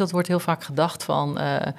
Dat 0.00 0.10
wordt 0.10 0.28
heel 0.28 0.40
vaak 0.40 0.64
gedacht 0.64 1.04
van 1.04 1.38
eh, 1.38 1.72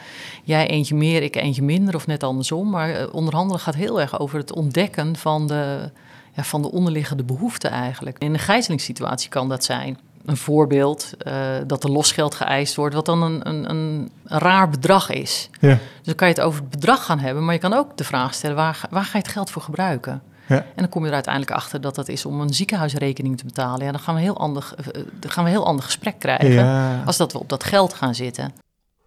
jij 0.44 0.68
eentje 0.68 0.96
meer, 0.96 1.24
ik 1.24 1.36
eentje 1.36 1.64
minder 1.64 1.96
of 1.96 2.08
net 2.08 2.24
andersom. 2.24 2.70
Maar 2.70 2.90
uh, 2.90 3.14
onderhandelen 3.14 3.62
gaat 3.62 3.76
heel 3.76 4.02
erg 4.02 4.20
over 4.20 4.38
het 4.38 4.54
ontdekken 4.54 5.16
van 5.16 5.48
de, 5.48 5.92
ja, 6.36 6.44
van 6.44 6.62
de 6.62 6.72
onderliggende 6.72 7.24
behoeften 7.24 7.72
eigenlijk. 7.72 8.18
In 8.18 8.34
een 8.34 8.40
gijzelingssituatie 8.40 9.30
kan 9.30 9.50
dat 9.50 9.64
zijn. 9.64 10.00
Een 10.26 10.38
voorbeeld 10.38 11.12
uh, 11.28 11.34
dat 11.68 11.84
er 11.84 11.92
losgeld 11.92 12.36
geëist 12.36 12.76
wordt, 12.76 12.96
wat 12.96 13.06
dan 13.06 13.22
een, 13.22 13.50
een, 13.50 13.70
een, 13.70 14.12
raar 14.24 14.70
bedrag 14.70 15.10
is. 15.10 15.50
Ja. 15.60 15.70
Dus 15.70 15.80
dan 16.04 16.16
kan 16.16 16.28
je 16.28 16.34
het 16.34 16.44
over 16.44 16.62
het 16.62 16.70
bedrag 16.70 17.06
gaan 17.06 17.20
hebben, 17.20 17.46
maar 17.46 17.54
je 17.54 17.60
kan 17.60 17.74
ook 17.74 17.98
de 17.98 18.04
vraag 18.04 18.34
stellen: 18.34 18.56
waar, 18.56 18.82
waar 18.90 19.04
ga 19.04 19.18
je 19.18 19.24
het 19.24 19.34
geld 19.34 19.50
voor 19.50 19.62
gebruiken? 19.62 20.22
Ja. 20.52 20.58
En 20.58 20.66
dan 20.76 20.90
kom 20.90 21.02
je 21.02 21.08
er 21.08 21.14
uiteindelijk 21.14 21.54
achter 21.54 21.82
dat 21.82 21.96
dat 21.96 22.08
is 22.08 22.26
om 22.26 22.42
een 22.42 22.54
ziekenhuisrekening 22.54 23.38
te 23.38 23.46
betalen. 23.46 23.86
Ja, 23.86 23.92
dan 23.92 24.00
gaan 24.02 24.14
we 24.14 24.20
een 24.20 24.26
heel 24.26 24.38
ander, 24.38 24.74
dan 25.20 25.32
gaan 25.32 25.44
we 25.44 25.50
een 25.50 25.56
heel 25.56 25.66
ander 25.66 25.86
gesprek 25.86 26.20
krijgen 26.20 26.52
ja. 26.52 27.04
als 27.06 27.18
dat 27.18 27.32
we 27.32 27.40
op 27.40 27.50
dat 27.50 27.64
geld 27.64 27.94
gaan 27.94 28.16
zitten. 28.16 28.54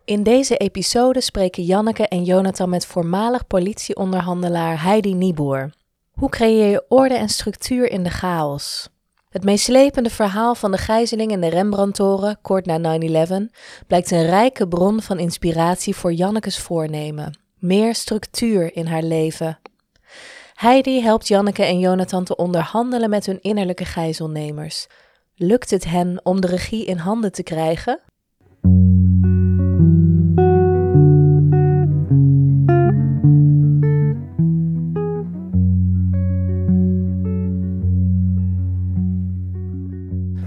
In 0.05 0.23
deze 0.23 0.57
episode 0.57 1.21
spreken 1.21 1.63
Janneke 1.63 2.09
en 2.09 2.25
Jonathan 2.25 2.69
met 2.69 2.87
voormalig 2.87 3.47
politieonderhandelaar 3.47 4.83
Heidi 4.83 5.15
Nieboer. 5.15 5.73
Hoe 6.13 6.29
creëer 6.29 6.71
je 6.71 6.85
orde 6.89 7.15
en 7.15 7.29
structuur 7.29 7.91
in 7.91 8.03
de 8.03 8.11
chaos? 8.11 8.89
Het 9.31 9.45
meeslepende 9.45 10.11
verhaal 10.11 10.55
van 10.55 10.71
de 10.71 10.79
gijzeling 10.79 11.31
in 11.31 11.41
de 11.41 11.49
Rembrandtoren, 11.49 12.39
kort 12.43 12.67
na 12.67 12.99
9-11, 13.01 13.33
blijkt 13.87 14.11
een 14.11 14.27
rijke 14.27 14.69
bron 14.69 15.03
van 15.03 15.19
inspiratie 15.19 15.97
voor 15.97 16.13
Jannekes 16.13 16.59
voornemen. 16.59 17.39
Meer 17.59 17.95
structuur 17.95 18.77
in 18.77 18.87
haar 18.87 19.03
leven. 19.03 19.59
Heidi 20.65 21.03
helpt 21.03 21.29
Janneke 21.29 21.65
en 21.65 21.79
Jonathan 21.79 22.25
te 22.25 22.37
onderhandelen 22.37 23.11
met 23.11 23.27
hun 23.27 23.41
innerlijke 23.41 23.85
gijzelnemers. 23.85 24.87
Lukt 25.35 25.71
het 25.71 25.85
hen 25.85 26.21
om 26.23 26.41
de 26.41 26.47
regie 26.47 26.85
in 26.85 26.97
handen 26.97 27.33
te 27.33 27.43
krijgen? 27.43 28.01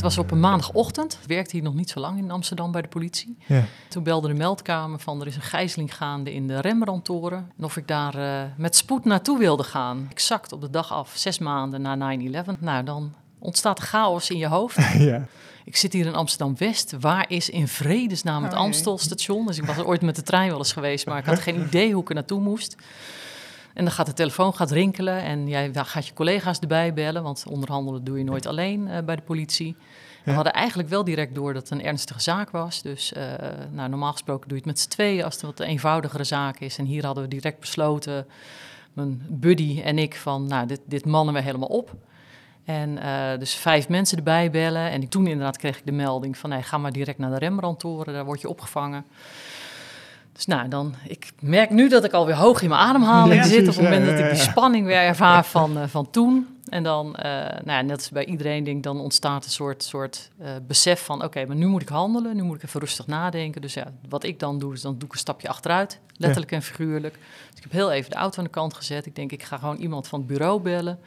Was 0.07 0.17
op 0.17 0.31
een 0.31 0.39
maandagochtend. 0.39 1.19
Ik 1.21 1.27
werkte 1.27 1.55
hier 1.55 1.63
nog 1.63 1.73
niet 1.73 1.89
zo 1.89 1.99
lang 1.99 2.17
in 2.17 2.31
Amsterdam 2.31 2.71
bij 2.71 2.81
de 2.81 2.87
politie. 2.87 3.37
Ja. 3.45 3.63
Toen 3.87 4.03
belde 4.03 4.27
de 4.27 4.33
meldkamer 4.33 4.99
van 4.99 5.21
er 5.21 5.27
is 5.27 5.35
een 5.35 5.41
gijzeling 5.41 5.95
gaande 5.95 6.33
in 6.33 6.47
de 6.47 6.61
Rembrandtoren. 6.61 7.51
En 7.57 7.63
of 7.63 7.77
ik 7.77 7.87
daar 7.87 8.15
uh, 8.15 8.41
met 8.57 8.75
spoed 8.75 9.05
naartoe 9.05 9.37
wilde 9.37 9.63
gaan. 9.63 10.07
Exact 10.09 10.51
op 10.51 10.61
de 10.61 10.69
dag 10.69 10.93
af, 10.93 11.11
zes 11.15 11.39
maanden 11.39 11.81
na 11.81 12.17
9-11. 12.17 12.59
Nou, 12.59 12.83
dan 12.83 13.13
ontstaat 13.39 13.79
chaos 13.79 14.29
in 14.29 14.37
je 14.37 14.47
hoofd. 14.47 14.77
ja. 14.97 15.25
Ik 15.65 15.75
zit 15.75 15.93
hier 15.93 16.05
in 16.05 16.15
Amsterdam-West. 16.15 16.93
Waar 16.99 17.25
is 17.29 17.49
in 17.49 17.67
vredesnaam 17.67 18.43
het 18.43 18.53
oh, 18.53 18.59
Amstelstation? 18.59 19.45
Dus 19.45 19.57
ik 19.57 19.65
was 19.65 19.77
er 19.77 19.85
ooit 19.85 20.01
met 20.01 20.15
de 20.15 20.23
trein 20.23 20.49
wel 20.49 20.57
eens 20.57 20.73
geweest, 20.73 21.05
maar 21.05 21.17
ik 21.17 21.25
had 21.25 21.39
geen 21.39 21.61
idee 21.61 21.93
hoe 21.93 22.01
ik 22.01 22.09
er 22.09 22.15
naartoe 22.15 22.41
moest. 22.41 22.75
En 23.77 23.83
dan 23.83 23.93
gaat 23.93 24.05
de 24.05 24.13
telefoon 24.13 24.53
gaat 24.53 24.71
rinkelen 24.71 25.21
en 25.21 25.47
jij 25.47 25.71
gaat 25.73 26.07
je 26.07 26.13
collega's 26.13 26.59
erbij 26.59 26.93
bellen, 26.93 27.23
want 27.23 27.45
onderhandelen 27.49 28.03
doe 28.03 28.17
je 28.17 28.23
nooit 28.23 28.45
alleen 28.45 28.87
uh, 28.87 28.97
bij 29.05 29.15
de 29.15 29.21
politie. 29.21 29.75
We 30.23 30.31
hadden 30.31 30.53
eigenlijk 30.53 30.89
wel 30.89 31.03
direct 31.03 31.35
door 31.35 31.53
dat 31.53 31.69
het 31.69 31.79
een 31.79 31.85
ernstige 31.85 32.21
zaak 32.21 32.49
was. 32.49 32.81
Dus 32.81 33.13
uh, 33.17 33.23
nou, 33.71 33.89
normaal 33.89 34.11
gesproken 34.11 34.47
doe 34.47 34.57
je 34.57 34.63
het 34.63 34.73
met 34.73 34.79
z'n 34.79 34.89
tweeën 34.89 35.23
als 35.23 35.33
het 35.33 35.43
een 35.43 35.49
wat 35.49 35.59
eenvoudigere 35.59 36.23
zaak 36.23 36.59
is. 36.59 36.77
En 36.77 36.85
hier 36.85 37.05
hadden 37.05 37.23
we 37.23 37.29
direct 37.29 37.59
besloten, 37.59 38.27
mijn 38.93 39.25
buddy 39.29 39.81
en 39.81 39.97
ik, 39.97 40.15
van 40.15 40.47
nou, 40.47 40.67
dit, 40.67 40.81
dit 40.85 41.05
mannen 41.05 41.33
we 41.33 41.41
helemaal 41.41 41.69
op. 41.69 41.95
En 42.65 42.89
uh, 42.89 43.37
dus 43.39 43.55
vijf 43.55 43.89
mensen 43.89 44.17
erbij 44.17 44.51
bellen. 44.51 44.91
En 44.91 45.07
toen 45.07 45.27
inderdaad 45.27 45.57
kreeg 45.57 45.77
ik 45.77 45.85
de 45.85 45.91
melding 45.91 46.37
van, 46.37 46.49
nee, 46.49 46.63
ga 46.63 46.77
maar 46.77 46.91
direct 46.91 47.17
naar 47.17 47.31
de 47.31 47.37
Rembrandtoren, 47.37 48.13
daar 48.13 48.25
word 48.25 48.41
je 48.41 48.49
opgevangen. 48.49 49.05
Dus 50.37 50.45
nou, 50.45 50.67
dan, 50.67 50.95
ik 51.07 51.31
merk 51.39 51.69
nu 51.69 51.89
dat 51.89 52.03
ik 52.03 52.11
alweer 52.11 52.35
hoog 52.35 52.61
in 52.61 52.69
mijn 52.69 52.81
ademhaling 52.81 53.41
ja, 53.41 53.47
zit. 53.47 53.67
Op 53.67 53.73
het 53.73 53.83
moment 53.83 54.05
dat 54.05 54.19
ik 54.19 54.29
die 54.29 54.39
spanning 54.39 54.85
weer 54.85 55.01
ervaar 55.01 55.45
van, 55.45 55.77
uh, 55.77 55.83
van 55.87 56.09
toen. 56.09 56.47
En 56.69 56.83
dan, 56.83 57.07
uh, 57.07 57.23
nou 57.23 57.71
ja, 57.71 57.81
net 57.81 57.95
als 57.95 58.09
bij 58.09 58.25
iedereen, 58.25 58.63
denk 58.63 58.83
dan 58.83 58.99
ontstaat 58.99 59.45
een 59.45 59.51
soort, 59.51 59.83
soort 59.83 60.29
uh, 60.41 60.47
besef 60.67 61.05
van... 61.05 61.23
oké, 61.23 61.45
maar 61.45 61.55
nu 61.55 61.65
moet 61.65 61.81
ik 61.81 61.87
handelen, 61.89 62.35
nu 62.35 62.41
moet 62.41 62.55
ik 62.55 62.63
even 62.63 62.79
rustig 62.79 63.07
nadenken. 63.07 63.61
Dus 63.61 63.73
ja, 63.73 63.91
wat 64.09 64.23
ik 64.23 64.39
dan 64.39 64.59
doe, 64.59 64.73
is 64.73 64.81
dan 64.81 64.97
doe 64.97 65.07
ik 65.07 65.13
een 65.13 65.19
stapje 65.19 65.47
achteruit, 65.47 65.99
letterlijk 66.17 66.51
en 66.51 66.61
figuurlijk. 66.61 67.13
Dus 67.49 67.57
ik 67.57 67.63
heb 67.63 67.71
heel 67.71 67.91
even 67.91 68.09
de 68.11 68.17
auto 68.17 68.37
aan 68.37 68.43
de 68.43 68.49
kant 68.49 68.73
gezet. 68.73 69.05
Ik 69.05 69.15
denk, 69.15 69.31
ik 69.31 69.43
ga 69.43 69.57
gewoon 69.57 69.77
iemand 69.77 70.07
van 70.07 70.19
het 70.19 70.27
bureau 70.27 70.61
bellen 70.61 70.99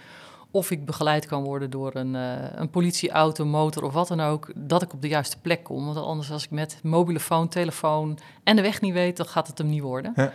of 0.50 0.70
ik 0.70 0.84
begeleid 0.84 1.26
kan 1.26 1.44
worden 1.44 1.70
door 1.70 1.94
een, 1.94 2.14
uh, 2.14 2.32
een 2.54 2.70
politieauto, 2.70 3.44
motor 3.44 3.82
of 3.82 3.92
wat 3.92 4.08
dan 4.08 4.20
ook, 4.20 4.50
dat 4.54 4.82
ik 4.82 4.92
op 4.92 5.02
de 5.02 5.08
juiste 5.08 5.40
plek 5.40 5.64
kom. 5.64 5.84
Want 5.84 5.96
anders 5.96 6.30
als 6.30 6.44
ik 6.44 6.50
met 6.50 6.78
mobiele 6.82 7.20
phone, 7.20 7.48
telefoon 7.48 8.18
en 8.44 8.56
de 8.56 8.62
weg 8.62 8.80
niet 8.80 8.92
weet, 8.92 9.16
dan 9.16 9.26
gaat 9.26 9.46
het 9.46 9.58
hem 9.58 9.68
niet 9.68 9.82
worden. 9.82 10.12
Ja. 10.16 10.32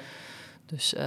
Dus 0.65 0.93
uh, 0.93 1.01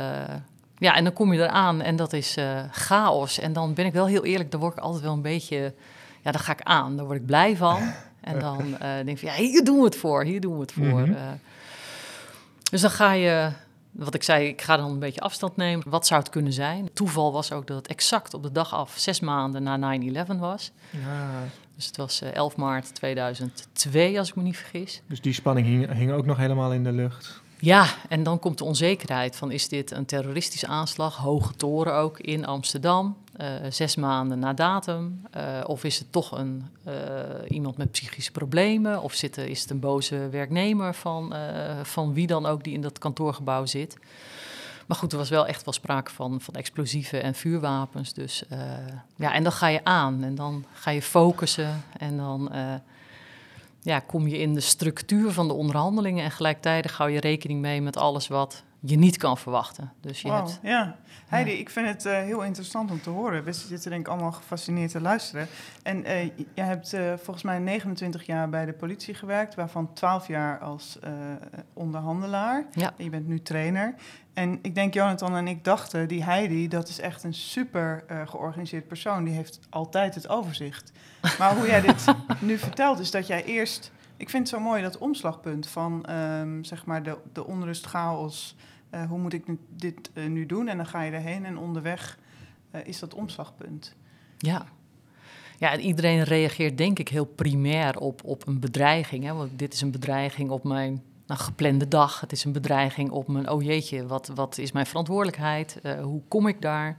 ja, 0.77 0.95
en 0.95 1.05
dan 1.05 1.13
kom 1.13 1.33
je 1.33 1.43
eraan 1.43 1.81
en 1.81 1.97
dat 1.97 2.13
is 2.13 2.37
uh, 2.37 2.61
chaos. 2.71 3.39
En 3.39 3.53
dan 3.53 3.75
ben 3.75 3.87
ik 3.87 3.93
wel 3.93 4.07
heel 4.07 4.25
eerlijk, 4.25 4.51
dan 4.51 4.61
word 4.61 4.77
ik 4.77 4.83
altijd 4.83 5.03
wel 5.03 5.13
een 5.13 5.23
beetje, 5.23 5.75
ja, 6.23 6.31
dan 6.31 6.41
ga 6.41 6.53
ik 6.53 6.63
aan, 6.63 6.97
daar 6.97 7.07
word 7.07 7.19
ik 7.19 7.27
blij 7.27 7.57
van. 7.57 7.81
En 8.21 8.39
dan 8.39 8.77
denk 8.79 9.09
ik 9.09 9.19
van, 9.19 9.29
ja, 9.29 9.35
hier 9.35 9.65
doen 9.65 9.79
we 9.79 9.85
het 9.85 9.97
voor, 9.97 10.25
hier 10.25 10.41
doen 10.41 10.55
we 10.55 10.61
het 10.61 10.73
voor. 10.73 10.85
Mm 10.85 11.05
-hmm. 11.05 11.41
dus 12.71 12.81
dan 12.81 12.91
ga 12.91 13.13
je 13.13 13.51
wat 13.91 14.15
ik 14.15 14.23
zei, 14.23 14.49
ik 14.49 14.63
ga 14.63 14.77
dan 14.77 14.91
een 14.91 14.99
beetje 14.99 15.21
afstand 15.21 15.57
nemen. 15.57 15.89
Wat 15.89 16.07
zou 16.07 16.21
het 16.21 16.31
kunnen 16.31 16.53
zijn? 16.53 16.91
Toeval 16.93 17.33
was 17.33 17.53
ook 17.53 17.67
dat 17.67 17.77
het 17.77 17.87
exact 17.87 18.35
op 18.35 18.43
de 18.43 18.53
dag 18.53 18.75
af, 18.75 18.95
zes 18.97 19.21
maanden 19.21 19.63
na 19.63 19.99
9-11 20.27 20.39
was. 20.39 20.73
Ja. 20.91 21.45
Dus 21.77 21.87
het 21.87 21.97
was 21.97 22.23
11 22.23 22.53
eh, 22.53 22.59
maart 22.59 22.95
2002, 22.95 24.19
als 24.19 24.29
ik 24.29 24.37
me 24.37 24.43
niet 24.43 24.57
vergis. 24.57 25.03
Dus 25.07 25.21
die 25.21 25.33
spanning 25.33 25.67
hing, 25.67 25.93
hing 25.93 26.13
ook 26.13 26.27
nog 26.27 26.37
helemaal 26.37 26.73
in 26.73 26.85
de 26.85 26.93
lucht? 26.93 27.43
Ja, 27.61 27.87
en 28.09 28.23
dan 28.23 28.39
komt 28.39 28.59
de 28.59 28.65
onzekerheid 28.65 29.37
van 29.37 29.51
is 29.51 29.69
dit 29.69 29.91
een 29.91 30.05
terroristische 30.05 30.67
aanslag, 30.67 31.17
hoge 31.17 31.55
toren 31.55 31.95
ook 31.95 32.19
in 32.19 32.47
Amsterdam, 32.47 33.17
uh, 33.41 33.47
zes 33.71 33.97
maanden 33.97 34.39
na 34.39 34.53
datum, 34.53 35.23
uh, 35.37 35.43
of 35.67 35.85
is 35.85 35.99
het 35.99 36.13
toch 36.13 36.33
een, 36.39 36.67
uh, 36.89 36.95
iemand 37.49 37.77
met 37.77 37.91
psychische 37.91 38.33
problemen, 38.33 39.03
of 39.03 39.13
zit, 39.13 39.37
is 39.37 39.61
het 39.61 39.71
een 39.71 39.81
boze 39.81 40.29
werknemer 40.29 40.95
van, 40.95 41.35
van 41.83 42.15
wie 42.15 42.27
dan 42.27 42.47
ook 42.47 42.65
die 42.65 42.75
in 42.75 42.81
dat 42.81 42.99
kantoorgebouw 42.99 43.67
zit. 43.67 43.97
Maar 44.87 44.97
goed, 44.97 45.13
er 45.13 45.19
was 45.19 45.29
wel 45.29 45.47
echt 45.47 45.65
wel 45.65 45.75
sprake 45.75 46.11
van, 46.11 46.41
van 46.41 46.55
explosieven 46.55 47.23
en 47.23 47.35
vuurwapens. 47.35 48.13
Dus 48.13 48.43
ja, 49.17 49.33
en 49.33 49.43
dan 49.43 49.53
ga 49.53 49.67
je 49.67 49.85
aan 49.85 50.25
en 50.25 50.35
dan 50.35 50.65
ga 50.73 50.91
je 50.91 51.03
focussen 51.03 51.85
en 51.99 52.17
dan 52.17 52.51
ja, 53.89 54.01
kom 54.01 54.27
je 54.27 54.39
in 54.39 54.55
de 54.55 54.61
structuur 54.61 55.33
van 55.33 55.49
de 55.49 55.55
onderhandelingen 55.55 56.25
en 56.25 56.31
gelijktijdig 56.31 56.97
hou 56.97 57.11
je 57.11 57.21
rekening 57.21 57.61
mee 57.61 57.83
met 57.83 57.97
alles 57.97 58.29
wat 58.29 58.65
je 58.81 58.97
niet 58.97 59.17
kan 59.17 59.39
verwachten. 59.39 59.93
Dus 60.01 60.23
je 60.23 60.29
wow, 60.29 60.47
hebt, 60.47 60.61
ja. 60.63 60.97
Heidi, 61.27 61.51
ik 61.51 61.71
vind 61.71 61.87
het 61.87 62.05
uh, 62.05 62.13
heel 62.13 62.43
interessant 62.43 62.91
om 62.91 63.01
te 63.01 63.11
horen. 63.11 63.45
We 63.45 63.53
zitten 63.53 63.91
denk 63.91 64.07
ik 64.07 64.13
allemaal 64.13 64.33
gefascineerd 64.33 64.91
te 64.91 65.01
luisteren. 65.01 65.49
En 65.83 65.99
uh, 65.99 66.25
jij 66.55 66.65
hebt 66.65 66.95
uh, 66.95 67.13
volgens 67.17 67.43
mij 67.43 67.59
29 67.59 68.27
jaar 68.27 68.49
bij 68.49 68.65
de 68.65 68.73
politie 68.73 69.15
gewerkt, 69.15 69.55
waarvan 69.55 69.93
12 69.93 70.27
jaar 70.27 70.59
als 70.59 70.99
onderhandelaar. 71.73 72.67
Ja. 72.73 72.93
En 72.97 73.05
je 73.05 73.11
bent 73.11 73.27
nu 73.27 73.43
trainer. 73.43 73.95
En 74.35 74.59
ik 74.63 74.75
denk, 74.75 74.95
Jonathan 74.95 75.37
en 75.37 75.49
ik 75.49 75.65
dachten, 75.65 76.09
die 76.09 76.25
Heidi, 76.25 76.69
dat 76.69 76.89
is 76.89 77.01
echt 77.01 77.25
een 77.25 77.35
super 77.35 78.05
georganiseerd 78.27 78.89
persoon. 78.89 79.25
Die 79.25 79.35
heeft 79.35 79.61
altijd 79.71 80.15
het 80.15 80.29
overzicht. 80.29 80.93
Maar 81.39 81.55
hoe 81.57 81.67
jij 81.67 81.81
dit 81.81 82.05
nu 82.41 82.59
vertelt, 82.59 82.99
is 82.99 83.11
dat 83.11 83.27
jij 83.27 83.45
eerst... 83.45 83.93
Ik 84.19 84.31
vind 84.31 84.51
het 84.51 84.59
zo 84.59 84.65
mooi, 84.65 84.83
dat 84.83 84.99
omslagpunt 84.99 85.69
van, 85.69 86.11
um, 86.11 86.65
zeg 86.65 86.85
maar, 86.85 87.03
de, 87.03 87.17
de 87.33 87.47
onrust, 87.47 87.87
chaos... 87.87 88.57
Uh, 88.95 89.05
hoe 89.09 89.19
moet 89.19 89.33
ik 89.33 89.45
dit 89.69 90.11
uh, 90.15 90.27
nu 90.27 90.47
doen? 90.47 90.69
En 90.69 90.77
dan 90.77 90.87
ga 90.87 91.03
je 91.03 91.13
erheen 91.13 91.45
en 91.45 91.59
onderweg 91.59 92.19
uh, 92.75 92.81
is 92.85 92.99
dat 92.99 93.15
omslagpunt. 93.15 93.95
Ja. 94.39 94.67
Ja, 95.59 95.73
en 95.73 95.81
iedereen 95.81 96.23
reageert 96.23 96.79
denk 96.79 96.99
ik 96.99 97.09
heel 97.09 97.25
primair 97.25 97.99
op, 97.99 98.25
op 98.25 98.47
een 98.47 98.61
bedreiging. 98.61 99.25
Hè? 99.25 99.33
Want 99.33 99.59
dit 99.59 99.73
is 99.73 99.81
een 99.81 99.91
bedreiging 99.91 100.51
op 100.51 100.65
mijn 100.65 101.03
nou, 101.27 101.41
geplande 101.41 101.89
dag. 101.89 102.21
Het 102.21 102.33
is 102.33 102.45
een 102.45 102.53
bedreiging 102.53 103.11
op 103.11 103.29
mijn, 103.29 103.51
oh 103.51 103.63
jeetje, 103.63 104.07
wat, 104.07 104.31
wat 104.35 104.59
is 104.59 104.73
mijn 104.73 104.87
verantwoordelijkheid? 104.87 105.81
hoe 106.03 106.23
kom 106.29 106.47
ik 106.47 106.63
daar? 106.63 106.97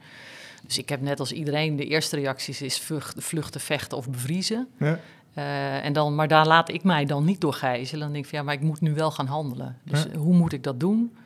Dus 0.63 0.77
ik 0.77 0.89
heb 0.89 1.01
net 1.01 1.19
als 1.19 1.31
iedereen, 1.31 1.75
de 1.75 1.85
eerste 1.85 2.15
reacties 2.15 2.61
is 2.61 2.91
vluchten, 3.15 3.61
vechten 3.61 3.97
of 3.97 4.09
bevriezen. 4.09 4.67
Ja. 4.77 4.99
Uh, 5.37 5.85
en 5.85 5.93
dan, 5.93 6.15
maar 6.15 6.27
daar 6.27 6.47
laat 6.47 6.69
ik 6.69 6.83
mij 6.83 7.05
dan 7.05 7.25
niet 7.25 7.41
door 7.41 7.53
gijzelen. 7.53 8.01
Dan 8.01 8.11
denk 8.11 8.23
ik 8.23 8.29
van 8.29 8.39
ja, 8.39 8.45
maar 8.45 8.53
ik 8.53 8.61
moet 8.61 8.81
nu 8.81 8.93
wel 8.93 9.11
gaan 9.11 9.25
handelen. 9.25 9.77
Dus 9.83 10.03
ja. 10.03 10.17
hoe 10.17 10.33
moet 10.33 10.53
ik 10.53 10.63
dat 10.63 10.79
doen? 10.79 11.17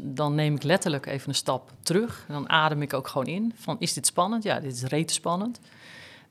Dan 0.00 0.34
neem 0.34 0.54
ik 0.54 0.62
letterlijk 0.62 1.06
even 1.06 1.28
een 1.28 1.34
stap 1.34 1.72
terug. 1.82 2.24
En 2.28 2.34
dan 2.34 2.48
adem 2.48 2.82
ik 2.82 2.92
ook 2.94 3.08
gewoon 3.08 3.26
in. 3.26 3.52
Van, 3.56 3.76
is 3.78 3.92
dit 3.92 4.06
spannend? 4.06 4.42
Ja, 4.42 4.60
dit 4.60 4.72
is 4.72 4.82
rete 4.82 5.12
spannend. 5.12 5.60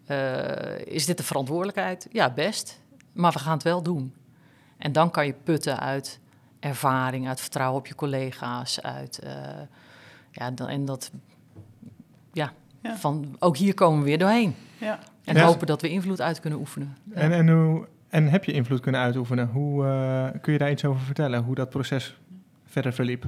Uh, 0.07 0.79
is 0.85 1.05
dit 1.05 1.17
de 1.17 1.23
verantwoordelijkheid? 1.23 2.07
Ja, 2.11 2.29
best. 2.29 2.81
Maar 3.11 3.31
we 3.31 3.39
gaan 3.39 3.53
het 3.53 3.63
wel 3.63 3.81
doen. 3.81 4.13
En 4.77 4.91
dan 4.91 5.11
kan 5.11 5.25
je 5.25 5.33
putten 5.43 5.79
uit 5.79 6.19
ervaring, 6.59 7.27
uit 7.27 7.41
vertrouwen 7.41 7.79
op 7.79 7.87
je 7.87 7.95
collega's. 7.95 8.81
Uit, 8.81 9.19
uh, 9.23 9.31
ja, 10.31 10.51
dan, 10.51 10.67
en 10.67 10.85
dat, 10.85 11.11
ja, 12.33 12.53
van 12.83 13.35
ook 13.39 13.57
hier 13.57 13.73
komen 13.73 13.99
we 13.99 14.05
weer 14.05 14.17
doorheen. 14.17 14.55
Ja. 14.77 14.99
En 15.23 15.39
hopen 15.39 15.67
dat 15.67 15.81
we 15.81 15.89
invloed 15.89 16.21
uit 16.21 16.39
kunnen 16.39 16.59
oefenen. 16.59 16.97
En, 17.13 17.31
en 17.31 17.49
hoe, 17.49 17.87
En 18.09 18.27
heb 18.27 18.43
je 18.43 18.51
invloed 18.51 18.79
kunnen 18.79 19.01
uitoefenen? 19.01 19.47
Hoe 19.47 19.85
uh, 19.85 20.41
kun 20.41 20.53
je 20.53 20.59
daar 20.59 20.71
iets 20.71 20.85
over 20.85 21.01
vertellen? 21.01 21.43
Hoe 21.43 21.55
dat 21.55 21.69
proces 21.69 22.15
verder 22.65 22.93
verliep? 22.93 23.25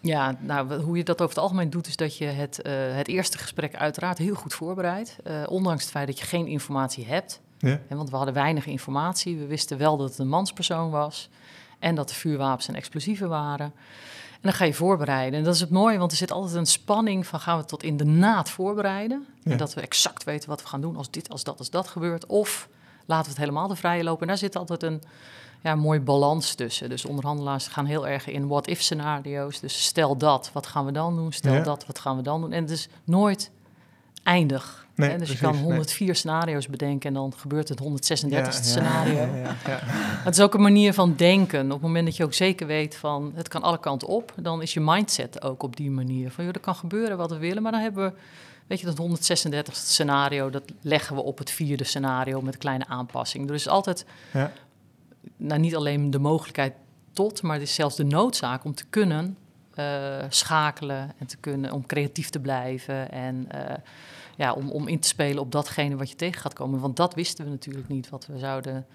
Ja, 0.00 0.36
nou, 0.40 0.80
hoe 0.80 0.96
je 0.96 1.04
dat 1.04 1.20
over 1.22 1.34
het 1.34 1.42
algemeen 1.42 1.70
doet, 1.70 1.86
is 1.86 1.96
dat 1.96 2.16
je 2.18 2.24
het, 2.24 2.60
uh, 2.66 2.72
het 2.96 3.08
eerste 3.08 3.38
gesprek 3.38 3.76
uiteraard 3.76 4.18
heel 4.18 4.34
goed 4.34 4.54
voorbereidt. 4.54 5.16
Uh, 5.26 5.42
ondanks 5.48 5.82
het 5.82 5.90
feit 5.90 6.06
dat 6.06 6.18
je 6.18 6.24
geen 6.24 6.46
informatie 6.46 7.06
hebt. 7.06 7.40
Ja. 7.58 7.80
want 7.88 8.10
we 8.10 8.16
hadden 8.16 8.34
weinig 8.34 8.66
informatie. 8.66 9.36
We 9.36 9.46
wisten 9.46 9.78
wel 9.78 9.96
dat 9.96 10.08
het 10.08 10.18
een 10.18 10.28
manspersoon 10.28 10.90
was. 10.90 11.30
En 11.78 11.94
dat 11.94 12.10
er 12.10 12.16
vuurwapens 12.16 12.68
en 12.68 12.74
explosieven 12.74 13.28
waren. 13.28 13.72
En 14.36 14.42
dan 14.42 14.52
ga 14.52 14.64
je 14.64 14.74
voorbereiden. 14.74 15.38
En 15.38 15.44
dat 15.44 15.54
is 15.54 15.60
het 15.60 15.70
mooie, 15.70 15.98
want 15.98 16.10
er 16.10 16.16
zit 16.16 16.32
altijd 16.32 16.54
een 16.54 16.66
spanning 16.66 17.26
van 17.26 17.40
gaan 17.40 17.58
we 17.58 17.64
tot 17.64 17.82
in 17.82 17.96
de 17.96 18.04
naad 18.04 18.50
voorbereiden. 18.50 19.26
Ja. 19.42 19.50
En 19.50 19.58
dat 19.58 19.74
we 19.74 19.80
exact 19.80 20.24
weten 20.24 20.48
wat 20.48 20.62
we 20.62 20.68
gaan 20.68 20.80
doen 20.80 20.96
als 20.96 21.10
dit, 21.10 21.28
als 21.28 21.44
dat, 21.44 21.58
als 21.58 21.70
dat 21.70 21.88
gebeurt. 21.88 22.26
Of 22.26 22.68
laten 23.06 23.24
we 23.24 23.30
het 23.30 23.38
helemaal 23.38 23.68
de 23.68 23.76
vrije 23.76 24.04
lopen. 24.04 24.20
En 24.20 24.26
daar 24.26 24.38
zit 24.38 24.56
altijd 24.56 24.82
een 24.82 25.02
ja, 25.62 25.74
mooi 25.74 26.00
balans 26.00 26.54
tussen. 26.54 26.88
Dus 26.88 27.04
onderhandelaars 27.04 27.66
gaan 27.66 27.86
heel 27.86 28.08
erg 28.08 28.26
in 28.26 28.48
what-if 28.48 28.82
scenario's. 28.82 29.60
Dus 29.60 29.84
stel 29.84 30.16
dat, 30.16 30.50
wat 30.52 30.66
gaan 30.66 30.84
we 30.84 30.92
dan 30.92 31.16
doen? 31.16 31.32
Stel 31.32 31.62
dat, 31.62 31.86
wat 31.86 31.98
gaan 31.98 32.16
we 32.16 32.22
dan 32.22 32.40
doen? 32.40 32.52
En 32.52 32.62
het 32.62 32.70
is 32.70 32.88
nooit 33.04 33.50
eindig. 34.26 34.86
Nee, 34.94 35.18
dus 35.18 35.30
je 35.32 35.38
kan 35.38 35.56
104 35.56 36.14
scenario's 36.14 36.68
bedenken 36.68 37.08
en 37.08 37.14
dan 37.14 37.32
gebeurt 37.36 37.68
het 37.68 37.78
136 37.78 38.54
ja, 38.54 38.62
scenario. 38.62 39.28
Het 40.24 40.34
is 40.36 40.40
ook 40.40 40.54
een 40.54 40.62
manier 40.62 40.92
van 40.92 41.14
denken. 41.16 41.64
Op 41.64 41.70
het 41.70 41.80
moment 41.80 42.06
dat 42.06 42.16
je 42.16 42.24
ook 42.24 42.34
zeker 42.34 42.66
weet 42.66 42.96
van 42.96 43.32
het 43.34 43.48
kan 43.48 43.62
alle 43.62 43.80
kanten 43.80 44.08
op, 44.08 44.32
dan 44.36 44.62
is 44.62 44.74
je 44.74 44.80
mindset 44.80 45.42
ook 45.42 45.62
op 45.62 45.76
die 45.76 45.90
manier. 45.90 46.30
Van 46.30 46.44
joh, 46.44 46.54
er 46.54 46.60
kan 46.60 46.74
gebeuren 46.74 47.16
wat 47.16 47.30
we 47.30 47.38
willen, 47.38 47.62
maar 47.62 47.72
dan 47.72 47.80
hebben 47.80 48.04
we, 48.04 48.18
weet 48.66 48.80
je, 48.80 48.86
dat 48.86 48.98
136 48.98 49.76
scenario, 49.76 50.50
dat 50.50 50.62
leggen 50.80 51.16
we 51.16 51.22
op 51.22 51.38
het 51.38 51.50
vierde 51.50 51.84
scenario 51.84 52.42
met 52.42 52.54
een 52.54 52.60
kleine 52.60 52.86
aanpassing. 52.86 53.48
Er 53.48 53.54
is 53.54 53.68
altijd, 53.68 54.06
nou 55.36 55.60
niet 55.60 55.76
alleen 55.76 56.10
de 56.10 56.18
mogelijkheid 56.18 56.72
tot, 57.12 57.42
maar 57.42 57.54
het 57.54 57.68
is 57.68 57.74
zelfs 57.74 57.96
de 57.96 58.04
noodzaak 58.04 58.64
om 58.64 58.74
te 58.74 58.84
kunnen 58.90 59.36
uh, 59.78 60.24
schakelen 60.28 61.12
en 61.18 61.26
te 61.26 61.36
kunnen, 61.36 61.72
om 61.72 61.86
creatief 61.86 62.30
te 62.30 62.40
blijven 62.40 63.10
en 63.10 63.48
uh, 63.54 63.60
ja, 64.36 64.52
om, 64.52 64.70
om 64.70 64.88
in 64.88 65.00
te 65.00 65.08
spelen 65.08 65.42
op 65.42 65.52
datgene 65.52 65.96
wat 65.96 66.10
je 66.10 66.16
tegen 66.16 66.40
gaat 66.40 66.52
komen. 66.52 66.80
Want 66.80 66.96
dat 66.96 67.14
wisten 67.14 67.44
we 67.44 67.50
natuurlijk 67.50 67.88
niet, 67.88 68.08
wat 68.08 68.26
we 68.26 68.38
zouden 68.38 68.86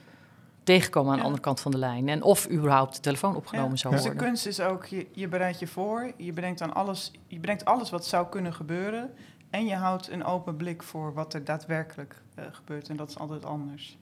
tegenkomen 0.63 1.11
aan 1.11 1.17
de 1.17 1.23
andere 1.23 1.43
kant 1.43 1.59
van 1.59 1.71
de 1.71 1.77
lijn. 1.77 2.09
En 2.09 2.23
of 2.23 2.49
überhaupt 2.49 2.95
de 2.95 3.01
telefoon 3.01 3.35
opgenomen 3.35 3.77
zou 3.77 3.93
worden. 3.93 4.11
Dus 4.11 4.19
de 4.19 4.27
kunst 4.27 4.45
is 4.45 4.59
ook, 4.59 4.85
je, 4.85 5.07
je 5.11 5.27
bereidt 5.27 5.59
je 5.59 5.67
voor, 5.67 6.11
je 6.17 6.33
bedenkt, 6.33 6.61
aan 6.61 6.73
alles, 6.73 7.11
je 7.27 7.39
bedenkt 7.39 7.65
alles 7.65 7.89
wat 7.89 8.05
zou 8.05 8.27
kunnen 8.27 8.53
gebeuren... 8.53 9.13
en 9.49 9.65
je 9.65 9.75
houdt 9.75 10.09
een 10.09 10.23
open 10.23 10.55
blik 10.55 10.83
voor 10.83 11.13
wat 11.13 11.33
er 11.33 11.43
daadwerkelijk 11.43 12.21
uh, 12.39 12.45
gebeurt. 12.51 12.89
En 12.89 12.95
dat 12.95 13.09
is 13.09 13.17
altijd 13.17 13.45
anders. 13.45 13.97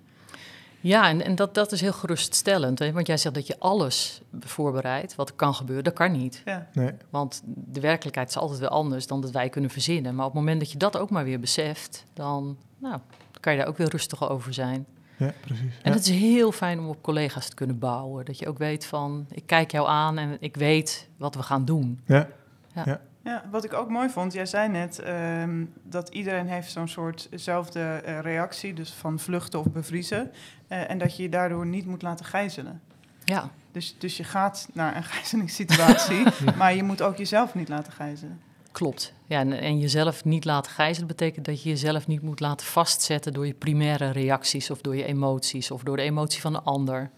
Ja, 0.81 1.08
en, 1.10 1.22
en 1.22 1.36
dat, 1.36 1.54
dat 1.54 1.72
is 1.72 1.81
heel 1.81 1.94
geruststellend. 1.94 2.80
Hè? 2.80 2.92
Want 2.92 3.08
jij 3.08 3.18
zegt 3.18 3.36
dat 3.36 3.48
je 3.48 3.60
alles 3.60 4.22
voorbereidt 4.40 5.16
wat 5.16 5.30
er 5.30 5.36
kan 5.36 5.56
gebeuren. 5.56 5.84
Dat 5.84 5.94
kan 5.94 6.12
niet. 6.12 6.42
Ja. 6.46 6.68
Nee. 6.74 6.92
Want 7.10 7.42
de 7.46 7.80
werkelijkheid 7.80 8.30
is 8.30 8.38
altijd 8.38 8.60
wel 8.60 8.70
anders 8.70 9.08
dan 9.08 9.22
dat 9.22 9.31
wij 9.31 9.50
kunnen 9.50 9.70
verzinnen. 9.70 10.16
Maar 10.16 10.26
op 10.26 10.31
het 10.31 10.42
moment 10.42 10.60
dat 10.60 10.72
je 10.72 10.78
dat 10.78 10.98
ook 10.98 11.10
maar 11.10 11.24
weer 11.24 11.40
beseft, 11.40 12.06
dan 12.14 12.58
nou, 12.78 13.00
kan 13.40 13.54
je 13.54 13.60
daar 13.60 13.68
ook 13.68 13.78
weer 13.78 13.90
rustiger 13.90 14.30
over 14.30 14.54
zijn. 14.54 14.86
Ja, 15.18 15.34
precies. 15.42 15.74
En 15.81 15.92
het 15.92 16.08
is 16.08 16.20
heel 16.20 16.52
fijn 16.52 16.80
om 16.80 16.90
op 16.90 17.02
collega's 17.02 17.50
te 17.50 17.56
kunnen 17.56 17.80
bouwen. 17.80 18.26
Dat 18.26 18.40
je 18.40 18.48
ook 18.48 18.58
weet 18.58 18.86
van, 18.86 19.26
ik 19.30 19.46
kijk 19.46 19.72
jou 19.72 19.88
aan 19.88 20.18
en 20.18 20.38
ik 20.40 20.56
weet 20.56 21.10
wat 21.18 21.36
we 21.36 21.44
gaan 21.44 21.66
doen. 21.66 22.00
Ja. 22.06 22.28
ja. 22.76 22.84
Ja, 22.86 23.02
wat 23.52 23.64
ik 23.64 23.74
ook 23.74 23.90
mooi 23.90 24.10
vond, 24.10 24.34
jij 24.34 24.46
zei 24.46 24.70
net 24.70 25.00
ehm, 25.00 25.66
dat 25.84 26.10
iedereen 26.10 26.48
heeft 26.48 26.72
zo'n 26.72 26.88
soortzelfde 26.88 28.02
uh, 28.06 28.20
reactie, 28.20 28.74
dus 28.74 28.94
van 28.94 29.20
vluchten 29.20 29.60
of 29.60 29.72
bevriezen. 29.72 30.31
Uh, 30.70 30.90
en 30.90 30.98
dat 30.98 31.16
je 31.16 31.24
je 31.24 31.30
daardoor 31.30 31.66
niet 31.66 31.86
moet 31.86 32.02
laten 32.02 32.26
gijzelen. 32.26 32.81
Ja. 33.24 33.50
Dus, 33.72 33.96
dus 33.98 34.18
je 34.18 34.24
gaat 34.24 34.70
naar 34.74 34.96
een 34.96 35.04
gijzelingssituatie, 35.14 36.24
maar 36.58 36.76
je 36.76 36.84
moet 36.84 37.02
ook 37.02 37.18
jezelf 37.18 37.54
niet 37.54 37.70
laten 37.70 37.94
gijzelen. 37.94 38.40
Klopt. 38.72 39.14
Ja, 39.26 39.40
en, 39.40 39.54
en, 39.54 39.80
jezelf 39.80 40.26
niet 40.26 40.46
laten 40.46 40.72
gijzelen 40.72 41.08
betekent 41.08 41.46
dat 41.46 41.64
je 41.64 41.70
jezelf 41.70 42.08
niet 42.08 42.22
moet 42.22 42.40
laten 42.40 42.66
vastzetten 42.66 43.34
door 43.34 43.48
je 43.48 43.54
primaire 43.54 44.12
reacties 44.12 44.72
of 44.72 44.81
door 44.81 44.96
je 44.96 45.04
emoties 45.04 45.72
of 45.72 45.84
door 45.84 45.98
de 45.98 46.04
emotie 46.04 46.42
van 46.42 46.54
de 46.54 46.62
ander. 46.62 47.10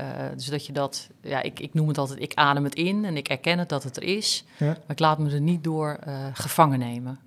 Uh, 0.00 0.06
dus 0.34 0.46
dat 0.46 0.66
je 0.66 0.72
dat, 0.72 1.08
ja, 1.20 1.42
ik, 1.42 1.60
ik 1.60 1.74
noem 1.74 1.88
het 1.88 1.98
altijd, 1.98 2.20
ik 2.20 2.34
adem 2.34 2.64
het 2.64 2.74
in 2.74 3.04
en 3.04 3.16
ik 3.16 3.28
erken 3.28 3.58
het 3.58 3.68
dat 3.68 3.82
het 3.82 3.96
er 3.96 4.02
is. 4.02 4.44
Ja. 4.56 4.66
Maar 4.66 4.76
ik 4.88 4.98
laat 4.98 5.18
me 5.18 5.30
er 5.30 5.40
niet 5.40 5.64
door 5.64 5.98
uh, 6.08 6.14
gevangen 6.32 6.78
nemen. 6.78 7.18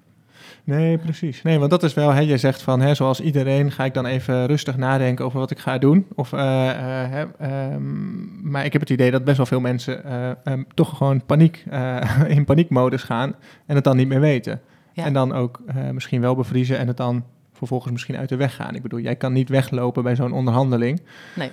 Nee, 0.63 0.97
precies. 0.97 1.41
Nee, 1.41 1.59
want 1.59 1.71
dat 1.71 1.83
is 1.83 1.93
wel, 1.93 2.11
hè, 2.11 2.19
je 2.19 2.37
zegt 2.37 2.61
van, 2.61 2.81
hè, 2.81 2.93
zoals 2.93 3.19
iedereen 3.19 3.71
ga 3.71 3.85
ik 3.85 3.93
dan 3.93 4.05
even 4.05 4.45
rustig 4.45 4.77
nadenken 4.77 5.25
over 5.25 5.39
wat 5.39 5.51
ik 5.51 5.59
ga 5.59 5.77
doen. 5.77 6.07
Of, 6.15 6.31
uh, 6.31 6.39
hè, 6.39 7.25
um, 7.73 8.39
maar 8.43 8.65
ik 8.65 8.71
heb 8.71 8.81
het 8.81 8.89
idee 8.89 9.11
dat 9.11 9.23
best 9.23 9.37
wel 9.37 9.45
veel 9.45 9.59
mensen 9.59 10.13
um, 10.51 10.67
toch 10.73 10.97
gewoon 10.97 11.25
paniek, 11.25 11.63
in 12.27 12.45
paniekmodus 12.45 13.03
gaan 13.03 13.35
en 13.65 13.75
het 13.75 13.83
dan 13.83 13.97
niet 13.97 14.07
meer 14.07 14.19
weten. 14.19 14.61
Ja. 14.93 15.05
En 15.05 15.13
dan 15.13 15.33
ook 15.33 15.61
misschien 15.91 16.21
wel 16.21 16.35
bevriezen 16.35 16.77
en 16.77 16.87
het 16.87 16.97
dan 16.97 17.23
vervolgens 17.59 17.91
misschien 17.91 18.17
uit 18.17 18.29
de 18.29 18.35
weg 18.35 18.55
gaan. 18.55 18.75
Ik 18.75 18.81
bedoel, 18.81 18.99
jij 18.99 19.15
kan 19.15 19.33
niet 19.33 19.49
weglopen 19.49 20.03
bij 20.03 20.15
zo'n 20.15 20.31
onderhandeling. 20.31 21.01
Nee. 21.35 21.51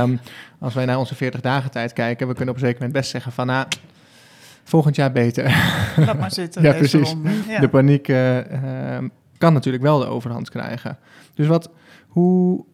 Um, 0.00 0.20
als 0.58 0.74
wij 0.74 0.84
naar 0.84 0.98
onze 0.98 1.14
40 1.14 1.40
dagen 1.40 1.70
tijd 1.70 1.92
kijken, 1.92 2.28
we 2.28 2.34
kunnen 2.34 2.54
op 2.54 2.60
een 2.60 2.66
zeker 2.66 2.80
moment 2.80 2.98
best 2.98 3.10
zeggen 3.10 3.32
van, 3.32 3.46
nou, 3.46 3.66
volgend 4.64 4.96
jaar 4.96 5.12
beter. 5.12 5.44
Laat 5.96 6.18
maar 6.18 6.32
zitten. 6.32 6.62
ja, 6.66 6.72
precies. 6.72 7.14
Ja. 7.48 7.60
De 7.60 7.68
paniek 7.68 8.08
uh, 8.08 8.36
uh, 8.36 8.98
kan 9.38 9.52
natuurlijk 9.52 9.82
wel 9.82 9.98
de 9.98 10.06
overhand 10.06 10.50
krijgen. 10.50 10.98
Dus 11.34 11.46
wat, 11.46 11.70
hoe 12.08 12.64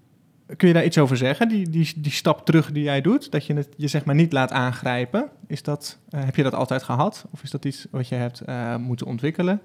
kun 0.56 0.68
je 0.68 0.74
daar 0.74 0.84
iets 0.84 0.98
over 0.98 1.16
zeggen? 1.16 1.48
Die, 1.48 1.68
die, 1.68 1.92
die 1.96 2.12
stap 2.12 2.46
terug 2.46 2.72
die 2.72 2.82
jij 2.82 3.00
doet, 3.00 3.30
dat 3.30 3.46
je 3.46 3.54
het 3.54 3.68
je 3.76 3.88
zeg 3.88 4.04
maar 4.04 4.14
niet 4.14 4.32
laat 4.32 4.50
aangrijpen. 4.50 5.28
Is 5.46 5.62
dat, 5.62 5.98
uh, 6.10 6.24
heb 6.24 6.36
je 6.36 6.42
dat 6.42 6.54
altijd 6.54 6.82
gehad? 6.82 7.24
Of 7.30 7.42
is 7.42 7.50
dat 7.50 7.64
iets 7.64 7.86
wat 7.90 8.08
je 8.08 8.14
hebt 8.14 8.42
uh, 8.48 8.76
moeten 8.76 9.06
ontwikkelen? 9.06 9.60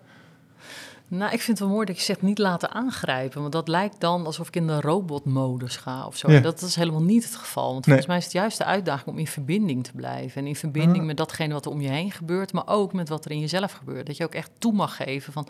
Nou, 1.10 1.32
ik 1.34 1.42
vind 1.42 1.60
het 1.60 1.68
wel 1.68 1.76
mooi 1.76 1.86
dat 1.86 1.98
je 1.98 2.04
zegt 2.04 2.22
niet 2.22 2.38
laten 2.38 2.72
aangrijpen. 2.72 3.42
Want 3.42 3.54
dat 3.54 3.68
lijkt 3.68 4.00
dan 4.00 4.26
alsof 4.26 4.48
ik 4.48 4.56
in 4.56 4.68
de 4.68 4.82
robotmodus 4.82 5.78
ga 5.78 6.06
of 6.06 6.18
zo. 6.18 6.32
Ja. 6.32 6.40
Dat 6.40 6.62
is 6.62 6.76
helemaal 6.76 7.04
niet 7.04 7.24
het 7.24 7.36
geval. 7.36 7.74
Want 7.74 7.86
volgens 7.86 8.08
mij 8.08 8.18
is 8.18 8.24
het 8.24 8.34
juist 8.34 8.58
de 8.58 8.66
uitdaging 8.66 9.08
om 9.08 9.18
in 9.18 9.28
verbinding 9.28 9.84
te 9.84 9.92
blijven. 9.92 10.42
En 10.42 10.48
in 10.48 10.56
verbinding 10.56 11.00
ah. 11.00 11.06
met 11.06 11.18
datgene 11.18 11.54
wat 11.54 11.66
er 11.66 11.72
om 11.72 11.82
je 11.82 11.90
heen 11.90 12.12
gebeurt, 12.12 12.54
maar 12.54 12.68
ook 12.68 12.94
met 12.94 13.10
wat 13.10 13.26
er 13.26 13.32
in 13.32 13.40
jezelf 13.40 13.72
gebeurt. 13.72 14.06
Dat 14.08 14.18
je 14.18 14.24
ook 14.24 14.34
echt 14.34 14.52
toe 14.58 14.74
mag 14.74 14.96
geven 14.96 15.34
van. 15.34 15.48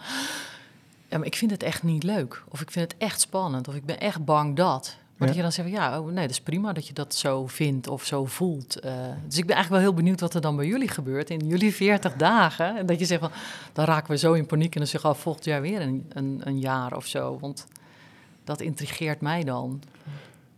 Ja, 1.10 1.18
maar 1.18 1.28
ik 1.28 1.36
vind 1.36 1.52
het 1.52 1.64
echt 1.64 1.84
niet 1.84 2.04
leuk. 2.04 2.44
Of 2.50 2.62
ik 2.62 2.72
vind 2.72 2.92
het 2.92 3.02
echt 3.02 3.22
spannend. 3.22 3.68
Of 3.68 3.76
ik 3.76 3.86
ben 3.86 4.00
echt 4.00 4.26
bang 4.26 4.56
dat. 4.56 4.98
Maar 5.18 5.28
dat 5.28 5.36
je 5.36 5.42
dan 5.42 5.52
zegt, 5.52 5.70
ja, 5.70 6.00
oh, 6.00 6.06
nee, 6.06 6.22
dat 6.22 6.30
is 6.30 6.42
prima 6.42 6.74
dat 6.74 6.88
je 6.88 6.94
dat 6.94 7.16
zo 7.16 7.48
vindt 7.48 7.88
of 7.88 8.06
zo 8.06 8.26
voelt. 8.26 8.86
Uh, 8.86 8.92
dus 9.26 9.38
ik 9.38 9.46
ben 9.46 9.56
eigenlijk 9.56 9.70
wel 9.70 9.80
heel 9.80 9.94
benieuwd 9.94 10.20
wat 10.20 10.34
er 10.34 10.42
dan 10.42 10.56
bij 10.56 10.66
jullie 10.66 10.88
gebeurt 10.88 11.30
in 11.30 11.48
jullie 11.48 11.74
40 11.74 12.14
dagen. 12.14 12.78
En 12.78 12.86
dat 12.86 13.00
je 13.00 13.06
zegt 13.06 13.22
van, 13.22 13.32
dan 13.74 13.86
raken 13.86 14.12
we 14.12 14.18
zo 14.18 14.34
in 14.34 14.46
paniek 14.46 14.74
en 14.74 14.80
dan 14.80 14.90
zeggen 14.90 15.10
we 15.10 15.16
oh, 15.16 15.22
volgend 15.22 15.46
jaar 15.46 15.62
weer 15.62 15.82
een, 15.82 16.06
een, 16.10 16.42
een, 16.44 16.60
jaar 16.60 16.96
of 16.96 17.06
zo. 17.06 17.38
Want 17.40 17.68
dat 18.44 18.62
intrigeert 18.62 19.22
mij 19.22 19.44
dan. 19.44 19.82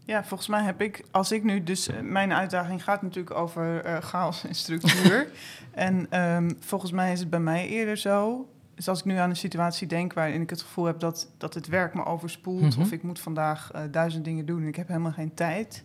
Ja, 0.06 0.24
volgens 0.24 0.50
mij 0.50 0.64
heb 0.64 0.82
ik, 0.82 1.04
als 1.12 1.32
ik 1.32 1.44
nu 1.44 1.64
dus, 1.64 1.88
eh, 1.88 2.00
mijn 2.00 2.34
uitdaging 2.34 2.84
gaat 2.84 3.02
natuurlijk 3.02 3.36
over 3.36 3.86
uh, 3.86 3.98
chaos 3.98 4.44
en 4.44 4.56
structuur. 4.56 5.32
en 5.72 6.22
um, 6.22 6.58
volgens 6.60 6.92
mij 6.92 7.12
is 7.12 7.20
het 7.20 7.30
bij 7.30 7.40
mij 7.40 7.68
eerder 7.68 7.98
zo 7.98 8.48
dus 8.80 8.88
als 8.88 9.00
ik 9.00 9.06
nu 9.06 9.16
aan 9.16 9.30
een 9.30 9.36
situatie 9.36 9.88
denk 9.88 10.14
waarin 10.14 10.42
ik 10.42 10.50
het 10.50 10.62
gevoel 10.62 10.86
heb 10.86 11.00
dat, 11.00 11.30
dat 11.38 11.54
het 11.54 11.68
werk 11.68 11.94
me 11.94 12.06
overspoelt, 12.06 12.62
mm 12.62 12.70
-hmm. 12.70 12.82
of 12.82 12.92
ik 12.92 13.04
moet 13.04 13.20
vandaag 13.20 13.72
uh, 13.76 13.82
duizend 13.92 14.26
dingen 14.26 14.46
doen 14.46 14.62
en 14.62 14.68
ik 14.68 14.76
heb 14.76 14.88
helemaal 14.88 15.12
geen 15.12 15.34
tijd, 15.34 15.84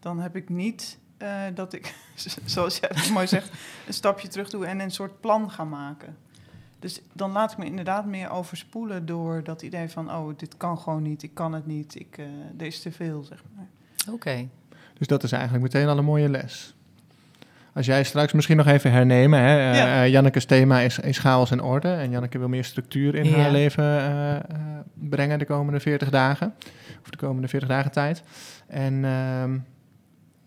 dan 0.00 0.20
heb 0.20 0.36
ik 0.36 0.48
niet 0.48 0.98
uh, 1.18 1.42
dat 1.54 1.72
ik, 1.72 1.94
zoals 2.44 2.78
jij 2.78 2.88
dat 2.88 3.10
mooi 3.10 3.26
zegt, 3.26 3.50
een 3.86 3.92
stapje 3.92 4.28
terug 4.28 4.50
doe 4.50 4.66
en 4.66 4.80
een 4.80 4.90
soort 4.90 5.20
plan 5.20 5.50
ga 5.50 5.64
maken. 5.64 6.16
Dus 6.78 7.00
dan 7.12 7.32
laat 7.32 7.52
ik 7.52 7.58
me 7.58 7.64
inderdaad 7.64 8.06
meer 8.06 8.30
overspoelen 8.30 9.06
door 9.06 9.44
dat 9.44 9.62
idee 9.62 9.88
van, 9.88 10.10
oh, 10.10 10.38
dit 10.38 10.56
kan 10.56 10.78
gewoon 10.78 11.02
niet, 11.02 11.22
ik 11.22 11.34
kan 11.34 11.52
het 11.52 11.66
niet, 11.66 11.94
ik, 12.00 12.18
uh, 12.18 12.26
er 12.58 12.66
is 12.66 12.80
te 12.80 12.92
veel, 12.92 13.22
zeg 13.22 13.42
maar. 13.54 13.68
Oké. 14.00 14.12
Okay. 14.12 14.48
Dus 14.98 15.06
dat 15.06 15.22
is 15.22 15.32
eigenlijk 15.32 15.62
meteen 15.62 15.88
al 15.88 15.98
een 15.98 16.04
mooie 16.04 16.28
les. 16.28 16.74
Als 17.74 17.86
jij 17.86 18.04
straks 18.04 18.32
misschien 18.32 18.56
nog 18.56 18.66
even 18.66 18.92
hernemen. 18.92 19.40
Hè? 19.40 19.70
Uh, 19.70 19.76
ja. 19.76 20.04
uh, 20.04 20.10
Janneke's 20.10 20.44
thema 20.44 20.80
is, 20.80 20.98
is 20.98 21.18
chaos 21.18 21.50
en 21.50 21.62
orde. 21.62 21.88
En 21.88 22.10
Janneke 22.10 22.38
wil 22.38 22.48
meer 22.48 22.64
structuur 22.64 23.14
in 23.14 23.24
ja. 23.24 23.36
haar 23.36 23.50
leven 23.50 23.84
uh, 23.84 24.36
brengen 24.94 25.38
de 25.38 25.44
komende 25.44 25.80
40 25.80 26.10
dagen. 26.10 26.54
Of 27.02 27.10
de 27.10 27.16
komende 27.16 27.48
40 27.48 27.68
dagen 27.68 27.90
tijd. 27.90 28.22
En 28.66 29.04
ehm, 29.04 29.58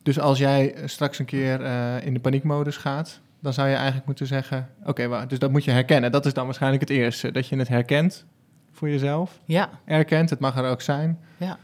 dus 0.03 0.20
als 0.20 0.38
jij 0.38 0.75
straks 0.86 1.20
een 1.20 1.25
keer 1.25 1.62
in 2.03 2.13
de 2.13 2.20
paniekmodus 2.20 2.77
gaat, 2.77 3.22
dan 3.39 3.53
zou 3.53 3.68
je 3.68 3.75
eigenlijk 3.75 4.06
moeten 4.06 4.27
zeggen: 4.27 4.70
Oké, 4.86 5.03
okay, 5.03 5.27
dus 5.27 5.39
dat 5.39 5.51
moet 5.51 5.63
je 5.63 5.72
herkennen. 5.72 6.12
Dat 6.12 6.25
is 6.25 6.34
dan 6.34 6.46
waarschijnlijk 6.46 6.82
het 6.82 6.89
eerste. 6.89 7.32
Dat 7.32 7.48
je 7.48 7.58
het 7.58 7.68
herkent 7.68 8.25
voor 8.72 8.89
jezelf. 8.89 9.39
Ja. 9.46 9.70
Erkent, 9.86 10.30
het 10.30 10.39
mag 10.39 10.58
er 10.58 10.70
ook 10.70 10.82
zijn. 10.82 11.20
Ja. 11.38 11.58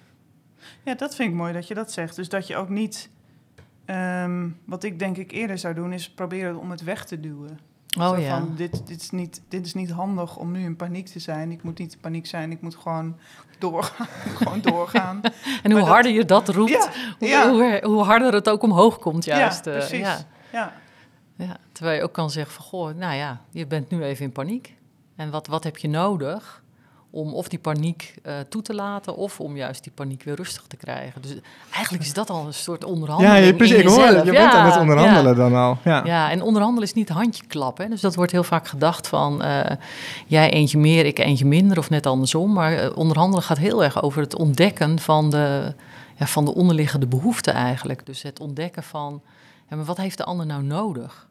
Ja, 0.84 0.96
dat 0.96 1.16
vind 1.16 1.30
ik 1.30 1.36
mooi 1.36 1.54
dat 1.54 1.68
je 1.68 1.74
dat 1.74 1.92
zegt. 1.92 2.16
Dus 2.16 2.30
dat 2.30 2.48
je 2.48 2.56
ook 2.56 2.70
niet 2.70 3.10
Um, 3.90 4.58
wat 4.66 4.84
ik 4.84 5.00
denk 5.00 5.18
ik 5.18 5.32
eerder 5.32 5.58
zou 5.58 5.74
doen, 5.74 5.94
is 5.94 6.10
proberen 6.10 6.60
om 6.60 6.72
het 6.72 6.84
weg 6.84 7.06
te 7.06 7.20
duwen. 7.20 7.60
Oh, 8.00 8.20
ja. 8.20 8.40
van, 8.40 8.56
dit, 8.56 8.88
dit, 8.88 9.02
is 9.02 9.10
niet, 9.10 9.42
dit 9.48 9.66
is 9.66 9.74
niet 9.74 9.90
handig 9.90 10.38
om 10.38 10.52
nu 10.52 10.64
in 10.64 10.76
paniek 10.76 11.08
te 11.08 11.20
zijn. 11.20 11.52
Ik 11.52 11.64
moet 11.64 11.78
niet 11.78 11.94
in 11.94 12.00
paniek 12.00 12.26
zijn, 12.26 12.52
ik 12.52 12.62
moet 12.62 12.76
gewoon 12.76 13.18
doorgaan. 13.60 14.08
gewoon 14.38 14.62
doorgaan. 14.62 15.22
en 15.64 15.72
hoe 15.72 15.82
harder 15.82 16.12
je 16.12 16.26
dat 16.26 16.50
roept, 16.50 16.90
hoe, 17.20 17.80
Hoe, 17.84 18.04
harder 18.04 18.34
het 18.34 18.50
ook 18.50 18.64
omhoog 18.64 19.00
komt 19.00 19.26
juist. 19.26 19.66
Ja, 19.66 19.72
precies. 19.72 20.00
ja. 20.00 20.18
Ja. 20.52 20.74
Ja, 21.36 21.58
terwijl 21.72 21.98
je 21.98 22.04
ook 22.04 22.14
kan 22.14 22.30
zeggen 22.30 22.54
van, 22.54 22.66
goh, 22.66 22.96
nou 22.96 23.16
ja, 23.16 23.42
je 23.52 23.68
bent 23.68 23.90
nu 23.90 24.04
even 24.04 24.26
in 24.26 24.32
paniek. 24.32 24.76
En 25.16 25.32
wat, 25.32 25.48
wat 25.48 25.64
heb 25.64 25.78
je 25.78 25.88
nodig 25.88 26.64
om 27.12 27.34
of 27.34 27.48
die 27.48 27.60
paniek 27.60 28.16
uh, 28.24 28.34
toe 28.50 28.62
te 28.62 28.74
laten... 28.74 29.16
of 29.16 29.40
om 29.40 29.56
juist 29.58 29.84
die 29.84 29.92
paniek 29.92 30.24
weer 30.24 30.36
rustig 30.36 30.64
te 30.68 30.78
krijgen. 30.78 31.22
Dus 31.22 31.36
eigenlijk 31.72 32.04
is 32.04 32.14
dat 32.14 32.30
al 32.30 32.46
een 32.46 32.54
soort 32.54 32.84
onderhandeling 32.84 33.46
Ja, 33.46 33.54
precies, 33.54 33.78
ik 33.78 33.88
hoor 33.88 34.08
Je 34.08 34.24
bent 34.24 34.36
ja, 34.36 34.52
aan 34.52 34.66
het 34.66 34.80
onderhandelen 34.80 35.36
dan 35.36 35.56
al. 35.56 35.78
Ja. 35.84 36.02
ja, 36.06 36.32
en 36.32 36.42
onderhandelen 36.42 36.88
is 36.88 36.94
niet 36.94 37.10
handjeklap. 37.10 37.78
Hè? 37.78 37.88
Dus 37.88 38.02
dat 38.02 38.16
wordt 38.16 38.32
heel 38.32 38.44
vaak 38.44 38.68
gedacht 38.68 39.08
van... 39.08 39.46
Uh, 39.46 39.62
jij 40.28 40.50
eentje 40.50 40.78
meer, 40.78 41.06
ik 41.06 41.20
eentje 41.20 41.46
minder 41.46 41.78
of 41.78 41.90
net 41.90 42.06
andersom. 42.06 42.54
Maar 42.54 42.84
uh, 42.84 42.98
onderhandelen 42.98 43.44
gaat 43.44 43.58
heel 43.58 43.84
erg 43.84 44.02
over 44.04 44.22
het 44.22 44.36
ontdekken 44.36 45.00
van 45.00 45.30
de, 45.30 45.74
ja, 46.16 46.28
van 46.28 46.46
de 46.46 46.56
onderliggende 46.56 47.08
behoeften 47.08 47.54
eigenlijk. 47.54 48.06
Dus 48.06 48.22
het 48.22 48.40
ontdekken 48.40 48.84
van... 48.84 49.22
Ja, 49.70 49.76
maar 49.76 49.86
wat 49.86 49.98
heeft 49.98 50.18
de 50.18 50.24
ander 50.24 50.46
nou 50.46 50.64
nodig? 50.64 51.29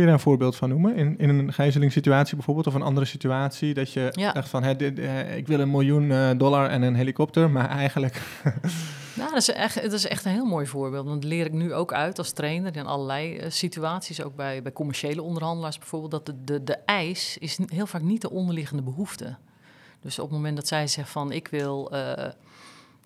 Kun 0.00 0.08
je 0.08 0.14
daar 0.14 0.24
een 0.24 0.30
voorbeeld 0.30 0.56
van 0.56 0.68
noemen? 0.68 0.96
In, 0.96 1.18
in 1.18 1.28
een 1.28 1.52
gijzelingssituatie 1.52 2.36
bijvoorbeeld, 2.36 2.66
of 2.66 2.74
een 2.74 2.82
andere 2.82 3.06
situatie, 3.06 3.74
dat 3.74 3.92
je 3.92 4.08
ja. 4.12 4.32
dacht 4.32 4.48
van, 4.48 4.62
hè, 4.62 4.76
dit, 4.76 4.98
eh, 4.98 5.36
ik 5.36 5.46
wil 5.46 5.60
een 5.60 5.70
miljoen 5.70 6.02
uh, 6.02 6.30
dollar 6.36 6.68
en 6.68 6.82
een 6.82 6.94
helikopter, 6.94 7.50
maar 7.50 7.68
eigenlijk... 7.68 8.22
nou, 9.18 9.30
dat 9.30 9.36
is, 9.36 9.50
echt, 9.50 9.82
dat 9.82 9.92
is 9.92 10.06
echt 10.06 10.24
een 10.24 10.32
heel 10.32 10.44
mooi 10.44 10.66
voorbeeld, 10.66 11.06
want 11.06 11.22
dat 11.22 11.30
leer 11.30 11.46
ik 11.46 11.52
nu 11.52 11.74
ook 11.74 11.92
uit 11.92 12.18
als 12.18 12.32
trainer 12.32 12.76
in 12.76 12.86
allerlei 12.86 13.36
uh, 13.36 13.44
situaties, 13.48 14.22
ook 14.22 14.36
bij, 14.36 14.62
bij 14.62 14.72
commerciële 14.72 15.22
onderhandelaars 15.22 15.78
bijvoorbeeld, 15.78 16.10
dat 16.10 16.26
de, 16.26 16.34
de, 16.44 16.64
de 16.64 16.78
eis 16.84 17.38
is 17.38 17.58
heel 17.66 17.86
vaak 17.86 18.02
niet 18.02 18.20
de 18.20 18.30
onderliggende 18.30 18.82
behoefte. 18.82 19.36
Dus 20.00 20.18
op 20.18 20.24
het 20.24 20.36
moment 20.36 20.56
dat 20.56 20.68
zij 20.68 20.86
zegt 20.86 21.10
van, 21.10 21.32
ik 21.32 21.48
wil, 21.48 21.88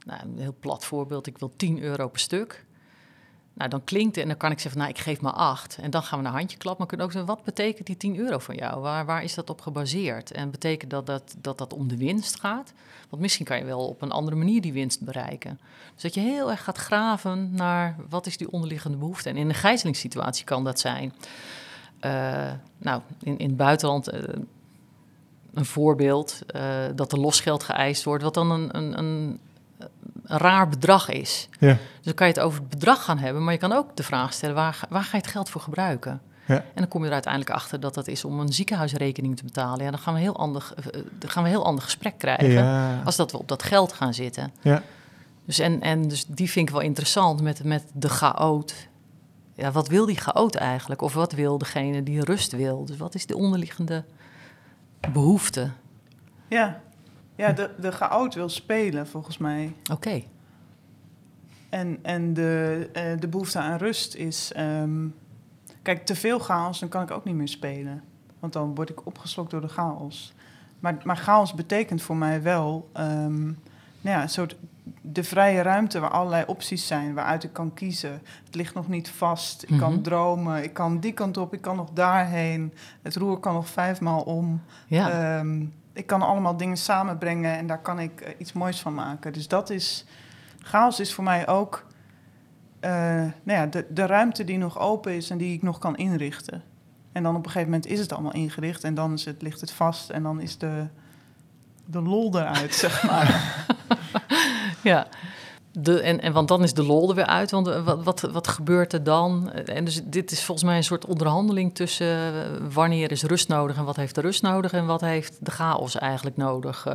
nou, 0.07 0.21
een 0.23 0.39
heel 0.39 0.57
plat 0.61 0.85
voorbeeld, 0.85 1.27
ik 1.27 1.39
wil 1.39 1.53
10 1.57 1.83
euro 1.83 2.09
per 2.09 2.21
stuk... 2.21 2.65
Nou, 3.55 3.71
dan 3.71 3.85
klinkt 3.85 4.15
het 4.15 4.23
en 4.25 4.29
dan 4.31 4.39
kan 4.39 4.51
ik 4.51 4.59
zeggen, 4.59 4.81
nou, 4.81 4.93
ik 4.93 4.99
geef 4.99 5.21
maar 5.21 5.33
acht. 5.33 5.79
En 5.81 5.91
dan 5.91 6.03
gaan 6.03 6.19
we 6.19 6.25
naar 6.25 6.33
handje 6.33 6.57
klappen. 6.57 6.79
Maar 6.79 6.89
kunnen 6.89 7.07
ook 7.07 7.13
zeggen, 7.13 7.35
wat 7.35 7.45
betekent 7.45 7.87
die 7.87 7.97
10 7.97 8.17
euro 8.17 8.39
van 8.39 8.55
jou? 8.55 8.81
Waar, 8.81 9.07
waar 9.07 9.23
is 9.23 9.35
dat 9.35 9.51
op 9.51 9.61
gebaseerd? 9.61 10.31
En 10.31 10.51
betekent 10.51 10.91
dat 10.91 11.07
dat, 11.07 11.35
dat 11.39 11.59
dat 11.59 11.73
om 11.73 11.89
de 11.89 11.97
winst 11.97 12.41
gaat? 12.41 12.73
Want 13.09 13.23
misschien 13.23 13.45
kan 13.45 13.59
je 13.59 13.65
wel 13.65 13.87
op 13.87 14.03
een 14.03 14.11
andere 14.11 14.37
manier 14.37 14.61
die 14.61 14.73
winst 14.73 15.01
bereiken. 15.01 15.61
Dus 15.95 16.03
dat 16.03 16.15
je 16.15 16.21
heel 16.21 16.51
erg 16.51 16.65
gaat 16.65 16.79
graven 16.79 17.55
naar 17.55 17.97
wat 18.09 18.27
is 18.27 18.37
die 18.37 18.51
onderliggende 18.51 18.97
behoefte. 18.97 19.29
En 19.29 19.37
in 19.37 19.49
een 19.49 19.55
gijzelingssituatie 19.55 20.45
kan 20.45 20.65
dat 20.65 20.81
zijn. 20.81 21.15
Uh, 22.01 22.53
nou, 22.79 23.01
in, 23.23 23.39
in 23.39 23.49
het 23.49 23.57
buitenland... 23.57 24.15
Uh, 24.15 24.21
een 25.55 25.65
voorbeeld 25.65 26.39
uh, 26.57 26.85
dat 26.95 27.13
er 27.13 27.21
losgeld 27.21 27.63
geëist 27.63 28.05
wordt, 28.05 28.23
wat 28.23 28.35
dan 28.35 28.51
een, 28.51 28.77
een 28.77 28.99
een 28.99 29.41
raar 30.25 30.69
bedrag 30.69 31.09
is. 31.09 31.49
Ja. 31.61 31.69
Dus 31.69 32.05
dan 32.05 32.15
kan 32.15 32.27
je 32.27 32.33
het 32.33 32.43
over 32.43 32.61
het 32.61 32.69
bedrag 32.69 33.05
gaan 33.05 33.19
hebben, 33.19 33.45
maar 33.45 33.53
je 33.53 33.59
kan 33.59 33.73
ook 33.73 33.97
de 33.97 34.03
vraag 34.03 34.33
stellen: 34.33 34.55
waar, 34.55 34.81
waar 34.89 35.03
ga 35.03 35.17
je 35.17 35.23
het 35.23 35.33
geld 35.33 35.51
voor 35.51 35.61
gebruiken? 35.61 36.21
Ja. 36.47 36.55
En 36.55 36.65
dan 36.75 36.89
kom 36.89 37.01
je 37.01 37.07
er 37.07 37.13
uiteindelijk 37.13 37.53
achter 37.53 37.81
dat 37.81 37.95
dat 37.95 38.09
is 38.09 38.25
om 38.25 38.41
een 38.41 38.53
ziekenhuisrekening 38.53 39.37
te 39.37 39.45
betalen. 39.45 39.85
Ja, 39.85 39.91
dan 39.91 40.01
gaan 40.01 40.13
we 40.13 40.19
een 40.19 40.25
heel 40.25 40.37
ander, 40.37 40.75
uh, 40.79 41.03
dan 41.19 41.31
gaan 41.31 41.43
we 41.43 41.49
een 41.49 41.55
heel 41.55 41.65
ander 41.65 41.85
gesprek 41.85 42.19
krijgen 42.19 42.51
ja. 42.51 43.03
als 43.05 43.17
dat 43.17 43.33
we 43.33 43.39
op 43.39 43.49
dat 43.49 43.63
geld 43.63 43.93
gaan 43.93 44.15
zitten. 44.15 44.53
Ja. 44.61 44.83
Dus, 45.45 45.59
en, 45.59 45.81
en 45.81 46.09
dus 46.09 46.27
die 46.27 46.51
vind 46.51 46.69
ik 46.69 46.75
wel 46.75 46.85
interessant 46.85 47.43
met, 47.43 47.65
met 47.65 47.85
de 47.93 48.09
chaot. 48.09 48.75
Ja, 49.55 49.73
wat 49.73 49.89
wil 49.89 50.07
die 50.07 50.17
chaot 50.17 50.55
eigenlijk? 50.55 51.03
Of 51.03 51.15
wat 51.15 51.33
wil 51.33 51.59
degene 51.59 52.03
die 52.03 52.25
rust 52.25 52.53
wil? 52.53 52.85
Dus 52.85 52.97
wat 52.97 53.15
is 53.15 53.27
de 53.27 53.37
onderliggende 53.37 54.05
behoefte? 55.13 55.71
Ja, 56.49 56.81
ja, 57.35 57.53
de, 57.53 57.71
de 57.79 57.93
chaot 57.93 58.35
wil 58.35 58.49
spelen, 58.49 59.07
volgens 59.07 59.39
mij. 59.39 59.75
Oké. 59.93 60.23
En, 61.69 61.99
en 62.03 62.35
de, 62.35 62.89
uh, 62.97 63.21
de 63.21 63.29
behoefte 63.29 63.59
aan 63.59 63.79
rust 63.79 64.15
is... 64.15 64.53
Um, 64.57 65.15
kijk, 65.83 66.07
te 66.07 66.15
veel 66.15 66.39
chaos, 66.39 66.81
dan 66.81 66.89
kan 66.89 67.03
ik 67.03 67.11
ook 67.11 67.25
niet 67.25 67.35
meer 67.35 67.49
spelen. 67.49 68.03
Want 68.39 68.53
dan 68.53 68.75
word 68.75 68.91
ik 68.91 69.07
opgeslokt 69.07 69.51
door 69.51 69.61
de 69.61 69.69
chaos. 69.69 70.35
Maar, 70.81 70.97
maar 71.05 71.17
chaos 71.17 71.55
betekent 71.55 72.03
voor 72.03 72.17
mij 72.17 72.43
wel... 72.43 72.91
Um, 72.97 73.45
nou 74.01 74.17
ja, 74.17 74.23
een 74.23 74.29
soort 74.29 74.57
de 75.01 75.25
vrije 75.25 75.63
ruimte 75.63 76.01
waar 76.01 76.11
allerlei 76.11 76.45
opties 76.47 76.87
zijn, 76.87 77.15
waaruit 77.15 77.45
ik 77.45 77.53
kan 77.53 77.75
kiezen. 77.75 78.23
Het 78.45 78.55
ligt 78.55 78.75
nog 78.75 78.89
niet 78.89 79.09
vast. 79.09 79.63
Ik 79.63 79.79
kan 79.79 79.93
mhm. 79.93 80.03
dromen. 80.03 80.63
Ik 80.63 80.73
kan 80.73 81.01
die 81.01 81.13
kant 81.13 81.37
op. 81.37 81.55
Ik 81.55 81.61
kan 81.61 81.77
nog 81.77 81.91
daarheen. 81.91 82.75
Het 83.03 83.17
roer 83.17 83.39
kan 83.39 83.55
nog 83.55 83.69
vijfmaal 83.69 84.21
om. 84.21 84.63
Ja. 84.87 85.39
Um, 85.39 85.73
ik 85.95 86.07
kan 86.07 86.23
allemaal 86.23 86.57
dingen 86.57 86.77
samenbrengen 86.77 87.57
en 87.57 87.67
daar 87.67 87.81
kan 87.81 87.99
ik 87.99 88.21
uh, 88.21 88.29
iets 88.39 88.53
moois 88.53 88.81
van 88.81 88.95
maken. 88.95 89.33
Dus 89.33 89.49
dat 89.49 89.71
is, 89.71 90.05
chaos 90.59 91.01
is 91.01 91.15
voor 91.15 91.25
mij 91.25 91.49
ook 91.49 91.87
uh, 92.81 92.91
nou 93.43 93.59
ja, 93.59 93.67
de, 93.67 93.87
de 93.89 94.07
ruimte 94.07 94.45
die 94.45 94.59
nog 94.59 94.79
open 94.79 95.15
is 95.15 95.31
en 95.31 95.39
die 95.39 95.55
ik 95.55 95.63
nog 95.63 95.79
kan 95.79 95.97
inrichten. 95.97 96.63
En 97.13 97.23
dan 97.23 97.37
op 97.37 97.45
een 97.45 97.51
gegeven 97.51 97.71
moment 97.71 97.87
is 97.87 97.99
het 97.99 98.13
allemaal 98.13 98.33
ingericht 98.33 98.85
en 98.85 98.95
dan 98.95 99.13
is 99.13 99.25
het, 99.25 99.43
ligt 99.43 99.61
het 99.61 99.71
vast 99.71 100.11
en 100.11 100.23
dan 100.23 100.41
is 100.41 100.59
de, 100.59 100.87
de 101.85 102.03
lol 102.03 102.39
eruit, 102.39 102.75
zeg 102.85 103.03
maar. 103.03 103.65
ja, 104.83 105.07
de, 105.79 106.01
en, 106.01 106.21
en, 106.21 106.33
want 106.33 106.49
dan 106.49 106.63
is 106.63 106.75
de 106.75 106.83
lol 106.83 107.09
er 107.09 107.15
weer 107.15 107.27
uit. 107.27 107.51
Want 107.51 107.69
eh, 107.69 107.85
wat, 107.85 108.05
wat, 108.05 108.21
wat 108.21 108.49
gebeurt 108.49 108.93
er 108.93 109.03
dan? 109.03 109.53
En 109.53 109.85
dus 109.85 110.01
dit 110.05 110.31
is 110.31 110.45
volgens 110.45 110.67
mij 110.67 110.77
een 110.77 110.85
soort 110.85 111.07
onderhandeling 111.07 111.75
tussen 111.75 112.07
eh, 112.17 112.51
wanneer 112.73 113.11
is 113.11 113.23
rust 113.23 113.49
nodig 113.49 113.77
en 113.77 113.85
wat 113.85 113.97
heeft 113.97 114.15
de 114.15 114.21
rust 114.21 114.43
nodig 114.43 114.73
en 114.73 114.87
wat 114.87 115.01
heeft 115.01 115.37
de 115.41 115.51
chaos 115.51 115.99
eigenlijk 115.99 116.37
nodig. 116.37 116.87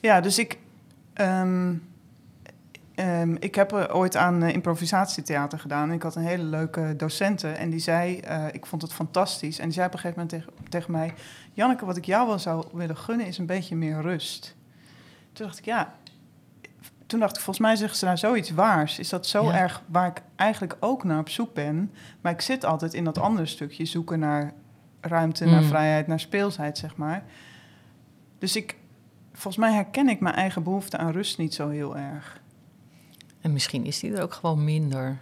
Ja, 0.00 0.20
dus 0.20 0.38
ik, 0.38 0.58
um, 1.14 1.88
um, 2.94 3.36
ik 3.40 3.54
heb 3.54 3.72
ooit 3.72 4.16
aan 4.16 4.42
improvisatietheater 4.42 5.58
gedaan. 5.58 5.88
En 5.88 5.94
ik 5.94 6.02
had 6.02 6.14
een 6.14 6.22
hele 6.22 6.42
leuke 6.42 6.94
docente 6.96 7.48
en 7.48 7.70
die 7.70 7.80
zei, 7.80 8.20
ik 8.52 8.66
vond 8.66 8.82
het 8.82 8.92
fantastisch. 8.92 9.58
En 9.58 9.64
die 9.64 9.74
zei 9.74 9.86
op 9.86 9.92
een 9.92 9.98
gegeven 9.98 10.22
moment 10.22 10.44
tegen, 10.44 10.68
tegen 10.68 10.92
mij, 10.92 11.14
Janneke, 11.52 11.84
wat 11.84 11.96
ik 11.96 12.04
jou 12.04 12.26
wel 12.26 12.38
zou 12.38 12.64
willen 12.72 12.96
gunnen 12.96 13.26
is 13.26 13.38
een 13.38 13.46
beetje 13.46 13.76
meer 13.76 14.00
rust. 14.00 14.54
Toen 15.32 15.46
dacht 15.46 15.58
ik, 15.58 15.64
ja, 15.64 15.94
toen 17.10 17.20
dacht 17.20 17.36
ik, 17.36 17.42
volgens 17.42 17.66
mij 17.66 17.76
zeggen 17.76 17.98
ze 17.98 18.04
nou 18.04 18.16
zoiets 18.16 18.50
waars. 18.50 18.98
Is 18.98 19.08
dat 19.08 19.26
zo 19.26 19.48
erg 19.48 19.82
waar 19.86 20.06
ik 20.06 20.22
eigenlijk 20.36 20.76
ook 20.80 21.04
naar 21.04 21.18
op 21.18 21.28
zoek 21.28 21.54
ben? 21.54 21.92
Maar 22.20 22.32
ik 22.32 22.40
zit 22.40 22.64
altijd 22.64 22.94
in 22.94 23.04
dat 23.04 23.18
andere 23.18 23.46
stukje, 23.46 23.84
zoeken 23.84 24.18
naar 24.18 24.52
ruimte, 25.00 25.44
naar 25.44 25.62
mm. 25.62 25.68
vrijheid, 25.68 26.06
naar 26.06 26.20
speelsheid, 26.20 26.78
zeg 26.78 26.96
maar. 26.96 27.24
Dus 28.38 28.56
ik, 28.56 28.76
volgens 29.32 29.56
mij 29.56 29.72
herken 29.72 30.08
ik 30.08 30.20
mijn 30.20 30.34
eigen 30.34 30.62
behoefte 30.62 30.96
aan 30.96 31.12
rust 31.12 31.38
niet 31.38 31.54
zo 31.54 31.68
heel 31.68 31.96
erg. 31.96 32.40
En 33.40 33.52
misschien 33.52 33.84
is 33.84 34.00
die 34.00 34.12
er 34.12 34.22
ook 34.22 34.34
gewoon 34.34 34.64
minder. 34.64 35.18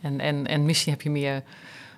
En, 0.00 0.20
en, 0.20 0.46
en 0.46 0.64
misschien 0.64 0.92
heb 0.92 1.02
je 1.02 1.10
meer. 1.10 1.42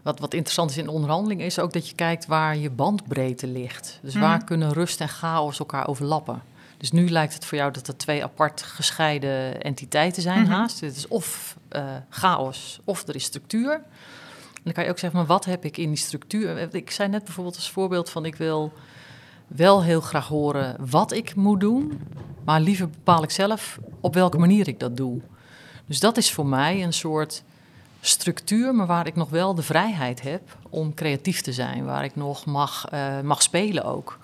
Wat, 0.02 0.18
wat 0.18 0.34
interessant 0.34 0.70
is 0.70 0.76
in 0.76 0.88
onderhandeling 0.88 1.40
is 1.40 1.58
ook 1.58 1.72
dat 1.72 1.88
je 1.88 1.94
kijkt 1.94 2.26
waar 2.26 2.56
je 2.56 2.70
bandbreedte 2.70 3.46
ligt. 3.46 3.98
Dus 4.02 4.14
waar 4.14 4.38
mm. 4.38 4.44
kunnen 4.44 4.72
rust 4.72 5.00
en 5.00 5.08
chaos 5.08 5.58
elkaar 5.58 5.88
overlappen? 5.88 6.42
Dus 6.76 6.92
nu 6.92 7.10
lijkt 7.10 7.34
het 7.34 7.44
voor 7.44 7.58
jou 7.58 7.70
dat 7.70 7.88
er 7.88 7.96
twee 7.96 8.22
apart 8.22 8.62
gescheiden 8.62 9.62
entiteiten 9.62 10.22
zijn 10.22 10.40
mm 10.40 10.50
haast. 10.50 10.80
Het 10.80 10.96
is 10.96 11.08
of 11.08 11.56
uh, 11.72 11.84
chaos 12.08 12.80
of 12.84 13.08
er 13.08 13.14
is 13.14 13.24
structuur. 13.24 13.72
En 13.72 14.62
dan 14.62 14.72
kan 14.72 14.84
je 14.84 14.90
ook 14.90 14.98
zeggen, 14.98 15.18
maar 15.18 15.28
wat 15.28 15.44
heb 15.44 15.64
ik 15.64 15.76
in 15.76 15.88
die 15.88 15.96
structuur? 15.96 16.74
Ik 16.74 16.90
zei 16.90 17.08
net 17.08 17.24
bijvoorbeeld 17.24 17.56
als 17.56 17.70
voorbeeld 17.70 18.10
van 18.10 18.24
ik 18.24 18.36
wil 18.36 18.72
wel 19.46 19.82
heel 19.82 20.00
graag 20.00 20.28
horen 20.28 20.76
wat 20.90 21.12
ik 21.12 21.34
moet 21.34 21.60
doen, 21.60 22.00
maar 22.44 22.60
liever 22.60 22.88
bepaal 22.88 23.22
ik 23.22 23.30
zelf 23.30 23.78
op 24.00 24.14
welke 24.14 24.38
manier 24.38 24.68
ik 24.68 24.80
dat 24.80 24.96
doe. 24.96 25.20
Dus 25.86 26.00
dat 26.00 26.16
is 26.16 26.32
voor 26.32 26.46
mij 26.46 26.82
een 26.82 26.92
soort 26.92 27.42
structuur, 28.00 28.74
maar 28.74 28.86
waar 28.86 29.06
ik 29.06 29.16
nog 29.16 29.30
wel 29.30 29.54
de 29.54 29.62
vrijheid 29.62 30.22
heb 30.22 30.56
om 30.68 30.94
creatief 30.94 31.40
te 31.40 31.52
zijn, 31.52 31.84
waar 31.84 32.04
ik 32.04 32.16
nog 32.16 32.44
mag, 32.44 32.92
uh, 32.92 33.20
mag 33.20 33.42
spelen 33.42 33.84
ook. 33.84 34.18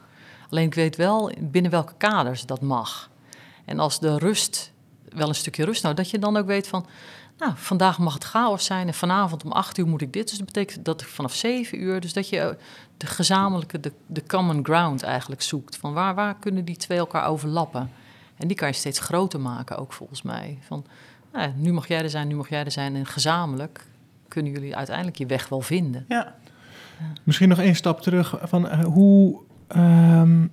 Alleen 0.51 0.67
ik 0.67 0.75
weet 0.75 0.97
wel 0.97 1.33
binnen 1.41 1.71
welke 1.71 1.95
kaders 1.97 2.47
dat 2.47 2.61
mag. 2.61 3.11
En 3.65 3.79
als 3.79 4.01
de 4.01 4.19
rust, 4.19 4.73
wel 5.09 5.29
een 5.29 5.35
stukje 5.35 5.65
rust 5.65 5.83
nou, 5.83 5.95
dat 5.95 6.11
je 6.11 6.19
dan 6.19 6.37
ook 6.37 6.47
weet 6.47 6.69
van, 6.69 6.87
nou, 7.39 7.53
vandaag 7.55 7.99
mag 7.99 8.15
het 8.15 8.25
chaos 8.25 8.65
zijn 8.65 8.87
en 8.87 8.95
vanavond 8.95 9.45
om 9.45 9.53
acht 9.53 9.79
uur 9.79 9.87
moet 9.87 10.03
ik 10.03 10.13
dit. 10.13 10.29
Dus 10.29 10.37
dat 10.37 10.47
betekent 10.47 10.85
dat 10.85 11.01
ik 11.01 11.07
vanaf 11.07 11.35
zeven 11.35 11.83
uur, 11.83 12.01
dus 12.01 12.13
dat 12.13 12.29
je 12.29 12.57
de 12.97 13.07
gezamenlijke, 13.07 13.81
de, 13.81 13.93
de 14.07 14.23
common 14.27 14.65
ground 14.65 15.03
eigenlijk 15.03 15.43
zoekt. 15.43 15.77
Van 15.77 15.93
waar, 15.93 16.15
waar 16.15 16.37
kunnen 16.39 16.65
die 16.65 16.77
twee 16.77 16.99
elkaar 16.99 17.27
overlappen? 17.27 17.91
En 18.37 18.49
die 18.49 18.57
kan 18.57 18.69
je 18.69 18.75
steeds 18.75 18.99
groter 18.99 19.41
maken 19.41 19.79
ook 19.79 19.93
volgens 19.93 20.23
mij. 20.23 20.59
Van, 20.67 20.85
nou, 21.33 21.53
nu 21.57 21.73
mag 21.73 21.89
jij 21.89 22.03
er 22.03 22.11
zijn, 22.11 22.29
nu 22.29 22.35
mag 22.35 22.49
jij 22.49 22.65
er 22.65 22.71
zijn. 22.71 22.97
En 22.97 23.07
gezamenlijk 23.07 23.87
kunnen 24.29 24.53
jullie 24.53 24.77
uiteindelijk 24.77 25.17
je 25.17 25.27
weg 25.27 25.49
wel 25.49 25.61
vinden. 25.61 26.05
Ja. 26.09 26.35
Misschien 27.23 27.49
nog 27.49 27.59
één 27.59 27.75
stap 27.75 28.01
terug. 28.01 28.39
Van, 28.43 28.67
uh, 28.67 28.85
hoe 28.85 29.41
Um, 29.77 30.51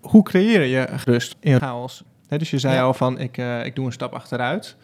hoe 0.00 0.22
creëer 0.22 0.62
je 0.62 0.88
rust 1.04 1.36
in 1.40 1.58
chaos? 1.58 2.04
dus 2.28 2.50
je 2.50 2.58
zei 2.58 2.80
al 2.80 2.94
van, 2.94 3.18
ik, 3.18 3.36
uh, 3.36 3.64
ik 3.64 3.74
doe 3.74 3.86
een 3.86 3.92
stap 3.92 4.12
achteruit. 4.12 4.76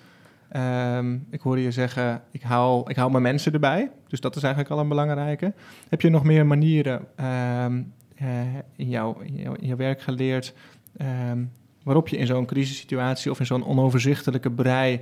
Ehm, 0.49 1.19
ik 1.31 1.41
hoorde 1.41 1.63
je 1.63 1.71
zeggen, 1.71 2.23
ik 2.31 2.43
hou, 2.43 2.91
ik 2.91 2.97
hou 2.97 3.11
mijn 3.11 3.23
mensen 3.23 3.53
erbij. 3.53 3.91
Dus 4.09 4.21
dat 4.21 4.37
is 4.37 4.43
eigenlijk 4.43 4.75
al 4.75 4.81
een 4.81 4.89
belangrijke. 4.89 5.53
Heb 5.89 6.01
je 6.01 6.11
nog 6.11 6.25
meer 6.25 6.47
manieren 6.47 7.07
ehm, 7.17 7.83
eh, 8.15 8.29
in, 8.77 8.89
jouw, 8.89 9.21
in, 9.21 9.57
jouw, 9.61 9.77
werk 9.77 10.03
geleerd... 10.03 10.55
Ehm, 10.97 11.45
waarop 11.83 12.09
je 12.09 12.17
in 12.17 12.27
zo'n 12.27 12.47
crisissituatie 12.47 13.31
of 13.31 13.41
in 13.41 13.47
zo'n 13.47 13.67
onoverzichtelijke 13.67 14.51
brei 14.51 15.01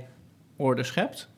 orde 0.55 0.83
schept? 0.83 1.29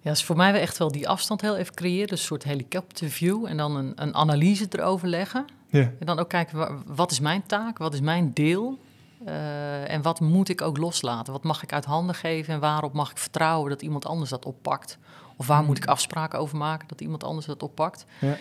Ja, 0.00 0.10
is 0.10 0.24
voor 0.24 0.36
mij 0.36 0.52
wel 0.52 0.60
echt 0.60 0.78
wel 0.78 0.92
die 0.92 1.08
afstand 1.08 1.40
heel 1.40 1.56
even 1.56 1.74
creëren. 1.74 2.08
Dus 2.08 2.20
een 2.20 2.26
soort 2.26 2.44
helikopterview 2.44 3.46
en 3.46 3.56
dan 3.56 3.76
een, 3.76 3.92
een 3.94 4.14
analyse 4.14 4.66
erover 4.70 5.08
leggen. 5.08 5.44
Ja. 5.70 5.80
En 5.98 6.06
dan 6.06 6.18
ook 6.18 6.28
kijken, 6.28 6.82
wat 6.86 7.10
is 7.10 7.20
mijn 7.20 7.46
taak? 7.46 7.78
Wat 7.78 7.94
is 7.94 8.00
mijn 8.00 8.32
deel? 8.32 8.78
Uh, 9.26 9.90
en 9.90 10.02
wat 10.02 10.20
moet 10.20 10.48
ik 10.48 10.60
ook 10.60 10.76
loslaten? 10.76 11.32
Wat 11.32 11.42
mag 11.42 11.62
ik 11.62 11.72
uit 11.72 11.84
handen 11.84 12.14
geven 12.14 12.54
en 12.54 12.60
waarop 12.60 12.92
mag 12.92 13.10
ik 13.10 13.18
vertrouwen 13.18 13.70
dat 13.70 13.82
iemand 13.82 14.06
anders 14.06 14.30
dat 14.30 14.44
oppakt? 14.44 14.98
Of 15.36 15.46
waar 15.46 15.62
moet 15.62 15.76
ik 15.76 15.84
hmm. 15.84 15.92
afspraken 15.92 16.38
over 16.38 16.56
maken 16.56 16.88
dat 16.88 17.00
iemand 17.00 17.24
anders 17.24 17.46
dat 17.46 17.62
oppakt? 17.62 18.04
Ja. 18.20 18.36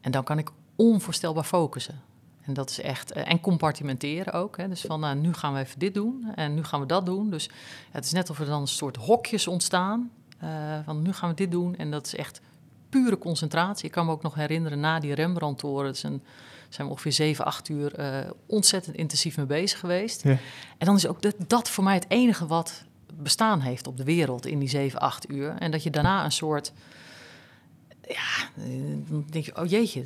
En 0.00 0.10
dan 0.10 0.24
kan 0.24 0.38
ik 0.38 0.50
onvoorstelbaar 0.76 1.44
focussen. 1.44 2.00
En 2.40 2.54
dat 2.54 2.70
is 2.70 2.80
echt. 2.80 3.16
Uh, 3.16 3.30
en 3.30 3.40
compartimenteren 3.40 4.32
ook. 4.32 4.56
Hè. 4.56 4.68
Dus 4.68 4.80
van 4.80 5.00
nou, 5.00 5.16
nu 5.16 5.32
gaan 5.32 5.54
we 5.54 5.60
even 5.60 5.78
dit 5.78 5.94
doen 5.94 6.32
en 6.34 6.54
nu 6.54 6.64
gaan 6.64 6.80
we 6.80 6.86
dat 6.86 7.06
doen. 7.06 7.30
Dus 7.30 7.50
het 7.90 8.04
is 8.04 8.12
net 8.12 8.30
of 8.30 8.40
er 8.40 8.46
dan 8.46 8.60
een 8.60 8.66
soort 8.66 8.96
hokjes 8.96 9.46
ontstaan. 9.46 10.10
Uh, 10.42 10.50
van 10.84 11.02
nu 11.02 11.12
gaan 11.12 11.28
we 11.28 11.34
dit 11.34 11.50
doen. 11.50 11.76
En 11.76 11.90
dat 11.90 12.06
is 12.06 12.14
echt 12.14 12.40
pure 12.88 13.18
concentratie. 13.18 13.84
Ik 13.84 13.90
kan 13.90 14.06
me 14.06 14.12
ook 14.12 14.22
nog 14.22 14.34
herinneren 14.34 14.80
na 14.80 15.00
die 15.00 15.14
Rembrandt-toren. 15.14 15.86
Het 15.86 15.96
is 15.96 16.02
een 16.02 16.22
zijn 16.74 16.86
we 16.86 16.92
ongeveer 16.92 17.12
7, 17.12 17.44
8 17.44 17.68
uur 17.68 18.00
uh, 18.00 18.30
ontzettend 18.46 18.96
intensief 18.96 19.36
mee 19.36 19.46
bezig 19.46 19.78
geweest. 19.78 20.22
Ja. 20.22 20.38
En 20.78 20.86
dan 20.86 20.96
is 20.96 21.06
ook 21.06 21.22
dat, 21.22 21.34
dat 21.46 21.70
voor 21.70 21.84
mij 21.84 21.94
het 21.94 22.04
enige 22.08 22.46
wat 22.46 22.84
bestaan 23.22 23.60
heeft 23.60 23.86
op 23.86 23.96
de 23.96 24.04
wereld 24.04 24.46
in 24.46 24.58
die 24.58 24.68
7, 24.68 25.00
8 25.00 25.30
uur. 25.30 25.54
En 25.58 25.70
dat 25.70 25.82
je 25.82 25.90
daarna 25.90 26.24
een 26.24 26.32
soort. 26.32 26.72
Ja, 28.08 28.62
dan 29.06 29.24
denk 29.30 29.44
je, 29.44 29.56
oh 29.56 29.68
jeetje, 29.68 30.04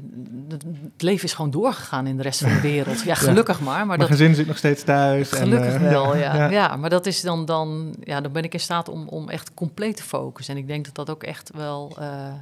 het 0.48 1.02
leven 1.02 1.24
is 1.24 1.32
gewoon 1.32 1.50
doorgegaan 1.50 2.06
in 2.06 2.16
de 2.16 2.22
rest 2.22 2.40
van 2.40 2.54
de 2.54 2.60
wereld. 2.60 3.02
Ja, 3.02 3.14
gelukkig 3.28 3.60
maar. 3.60 3.76
Maar 3.76 3.86
Mijn 3.86 3.98
dat, 3.98 4.08
gezin 4.08 4.34
zit 4.34 4.46
nog 4.46 4.56
steeds 4.56 4.82
thuis. 4.82 5.30
Gelukkig 5.30 5.74
en, 5.74 5.82
uh, 5.82 5.88
wel, 5.88 6.16
ja. 6.16 6.34
ja. 6.34 6.50
ja. 6.50 6.76
maar 6.76 6.90
dat 6.90 7.06
is 7.06 7.20
dan, 7.20 7.44
dan, 7.44 7.96
ja, 8.00 8.20
dan 8.20 8.32
ben 8.32 8.42
ik 8.42 8.52
in 8.52 8.60
staat 8.60 8.88
om, 8.88 9.08
om 9.08 9.28
echt 9.28 9.54
compleet 9.54 9.96
te 9.96 10.02
focussen. 10.02 10.54
En 10.54 10.60
ik 10.60 10.66
denk 10.66 10.84
dat 10.84 10.94
dat 10.94 11.10
ook 11.10 11.22
echt 11.22 11.50
wel, 11.54 11.96
uh, 12.00 12.32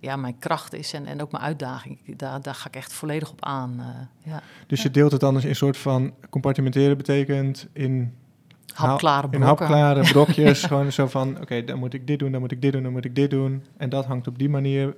ja, 0.00 0.16
mijn 0.16 0.38
kracht 0.38 0.74
is 0.74 0.92
en, 0.92 1.06
en 1.06 1.22
ook 1.22 1.32
mijn 1.32 1.44
uitdaging. 1.44 2.16
Daar, 2.16 2.42
daar 2.42 2.54
ga 2.54 2.68
ik 2.68 2.76
echt 2.76 2.92
volledig 2.92 3.30
op 3.30 3.44
aan. 3.44 3.74
Uh, 3.78 3.86
ja. 4.32 4.42
Dus 4.66 4.82
je 4.82 4.90
deelt 4.90 5.12
het 5.12 5.20
dan 5.20 5.34
eens 5.34 5.44
in 5.44 5.50
een 5.50 5.56
soort 5.56 5.76
van 5.76 6.14
compartimenteren 6.30 6.96
betekent 6.96 7.68
in 7.72 8.14
hapklare 8.74 9.28
brokken. 9.28 9.40
In 9.40 9.46
hapklare 9.46 10.02
brokjes. 10.12 10.62
gewoon 10.62 10.92
zo 10.92 11.06
van, 11.06 11.40
oké, 11.40 11.64
dan 11.64 11.78
moet 11.78 11.94
ik 11.94 12.06
dit 12.06 12.18
doen, 12.18 12.32
dan 12.32 12.40
moet 12.40 12.52
ik 12.52 12.62
dit 12.62 12.72
doen, 12.72 12.82
dan 12.82 12.92
moet 12.92 13.04
ik 13.04 13.14
dit 13.14 13.30
doen. 13.30 13.64
En 13.76 13.88
dat 13.88 14.06
hangt 14.06 14.26
op 14.26 14.38
die 14.38 14.48
manier 14.48 14.94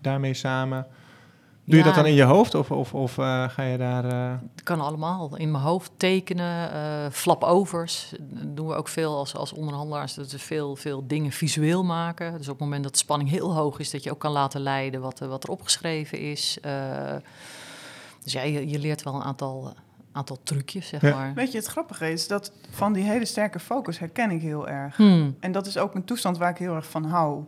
daarmee 0.00 0.34
samen. 0.34 0.86
Doe 1.68 1.78
je 1.78 1.84
dat 1.84 1.94
dan 1.94 2.06
in 2.06 2.14
je 2.14 2.22
hoofd 2.22 2.54
of, 2.54 2.70
of, 2.70 2.94
of 2.94 3.16
uh, 3.16 3.48
ga 3.48 3.62
je 3.62 3.78
daar... 3.78 4.04
Uh... 4.04 4.34
Het 4.54 4.62
kan 4.62 4.80
allemaal. 4.80 5.36
In 5.36 5.50
mijn 5.50 5.64
hoofd 5.64 5.90
tekenen, 5.96 6.70
uh, 6.74 7.10
flapovers. 7.10 8.12
Dat 8.20 8.56
doen 8.56 8.66
we 8.66 8.74
ook 8.74 8.88
veel 8.88 9.16
als, 9.16 9.34
als 9.34 9.52
onderhandelaars. 9.52 10.14
Dat 10.14 10.30
we 10.30 10.38
veel, 10.38 10.76
veel 10.76 11.06
dingen 11.06 11.32
visueel 11.32 11.84
maken. 11.84 12.32
Dus 12.32 12.48
op 12.48 12.54
het 12.54 12.62
moment 12.62 12.82
dat 12.82 12.92
de 12.92 12.98
spanning 12.98 13.30
heel 13.30 13.54
hoog 13.54 13.78
is... 13.78 13.90
dat 13.90 14.02
je 14.02 14.10
ook 14.10 14.18
kan 14.18 14.32
laten 14.32 14.60
leiden 14.60 15.00
wat, 15.00 15.18
wat 15.18 15.44
er 15.44 15.50
opgeschreven 15.50 16.18
is. 16.20 16.58
dus 18.22 18.32
ja, 18.32 18.42
je, 18.42 18.68
je, 18.68 18.78
leert 18.78 19.02
wel 19.02 19.14
een 19.14 19.22
aantal, 19.22 19.72
aantal 20.12 20.38
trucjes, 20.42 20.88
zeg 20.88 21.02
maar. 21.02 21.32
Weet 21.34 21.52
je, 21.52 21.58
het 21.58 21.66
grappige 21.66 22.12
is 22.12 22.28
dat 22.28 22.52
van 22.70 22.92
die 22.92 23.04
hele 23.04 23.24
sterke 23.24 23.58
focus 23.58 23.98
herken 23.98 24.30
ik 24.30 24.40
heel 24.40 24.68
erg. 24.68 24.96
Hmm. 24.96 25.36
En 25.40 25.52
dat 25.52 25.66
is 25.66 25.78
ook 25.78 25.94
een 25.94 26.04
toestand 26.04 26.38
waar 26.38 26.50
ik 26.50 26.58
heel 26.58 26.74
erg 26.74 26.86
van 26.86 27.04
hou. 27.04 27.44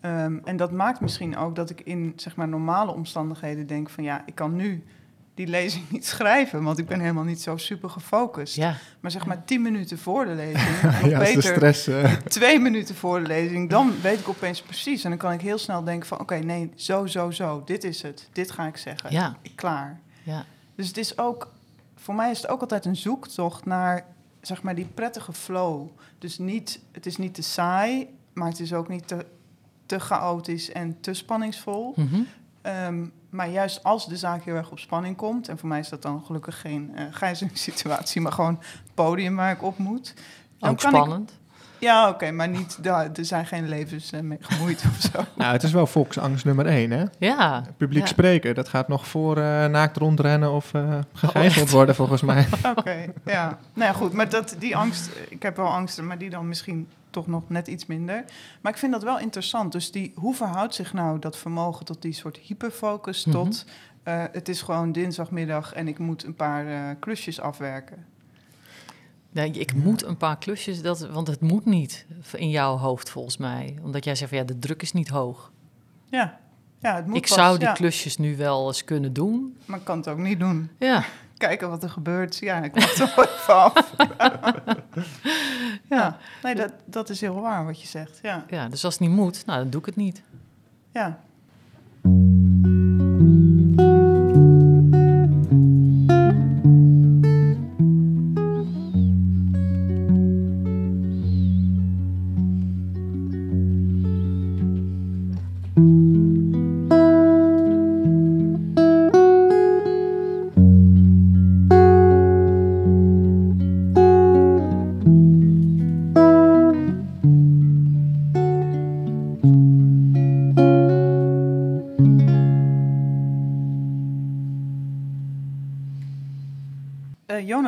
Ehm, 0.00 0.38
en 0.44 0.56
dat 0.56 0.72
maakt 0.72 1.00
misschien 1.00 1.36
ook 1.36 1.56
dat 1.56 1.70
ik 1.70 1.80
in 1.80 2.12
zeg 2.16 2.36
maar, 2.36 2.48
normale 2.48 2.92
omstandigheden 2.92 3.66
denk 3.66 3.90
van 3.90 4.04
ja, 4.04 4.22
ik 4.26 4.34
kan 4.34 4.56
nu 4.56 4.84
die 5.34 5.46
lezing 5.46 5.90
niet 5.90 6.06
schrijven, 6.14 6.62
want 6.62 6.78
ik 6.78 6.86
ben 6.86 7.00
helemaal 7.00 7.24
niet 7.24 7.42
zo 7.42 7.56
super 7.56 7.90
gefocust. 7.90 8.54
Ja. 8.54 8.76
Maar 9.00 9.10
zeg 9.10 9.26
maar 9.26 9.44
tien 9.44 9.62
minuten 9.62 9.98
voor 9.98 10.24
de 10.24 10.34
lezing, 10.34 10.84
of 11.02 11.04
ja, 11.04 11.18
beter 11.18 11.42
stress, 11.42 11.90
twee 12.28 12.58
minuten 12.58 12.94
voor 12.94 13.20
de 13.20 13.26
lezing, 13.26 13.70
dan 13.70 14.00
weet 14.02 14.20
ik 14.20 14.28
opeens 14.28 14.62
precies. 14.62 15.04
En 15.04 15.10
dan 15.10 15.18
kan 15.18 15.32
ik 15.32 15.40
heel 15.40 15.58
snel 15.58 15.84
denken 15.84 16.08
van 16.08 16.20
oké, 16.20 16.36
nee, 16.36 16.72
zo, 16.74 17.06
zo, 17.06 17.30
zo, 17.30 17.62
dit 17.64 17.84
is 17.84 18.02
het, 18.02 18.28
dit 18.32 18.50
ga 18.50 18.66
ik 18.66 18.76
zeggen, 18.76 19.12
ja. 19.12 19.36
klaar. 19.54 20.00
Ja. 20.22 20.44
Dus 20.74 20.88
het 20.88 20.96
is 20.96 21.18
ook, 21.18 21.52
voor 21.96 22.14
mij 22.14 22.30
is 22.30 22.42
het 22.42 22.50
ook 22.50 22.60
altijd 22.60 22.84
een 22.84 22.96
zoektocht 22.96 23.64
naar 23.64 24.04
zeg 24.40 24.62
maar 24.62 24.74
die 24.74 24.88
prettige 24.94 25.32
flow. 25.32 25.88
Dus 26.18 26.38
niet, 26.38 26.80
het 26.92 27.06
is 27.06 27.16
niet 27.16 27.34
te 27.34 27.42
saai, 27.42 28.08
maar 28.32 28.48
het 28.48 28.60
is 28.60 28.72
ook 28.72 28.88
niet 28.88 29.08
te 29.08 29.26
te 29.90 30.00
chaotisch 30.00 30.72
en 30.72 31.00
te 31.00 31.14
spanningsvol. 31.14 31.92
Mhm. 31.96 32.20
Ehm, 32.62 33.06
maar 33.30 33.48
juist 33.48 33.82
als 33.82 34.08
de 34.08 34.16
zaak 34.16 34.44
heel 34.44 34.54
erg 34.54 34.70
op 34.70 34.78
spanning 34.78 35.16
komt, 35.16 35.48
en 35.48 35.58
voor 35.58 35.68
mij 35.68 35.78
is 35.78 35.88
dat 35.88 36.02
dan 36.02 36.22
gelukkig 36.24 36.60
geen 36.60 36.92
uh, 36.94 37.02
gijzelingssituatie, 37.10 38.20
maar 38.22 38.32
gewoon 38.32 38.58
het 38.60 38.94
podium 38.94 39.36
waar 39.36 39.52
ik 39.52 39.62
op 39.62 39.78
moet. 39.78 40.14
Dan 40.58 40.70
Ook 40.70 40.80
spannend. 40.80 41.32
ja, 41.78 42.08
oké, 42.08 42.30
maar 42.30 42.48
niet, 42.48 42.78
er 42.86 43.10
zijn 43.24 43.46
geen 43.46 43.68
levens 43.68 44.12
uh, 44.12 44.20
mee 44.20 44.38
gemoeid 44.40 44.84
of 44.90 45.00
zo. 45.00 45.24
Nou, 45.34 45.52
het 45.52 45.62
is 45.62 45.72
wel 45.72 45.86
volksangst 45.86 46.44
nummer 46.44 46.66
één, 46.66 46.90
hè? 46.90 47.04
Ja. 47.18 47.64
Publiek 47.76 48.06
spreken, 48.06 48.54
dat 48.54 48.68
gaat 48.68 48.88
nog 48.88 49.06
voor 49.06 49.38
uh, 49.38 49.66
naakt 49.66 49.96
rondrennen 49.96 50.52
of 50.52 50.72
uh, 50.74 50.98
gegijzeld 51.12 51.66
oh, 51.66 51.72
worden, 51.72 51.94
volgens 51.94 52.22
mij. 52.22 52.46
oké, 52.76 53.06
ja. 53.24 53.58
Nou 53.74 53.90
ja, 53.90 53.92
goed, 53.92 54.12
maar 54.12 54.28
dat, 54.28 54.56
die 54.58 54.76
angst, 54.76 55.10
ik 55.28 55.42
heb 55.42 55.56
wel 55.56 55.68
angsten, 55.68 56.06
maar 56.06 56.18
die 56.18 56.30
dan 56.30 56.48
misschien 56.48 56.88
toch 57.10 57.26
nog 57.26 57.48
net 57.48 57.68
iets 57.68 57.86
minder. 57.86 58.24
Maar 58.60 58.72
ik 58.72 58.78
vind 58.78 58.92
dat 58.92 59.02
wel 59.02 59.18
interessant. 59.18 59.72
Dus 59.72 59.92
die, 59.92 60.12
hoe 60.14 60.34
verhoudt 60.34 60.74
zich 60.74 60.92
nou 60.92 61.18
dat 61.18 61.36
vermogen 61.36 61.84
tot 61.84 62.02
die 62.02 62.12
soort 62.12 62.36
hyperfocus 62.36 63.24
mhm. 63.24 63.36
tot... 63.36 63.64
Uh, 64.04 64.24
het 64.32 64.48
is 64.48 64.62
gewoon 64.62 64.92
dinsdagmiddag 64.92 65.72
en 65.72 65.88
ik 65.88 65.98
moet 65.98 66.24
een 66.24 66.34
paar 66.34 66.66
uh, 66.66 66.90
klusjes 67.00 67.40
afwerken? 67.40 68.06
Nee, 69.32 69.50
ik 69.50 69.74
moet 69.74 70.04
een 70.04 70.16
paar 70.16 70.38
klusjes, 70.38 70.82
dat, 70.82 71.00
want 71.08 71.26
het 71.26 71.40
moet 71.40 71.64
niet 71.64 72.06
in 72.32 72.50
jouw 72.50 72.76
hoofd 72.76 73.10
volgens 73.10 73.36
mij. 73.36 73.78
Omdat 73.82 74.04
jij 74.04 74.14
zegt 74.14 74.30
van 74.30 74.38
ja, 74.38 74.44
de 74.44 74.58
druk 74.58 74.82
is 74.82 74.92
niet 74.92 75.08
hoog. 75.08 75.52
Ja, 76.04 76.40
ja 76.78 76.96
het 76.96 77.06
moet 77.06 77.16
Ik 77.16 77.26
zou 77.26 77.58
die 77.58 77.72
klusjes 77.72 78.16
nu 78.16 78.36
wel 78.36 78.66
eens 78.66 78.84
kunnen 78.84 79.12
doen. 79.12 79.56
Maar 79.64 79.78
ik 79.78 79.84
kan 79.84 79.96
het 79.96 80.08
ook 80.08 80.18
niet 80.18 80.38
doen. 80.38 80.70
Ja. 80.78 81.04
Kijken 81.40 81.68
wat 81.68 81.82
er 81.82 81.90
gebeurt. 81.90 82.38
Ja, 82.38 82.62
ik 82.62 82.74
wacht 82.74 82.98
er 82.98 83.08
even 83.08 83.54
af. 83.54 83.94
ja, 85.96 86.18
nee, 86.42 86.54
dat, 86.54 86.72
dat 86.84 87.08
is 87.08 87.20
heel 87.20 87.40
waar 87.40 87.64
wat 87.64 87.80
je 87.80 87.86
zegt. 87.86 88.18
Ja. 88.22 88.44
ja, 88.48 88.68
dus 88.68 88.84
als 88.84 88.94
het 88.94 89.02
niet 89.02 89.16
moet, 89.16 89.46
nou, 89.46 89.58
dan 89.58 89.70
doe 89.70 89.80
ik 89.80 89.86
het 89.86 89.96
niet. 89.96 90.22
Ja. 90.92 91.20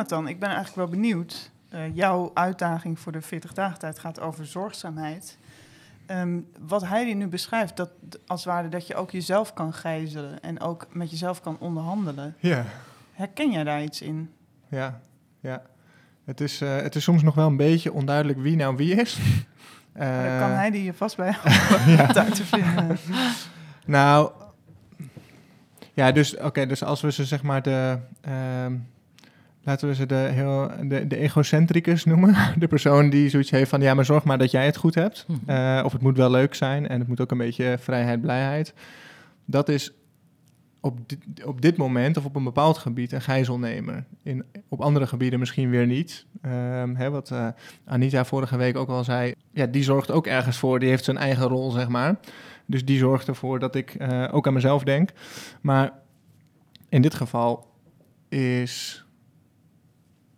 Dan 0.09 0.27
ik 0.27 0.39
ben 0.39 0.49
eigenlijk 0.49 0.77
wel 0.77 0.99
benieuwd. 0.99 1.51
Uh, 1.73 1.95
jouw 1.95 2.31
uitdaging 2.33 2.99
voor 2.99 3.11
de 3.11 3.21
40 3.21 3.53
dagen 3.53 3.79
tijd 3.79 3.99
gaat 3.99 4.19
over 4.19 4.45
zorgzaamheid. 4.45 5.37
Um, 6.07 6.47
wat 6.59 6.87
Heidi 6.87 7.13
nu 7.13 7.27
beschrijft, 7.27 7.77
dat 7.77 7.89
als 8.27 8.45
ware 8.45 8.69
dat 8.69 8.87
je 8.87 8.95
ook 8.95 9.11
jezelf 9.11 9.53
kan 9.53 9.73
gijzelen 9.73 10.41
en 10.41 10.59
ook 10.59 10.87
met 10.91 11.09
jezelf 11.09 11.41
kan 11.41 11.57
onderhandelen. 11.59 12.35
Ja. 12.39 12.65
Herken 13.13 13.51
jij 13.51 13.63
daar 13.63 13.83
iets 13.83 14.01
in? 14.01 14.29
Ja, 14.69 14.99
ja. 15.39 15.61
Het 16.25 16.41
is, 16.41 16.61
uh, 16.61 16.75
het 16.75 16.95
is 16.95 17.03
soms 17.03 17.23
nog 17.23 17.35
wel 17.35 17.47
een 17.47 17.57
beetje 17.57 17.93
onduidelijk 17.93 18.39
wie 18.39 18.55
nou 18.55 18.75
wie 18.75 18.95
is. 18.95 19.19
Uh, 19.97 20.23
dan 20.23 20.39
kan 20.39 20.49
Heidi 20.49 20.83
je 20.83 20.93
vast 20.93 21.15
bij 21.15 21.27
ja. 21.85 22.15
uit 22.23 22.35
te 22.35 22.45
vinden. 22.45 22.97
nou, 23.85 24.31
ja, 25.93 26.11
dus 26.11 26.37
oké, 26.37 26.65
dus 26.65 26.83
als 26.83 27.01
we 27.01 27.11
ze 27.11 27.25
zeg 27.25 27.43
maar 27.43 27.61
de. 27.61 27.99
Uh, 28.27 28.65
laten 29.63 29.87
we 29.87 29.95
ze 29.95 30.05
de, 30.05 30.15
heel, 30.15 30.71
de, 30.81 31.07
de 31.07 31.17
egocentricus 31.17 32.03
noemen. 32.03 32.35
De 32.57 32.67
persoon 32.67 33.09
die 33.09 33.29
zoiets 33.29 33.51
heeft 33.51 33.69
van, 33.69 33.81
ja, 33.81 33.93
maar 33.93 34.05
zorg 34.05 34.23
maar 34.23 34.37
dat 34.37 34.51
jij 34.51 34.65
het 34.65 34.77
goed 34.77 34.95
hebt. 34.95 35.25
Mhm. 35.27 35.49
Eh, 35.49 35.81
of 35.85 35.91
het 35.91 36.01
moet 36.01 36.17
wel 36.17 36.31
leuk 36.31 36.55
zijn 36.55 36.87
en 36.87 36.99
het 36.99 37.07
moet 37.07 37.21
ook 37.21 37.31
een 37.31 37.37
beetje 37.37 37.77
vrijheid, 37.79 38.21
blijheid. 38.21 38.73
Dat 39.45 39.69
is 39.69 39.93
op 40.83 41.09
dit, 41.09 41.45
op 41.45 41.61
dit 41.61 41.77
moment 41.77 42.17
of 42.17 42.25
op 42.25 42.35
een 42.35 42.43
bepaald 42.43 42.77
gebied 42.77 43.11
een 43.11 43.21
gijzelnemer. 43.21 44.05
In, 44.23 44.45
op 44.69 44.81
andere 44.81 45.07
gebieden 45.07 45.39
misschien 45.39 45.69
weer 45.69 45.85
niet. 45.85 46.25
Um, 46.45 46.95
hè, 46.95 47.09
wat 47.09 47.29
uh, 47.29 47.47
Anita 47.85 48.25
vorige 48.25 48.57
week 48.57 48.77
ook 48.77 48.89
al 48.89 49.03
zei, 49.03 49.33
ja, 49.51 49.65
die 49.65 49.83
zorgt 49.83 50.11
ook 50.11 50.27
ergens 50.27 50.57
voor. 50.57 50.79
Die 50.79 50.89
heeft 50.89 51.03
zijn 51.03 51.17
eigen 51.17 51.47
rol, 51.47 51.71
zeg 51.71 51.87
maar. 51.87 52.19
Dus 52.65 52.85
die 52.85 52.97
zorgt 52.97 53.27
ervoor 53.27 53.59
dat 53.59 53.75
ik 53.75 53.95
uh, 53.99 54.27
ook 54.31 54.47
aan 54.47 54.53
mezelf 54.53 54.83
denk. 54.83 55.09
Maar 55.61 55.91
in 56.89 57.01
dit 57.01 57.13
geval 57.13 57.71
is, 58.29 59.02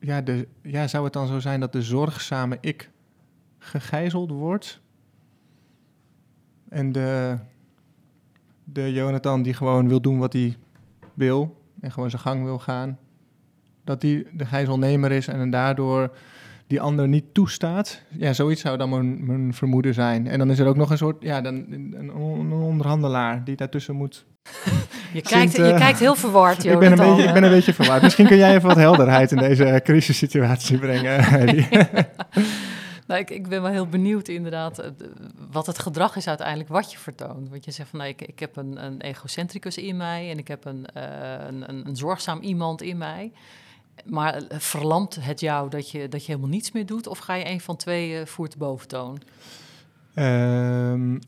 ja, 0.05 0.21
de, 0.21 0.47
ja, 0.61 0.87
zou 0.87 1.03
het 1.03 1.13
dan 1.13 1.27
zo 1.27 1.39
zijn 1.39 1.59
dat 1.59 1.71
de 1.71 1.81
zorgzame 1.81 2.57
ik 2.61 2.89
gegijzeld 3.57 4.31
wordt? 4.31 4.81
En 6.69 6.91
de 6.91 7.37
de 8.65 8.93
Jonathan 8.93 9.41
die 9.41 9.53
gewoon 9.53 9.87
wil 9.87 10.01
doen 10.01 10.17
wat 10.17 10.33
hij 10.33 10.55
wil 11.13 11.61
en 11.79 11.91
gewoon 11.91 12.09
zijn 12.09 12.21
gang 12.21 12.43
wil 12.43 12.59
gaan, 12.59 12.97
dat 13.83 14.01
die 14.01 14.27
de 14.33 14.45
gijzelnemer 14.45 15.11
is 15.11 15.27
en 15.27 15.49
daardoor 15.49 16.15
die 16.67 16.81
ander 16.81 17.07
niet 17.07 17.33
toestaat. 17.33 18.01
Ja, 18.09 18.33
zoiets 18.33 18.61
zou 18.61 18.77
dan 18.77 18.89
mijn, 18.89 19.25
mijn 19.25 19.53
vermoeden 19.53 19.93
zijn. 19.93 20.27
En 20.27 20.39
dan 20.39 20.51
is 20.51 20.59
er 20.59 20.67
ook 20.67 20.75
nog 20.75 20.89
een 20.89 20.97
soort, 20.97 21.23
ja, 21.23 21.41
dan, 21.41 21.65
een, 21.69 22.13
onderhandelaar 22.13 23.43
die 23.43 23.55
daartussen 23.55 23.95
moet. 23.95 24.25
Je, 25.13 25.21
kijkt, 25.21 25.55
je 25.55 25.63
eh, 25.63 25.77
kijkt 25.77 25.99
heel 25.99 26.15
verward, 26.15 26.63
Jonathan. 26.63 26.83
Ik 26.91 26.97
ben, 26.97 27.05
een 27.05 27.15
beetje, 27.15 27.27
ik 27.27 27.33
ben 27.33 27.43
een 27.43 27.49
beetje 27.49 27.73
verward. 27.73 28.01
Misschien 28.01 28.27
kun 28.27 28.37
jij 28.37 28.55
even 28.55 28.67
wat 28.67 28.77
helderheid 28.77 29.31
in 29.31 29.37
deze 29.37 29.81
crisissituatie 29.83 30.77
brengen. 30.77 31.23
Nou, 33.07 33.19
ik, 33.19 33.29
ik 33.29 33.47
ben 33.47 33.61
wel 33.61 33.71
heel 33.71 33.87
benieuwd 33.87 34.27
inderdaad 34.27 34.79
eh, 34.79 34.89
wat 35.51 35.65
het 35.65 35.79
gedrag 35.79 36.15
is 36.15 36.27
uiteindelijk 36.27 36.69
wat 36.69 36.91
je 36.91 36.97
vertoont. 36.97 37.49
Want 37.49 37.65
je 37.65 37.71
zegt 37.71 37.89
van, 37.89 37.99
nou, 37.99 38.11
ik, 38.11 38.21
ik 38.21 38.39
heb 38.39 38.55
een, 38.55 38.85
een 38.85 39.01
egocentricus 39.01 39.77
in 39.77 39.97
mij 39.97 40.29
en 40.29 40.37
ik 40.37 40.47
heb 40.47 40.65
een, 40.65 40.85
uh, 40.97 41.03
een, 41.47 41.69
een, 41.69 41.87
een, 41.87 41.95
zorgzaam 41.95 42.41
iemand 42.41 42.81
in 42.81 42.97
mij. 42.97 43.31
Maar 44.05 44.33
eh, 44.33 44.59
verlamt 44.59 45.17
het 45.21 45.39
jou 45.39 45.69
dat 45.69 45.91
je, 45.91 46.07
dat 46.07 46.25
je 46.25 46.31
helemaal 46.31 46.49
niets 46.49 46.71
meer 46.71 46.85
doet? 46.85 47.07
Of 47.07 47.17
ga 47.17 47.33
je 47.33 47.49
een 47.49 47.61
van 47.61 47.75
twee 47.75 48.19
uh, 48.19 48.25
voert 48.25 48.57
boventoon? 48.57 49.21
Um, 50.15 51.19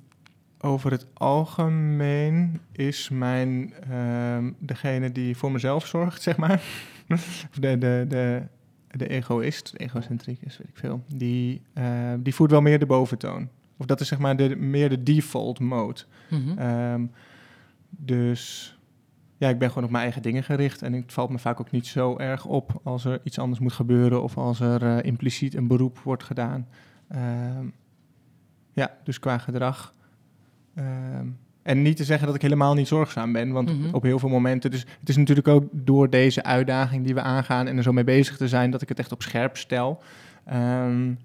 over 0.60 0.92
het 0.92 1.06
algemeen 1.14 2.60
is 2.72 3.10
mijn 3.10 3.74
um, 3.94 4.56
degene 4.60 5.12
die 5.12 5.38
voor 5.38 5.52
mezelf 5.52 5.88
zorgt, 5.88 6.22
zeg 6.22 6.38
maar. 6.38 6.64
de, 7.60 7.78
de, 7.78 8.06
de, 8.08 8.42
de 8.88 9.08
egoïst, 9.08 9.72
de 9.72 9.78
egocentricus, 9.78 10.58
weet 10.58 10.68
ik 10.68 10.78
veel, 10.78 11.04
die, 11.08 11.62
uh, 11.78 12.14
die 12.20 12.36
voert 12.36 12.52
wel 12.52 12.62
meer 12.62 12.80
de 12.80 12.86
boventoon. 12.86 13.50
Of 13.78 13.86
dat 13.86 14.02
is 14.02 14.08
zeg 14.08 14.20
maar 14.20 14.36
de, 14.36 14.56
meer 14.56 14.90
de 14.90 15.04
default 15.04 15.60
mode. 15.60 16.02
Mm 16.30 16.58
-hmm. 16.58 17.12
dus 17.90 18.78
ja, 19.38 19.50
ik 19.50 19.60
ben 19.60 19.68
gewoon 19.68 19.84
op 19.84 19.90
mijn 19.90 20.04
eigen 20.04 20.22
dingen 20.22 20.44
gericht. 20.44 20.82
En 20.82 20.94
het 20.94 21.14
valt 21.14 21.30
me 21.30 21.40
vaak 21.40 21.60
ook 21.60 21.72
niet 21.72 21.88
zo 21.88 22.18
erg 22.18 22.46
op 22.46 22.80
als 22.84 23.06
er 23.06 23.20
iets 23.24 23.40
anders 23.40 23.60
moet 23.60 23.74
gebeuren 23.74 24.24
of 24.24 24.38
als 24.38 24.60
er 24.60 24.84
uh, 24.84 25.04
impliciet 25.04 25.56
een 25.56 25.68
beroep 25.68 26.00
wordt 26.00 26.24
gedaan. 26.24 26.68
Um, 27.16 27.74
ja, 28.74 28.98
dus 29.04 29.20
qua 29.20 29.38
gedrag. 29.38 29.94
Um, 30.78 31.38
en 31.64 31.82
niet 31.82 31.98
te 31.98 32.04
zeggen 32.04 32.26
dat 32.26 32.36
ik 32.36 32.42
helemaal 32.42 32.74
niet 32.74 32.88
zorgzaam 32.88 33.32
ben, 33.32 33.52
want 33.52 33.80
mhm. 33.80 33.96
op 33.96 34.04
heel 34.04 34.20
veel 34.20 34.30
momenten. 34.30 34.72
Dus 34.72 34.86
het 35.00 35.10
is 35.10 35.18
natuurlijk 35.18 35.48
ook 35.48 35.64
door 35.72 36.10
deze 36.10 36.44
uitdaging 36.44 37.06
die 37.06 37.14
we 37.14 37.22
aangaan 37.22 37.68
en 37.68 37.78
er 37.78 37.84
zo 37.84 37.92
mee 37.92 38.04
bezig 38.04 38.38
te 38.38 38.48
zijn, 38.48 38.72
dat 38.72 38.82
ik 38.82 38.90
het 38.90 39.00
echt 39.00 39.12
op 39.12 39.22
scherp 39.22 39.58
stel. 39.58 40.02
Um, 40.54 41.18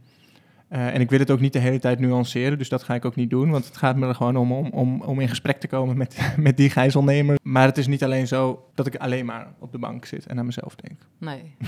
uh, 0.73 0.95
en 0.95 1.01
ik 1.01 1.11
wil 1.11 1.19
het 1.19 1.31
ook 1.31 1.41
niet 1.41 1.53
de 1.53 1.59
hele 1.59 1.79
tijd 1.79 1.99
nuanceren, 1.99 2.59
dus 2.59 2.69
dat 2.69 2.83
ga 2.83 2.95
ik 2.95 3.05
ook 3.05 3.15
niet 3.15 3.31
doen. 3.31 3.51
Want 3.51 3.67
het 3.67 3.77
gaat 3.77 3.97
me 3.97 4.07
er 4.07 4.15
gewoon 4.15 4.37
om, 4.37 4.53
om, 4.53 4.71
om, 4.71 5.03
om 5.03 5.21
in 5.21 5.29
gesprek 5.29 5.61
te 5.61 5.67
komen 5.67 5.97
met, 5.97 6.17
met 6.37 6.57
die 6.57 6.71
gijzelnemer. 6.71 7.39
Maar 7.43 7.67
het 7.67 7.79
is 7.79 7.87
niet 7.87 8.05
alleen 8.05 8.27
zo 8.27 8.69
dat 8.75 8.87
ik 8.87 8.97
alleen 8.97 9.27
maar 9.27 9.53
op 9.59 9.73
de 9.73 9.79
bank 9.79 10.05
zit 10.05 10.27
en 10.27 10.39
aan 10.39 10.47
mezelf 10.47 10.75
denk. 10.75 11.01
Nee. 11.19 11.55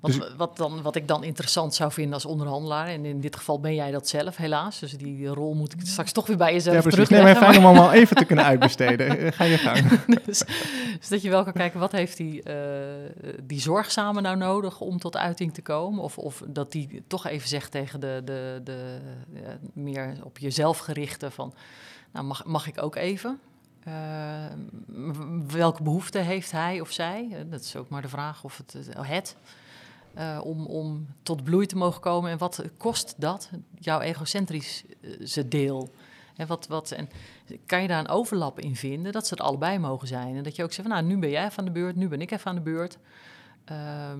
Dus, 0.00 0.18
wat, 0.36 0.56
dan, 0.56 0.82
wat 0.82 0.96
ik 0.96 1.08
dan 1.08 1.24
interessant 1.24 1.74
zou 1.74 1.92
vinden 1.92 2.14
als 2.14 2.24
onderhandelaar, 2.24 2.86
en 2.86 3.04
in 3.04 3.20
dit 3.20 3.36
geval 3.36 3.60
ben 3.60 3.74
jij 3.74 3.90
dat 3.90 4.08
zelf 4.08 4.36
helaas, 4.36 4.78
dus 4.78 4.92
die 4.92 5.26
rol 5.26 5.54
moet 5.54 5.72
ik 5.72 5.80
straks 5.82 6.12
toch 6.12 6.26
weer 6.26 6.36
bij 6.36 6.52
jezelf 6.52 6.74
ja, 6.76 6.82
precies. 6.82 7.08
Nee, 7.08 7.22
maar 7.22 7.36
fijn 7.36 7.58
om 7.58 7.64
allemaal 7.64 7.92
even 8.00 8.16
te 8.16 8.24
kunnen 8.24 8.44
uitbesteden. 8.44 9.32
Ga 9.32 9.44
je 9.44 9.58
gang. 9.58 10.04
dus, 10.26 10.42
dus, 10.98 11.08
dat 11.08 11.22
je 11.22 11.30
wel 11.30 11.44
kan 11.44 11.52
kijken, 11.52 11.80
wat 11.80 11.92
heeft 11.92 12.16
die, 12.16 12.42
uh, 12.48 12.54
die 13.42 13.60
zorgzame 13.60 14.20
nou 14.20 14.36
nodig 14.36 14.80
om 14.80 14.98
tot 14.98 15.16
uiting 15.16 15.54
te 15.54 15.62
komen? 15.62 16.02
Of, 16.02 16.18
of 16.18 16.42
dat 16.46 16.72
die 16.72 17.02
toch 17.06 17.26
even 17.26 17.48
zegt 17.48 17.70
tegen 17.70 18.00
de, 18.00 18.22
de, 18.24 18.60
de 18.64 18.98
meer 19.72 20.16
op 20.22 20.38
jezelf 20.38 20.78
gerichte 20.78 21.30
van, 21.30 21.54
nou 22.12 22.26
mag, 22.26 22.44
mag 22.44 22.66
ik 22.66 22.82
ook 22.82 22.96
even? 22.96 23.40
Uh, 23.88 23.94
welke 25.46 25.82
behoefte 25.82 26.18
heeft 26.18 26.52
hij 26.52 26.80
of 26.80 26.90
zij? 26.90 27.46
Dat 27.50 27.60
is 27.60 27.76
ook 27.76 27.88
maar 27.88 28.02
de 28.02 28.08
vraag 28.08 28.44
of 28.44 28.56
het, 28.56 28.72
het 28.72 29.36
uh, 30.18 30.40
om, 30.42 30.66
om 30.66 31.06
tot 31.22 31.44
bloei 31.44 31.66
te 31.66 31.76
mogen 31.76 32.00
komen. 32.00 32.30
En 32.30 32.38
wat 32.38 32.64
kost 32.76 33.14
dat, 33.16 33.50
jouw 33.74 34.00
egocentrische 34.00 35.48
deel? 35.48 35.90
En, 36.36 36.46
wat, 36.46 36.66
wat, 36.66 36.90
en 36.90 37.08
kan 37.66 37.82
je 37.82 37.88
daar 37.88 37.98
een 37.98 38.08
overlap 38.08 38.60
in 38.60 38.76
vinden, 38.76 39.12
dat 39.12 39.26
ze 39.26 39.34
het 39.34 39.42
allebei 39.42 39.78
mogen 39.78 40.08
zijn? 40.08 40.36
En 40.36 40.42
dat 40.42 40.56
je 40.56 40.62
ook 40.62 40.72
zegt 40.72 40.88
van, 40.88 40.96
nou, 40.96 41.06
nu 41.06 41.18
ben 41.18 41.30
jij 41.30 41.50
aan 41.56 41.64
de 41.64 41.70
beurt, 41.70 41.96
nu 41.96 42.08
ben 42.08 42.20
ik 42.20 42.30
even 42.30 42.46
aan 42.46 42.54
de 42.54 42.60
beurt. 42.60 42.98
Uh, 43.70 44.12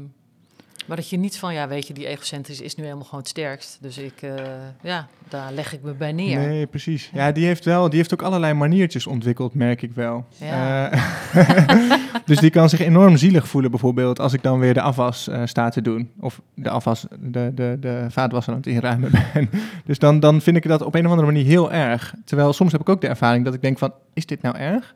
maar 0.87 0.97
dat 0.97 1.09
je 1.09 1.17
niet 1.17 1.39
van, 1.39 1.55
ja, 1.55 1.69
weet 1.69 1.87
je, 1.87 1.95
die 1.95 2.07
egocentrische 2.07 2.65
is 2.65 2.75
nu 2.75 2.83
helemaal 2.83 3.05
gewoon 3.05 3.21
het 3.21 3.29
sterkst. 3.29 3.79
Dus 3.81 3.99
ik, 3.99 4.23
uh, 4.23 4.35
ja, 4.83 5.07
daar 5.29 5.53
leg 5.53 5.73
ik 5.73 5.83
me 5.83 5.93
bij 5.93 6.13
neer. 6.13 6.39
Nee, 6.39 6.67
precies. 6.67 7.11
Ja, 7.13 7.33
die 7.33 7.47
heeft 7.47 7.65
wel, 7.65 7.89
die 7.89 7.99
heeft 7.99 8.13
ook 8.13 8.23
allerlei 8.23 8.55
maniertjes 8.55 9.07
ontwikkeld, 9.07 9.55
merk 9.55 9.83
ik 9.83 9.93
wel. 9.93 10.27
Ja. 10.37 10.93
Uh, 10.95 11.93
dus 12.25 12.39
die 12.39 12.51
kan 12.51 12.69
zich 12.69 12.81
enorm 12.81 13.17
zielig 13.17 13.49
voelen, 13.49 13.71
bijvoorbeeld, 13.71 14.21
als 14.21 14.33
ik 14.33 14.43
dan 14.43 14.59
weer 14.59 14.75
de 14.75 14.81
afwas 14.81 15.29
uh, 15.29 15.43
sta 15.45 15.69
te 15.69 15.83
doen. 15.83 16.11
Of 16.21 16.41
de 16.55 16.71
afwas, 16.71 17.07
de, 17.21 17.51
de, 17.55 17.77
de 17.81 18.07
vaatwasser 18.09 18.53
aan 18.53 18.59
het 18.59 18.69
inruimen 18.69 19.11
ben. 19.33 19.51
dus 19.85 19.99
dan, 19.99 20.21
dan 20.21 20.41
vind 20.41 20.57
ik 20.57 20.69
dat 20.69 20.83
op 20.83 20.95
een 20.95 21.05
of 21.05 21.11
andere 21.11 21.33
manier 21.33 21.45
heel 21.45 21.73
erg. 21.73 22.15
Terwijl 22.25 22.53
soms 22.53 22.73
heb 22.73 22.81
ik 22.81 22.89
ook 22.89 23.01
de 23.01 23.09
ervaring 23.09 23.45
dat 23.45 23.55
ik 23.55 23.63
denk 23.63 23.79
van, 23.79 23.93
is 24.15 24.27
dit 24.27 24.43
nou 24.43 24.57
erg? 24.57 24.95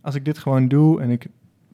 Als 0.00 0.14
ik 0.14 0.24
dit 0.24 0.38
gewoon 0.38 0.68
doe 0.68 1.00
en 1.00 1.10
ik 1.10 1.26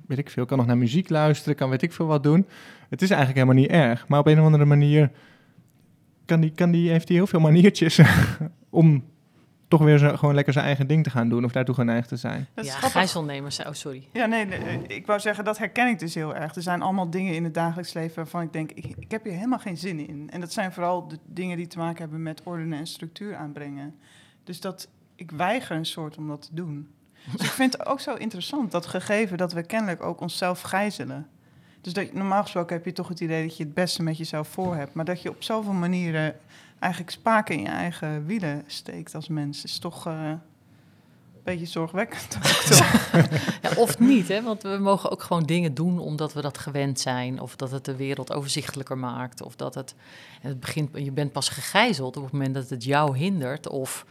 weet 0.07 0.19
ik 0.19 0.31
veel, 0.31 0.47
kan 0.47 0.59
nog 0.59 0.67
naar 0.67 0.79
muziek 0.79 1.09
luisteren, 1.09 1.57
kan 1.57 1.71
weet 1.71 1.83
ik 1.83 1.93
veel 1.93 2.07
wat 2.07 2.23
doen. 2.23 2.47
Het 2.95 3.03
is 3.03 3.11
eigenlijk 3.11 3.41
helemaal 3.41 3.63
niet 3.63 3.73
erg. 3.73 4.09
Maar 4.09 4.19
op 4.19 4.27
een 4.27 4.39
of 4.39 4.45
andere 4.45 4.65
manier 4.65 5.11
kan 6.25 6.41
die, 6.41 6.51
kan 6.51 6.71
die, 6.71 6.91
heeft 6.91 7.09
hij 7.09 7.17
heel 7.17 7.27
veel 7.27 7.41
maniertjes 7.41 8.01
om 8.71 9.05
toch 9.69 9.83
weer 9.83 9.99
zo, 9.99 10.17
gewoon 10.17 10.35
lekker 10.35 10.53
zijn 10.53 10.65
eigen 10.65 10.87
ding 10.87 11.05
te 11.05 11.11
gaan 11.11 11.29
doen 11.29 11.45
of 11.45 11.53
daartoe 11.53 11.75
geneigd 11.75 12.09
te 12.09 12.17
zijn. 12.17 12.47
Dat 12.55 12.67
ja, 12.67 12.73
gijzelnemers, 12.73 13.61
oh 13.61 13.73
sorry. 13.73 14.09
Ja, 14.13 14.27
nee, 14.27 14.47
ik 14.87 15.07
wou 15.07 15.21
zeggen, 15.21 15.45
dat 15.45 15.59
herken 15.59 15.89
ik 15.89 15.99
dus 15.99 16.15
heel 16.15 16.35
erg. 16.35 16.55
Er 16.55 16.63
zijn 16.63 16.83
allemaal 16.83 17.11
dingen 17.11 17.35
in 17.35 17.45
het 17.45 17.55
dagelijks 17.55 17.93
leven 17.93 18.17
waarvan 18.17 18.43
ik 18.43 18.53
denk, 18.53 18.73
ik, 18.73 18.95
ik 18.99 19.11
heb 19.11 19.25
hier 19.25 19.33
helemaal 19.33 19.59
geen 19.59 19.77
zin 19.77 20.09
in. 20.09 20.31
En 20.31 20.41
dat 20.41 20.53
zijn 20.53 20.73
vooral 20.73 21.09
de 21.09 21.19
dingen 21.27 21.57
die 21.57 21.67
te 21.67 21.79
maken 21.79 22.01
hebben 22.01 22.23
met 22.23 22.43
ordenen 22.45 22.79
en 22.79 22.87
structuur 22.87 23.37
aanbrengen. 23.37 23.95
Dus 24.45 24.61
dat, 24.61 24.89
ik 25.15 25.31
weiger 25.31 25.77
een 25.77 25.87
soort 25.87 26.17
om 26.17 26.29
dat 26.29 26.43
te 26.43 26.55
doen. 26.55 26.89
Dus 27.33 27.41
ik 27.41 27.53
vind 27.53 27.73
het 27.73 27.87
ook 27.87 28.01
zo 28.01 28.15
interessant, 28.15 28.71
dat 28.71 28.87
gegeven 28.87 29.37
dat 29.37 29.53
we 29.53 29.63
kennelijk 29.63 30.03
ook 30.03 30.21
onszelf 30.21 30.61
gijzelen. 30.61 31.29
Dus 31.85 31.93
dat, 31.93 32.13
normaal 32.13 32.43
gesproken 32.43 32.77
heb 32.77 32.85
je 32.85 32.93
toch 32.93 33.09
het 33.09 33.21
idee 33.21 33.47
dat 33.47 33.57
je 33.57 33.65
het 33.65 33.75
beste 33.75 34.03
met 34.03 34.17
jezelf 34.17 34.49
voor 34.49 34.75
hebt. 34.75 34.95
Maar 34.95 35.05
dat 35.05 35.23
je 35.23 35.29
op 35.29 35.43
zoveel 35.43 35.73
manieren 35.73 36.37
eigenlijk 36.79 37.13
spaken 37.13 37.55
in 37.55 37.61
je 37.61 37.69
eigen 37.69 38.27
wielen 38.27 38.65
steekt 38.67 39.15
als 39.15 39.29
mens, 39.29 39.65
is 39.65 39.79
toch 39.79 40.07
uh, 40.07 40.29
een 40.29 40.41
beetje 41.43 41.67
zorgwekkend. 41.67 42.39
ja, 43.63 43.71
of 43.77 43.99
niet, 43.99 44.29
hè? 44.29 44.43
want 44.43 44.63
we 44.63 44.79
mogen 44.81 45.11
ook 45.11 45.23
gewoon 45.23 45.43
dingen 45.43 45.75
doen 45.75 45.99
omdat 45.99 46.33
we 46.33 46.41
dat 46.41 46.59
gewend 46.59 47.01
zijn. 47.01 47.41
Of 47.41 47.57
dat 47.57 47.71
het 47.71 47.85
de 47.85 47.97
wereld 47.97 48.33
overzichtelijker 48.33 48.99
maakt. 48.99 49.43
Of 49.43 49.57
dat 49.57 49.75
het, 49.75 49.95
het 50.41 50.61
begint, 50.61 50.91
je 50.95 51.13
bent 51.13 51.33
pas 51.33 51.49
gegijzeld 51.49 52.17
op 52.17 52.23
het 52.23 52.33
moment 52.33 52.55
dat 52.55 52.69
het 52.69 52.85
jou 52.85 53.17
hindert. 53.17 53.69
Of 53.69 54.07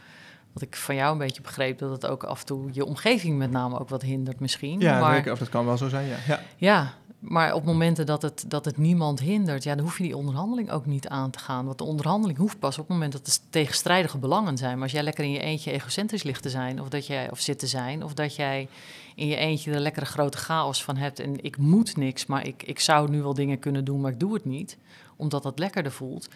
wat 0.52 0.62
ik 0.62 0.76
van 0.76 0.94
jou 0.94 1.12
een 1.12 1.18
beetje 1.18 1.42
begreep, 1.42 1.78
dat 1.78 1.90
het 1.90 2.06
ook 2.06 2.22
af 2.22 2.40
en 2.40 2.46
toe 2.46 2.68
je 2.72 2.84
omgeving 2.84 3.38
met 3.38 3.50
name 3.50 3.78
ook 3.78 3.88
wat 3.88 4.02
hindert 4.02 4.40
misschien. 4.40 4.80
Ja, 4.80 5.00
maar, 5.00 5.30
of 5.30 5.38
dat 5.38 5.48
kan 5.48 5.66
wel 5.66 5.76
zo 5.76 5.88
zijn, 5.88 6.06
ja. 6.06 6.16
Ja, 6.26 6.40
ja 6.56 6.94
maar 7.24 7.54
op 7.54 7.64
momenten 7.64 8.06
dat 8.06 8.22
het, 8.22 8.44
dat 8.48 8.64
het 8.64 8.76
niemand 8.76 9.20
hindert, 9.20 9.62
ja, 9.62 9.74
dan 9.74 9.84
hoef 9.84 9.98
je 9.98 10.04
die 10.04 10.16
onderhandeling 10.16 10.70
ook 10.70 10.86
niet 10.86 11.08
aan 11.08 11.30
te 11.30 11.38
gaan. 11.38 11.64
Want 11.64 11.78
de 11.78 11.84
onderhandeling 11.84 12.38
hoeft 12.38 12.58
pas 12.58 12.78
op 12.78 12.84
het 12.84 12.92
moment 12.92 13.12
dat 13.12 13.26
er 13.26 13.36
tegenstrijdige 13.50 14.18
belangen 14.18 14.56
zijn. 14.56 14.74
Maar 14.74 14.82
als 14.82 14.92
jij 14.92 15.02
lekker 15.02 15.24
in 15.24 15.30
je 15.30 15.38
eentje 15.38 15.72
egocentrisch 15.72 16.22
ligt 16.22 16.42
te 16.42 16.50
zijn, 16.50 16.80
of, 16.80 16.88
dat 16.88 17.06
jij, 17.06 17.30
of 17.30 17.40
zit 17.40 17.58
te 17.58 17.66
zijn, 17.66 18.04
of 18.04 18.14
dat 18.14 18.36
jij 18.36 18.68
in 19.14 19.26
je 19.26 19.36
eentje 19.36 19.72
de 19.72 19.80
lekkere 19.80 20.06
grote 20.06 20.38
chaos 20.38 20.84
van 20.84 20.96
hebt 20.96 21.20
en 21.20 21.44
ik 21.44 21.56
moet 21.56 21.96
niks, 21.96 22.26
maar 22.26 22.46
ik, 22.46 22.62
ik 22.62 22.80
zou 22.80 23.10
nu 23.10 23.22
wel 23.22 23.34
dingen 23.34 23.58
kunnen 23.58 23.84
doen, 23.84 24.00
maar 24.00 24.12
ik 24.12 24.20
doe 24.20 24.34
het 24.34 24.44
niet, 24.44 24.76
omdat 25.16 25.42
dat 25.42 25.58
lekkerder 25.58 25.92
voelt. 25.92 26.28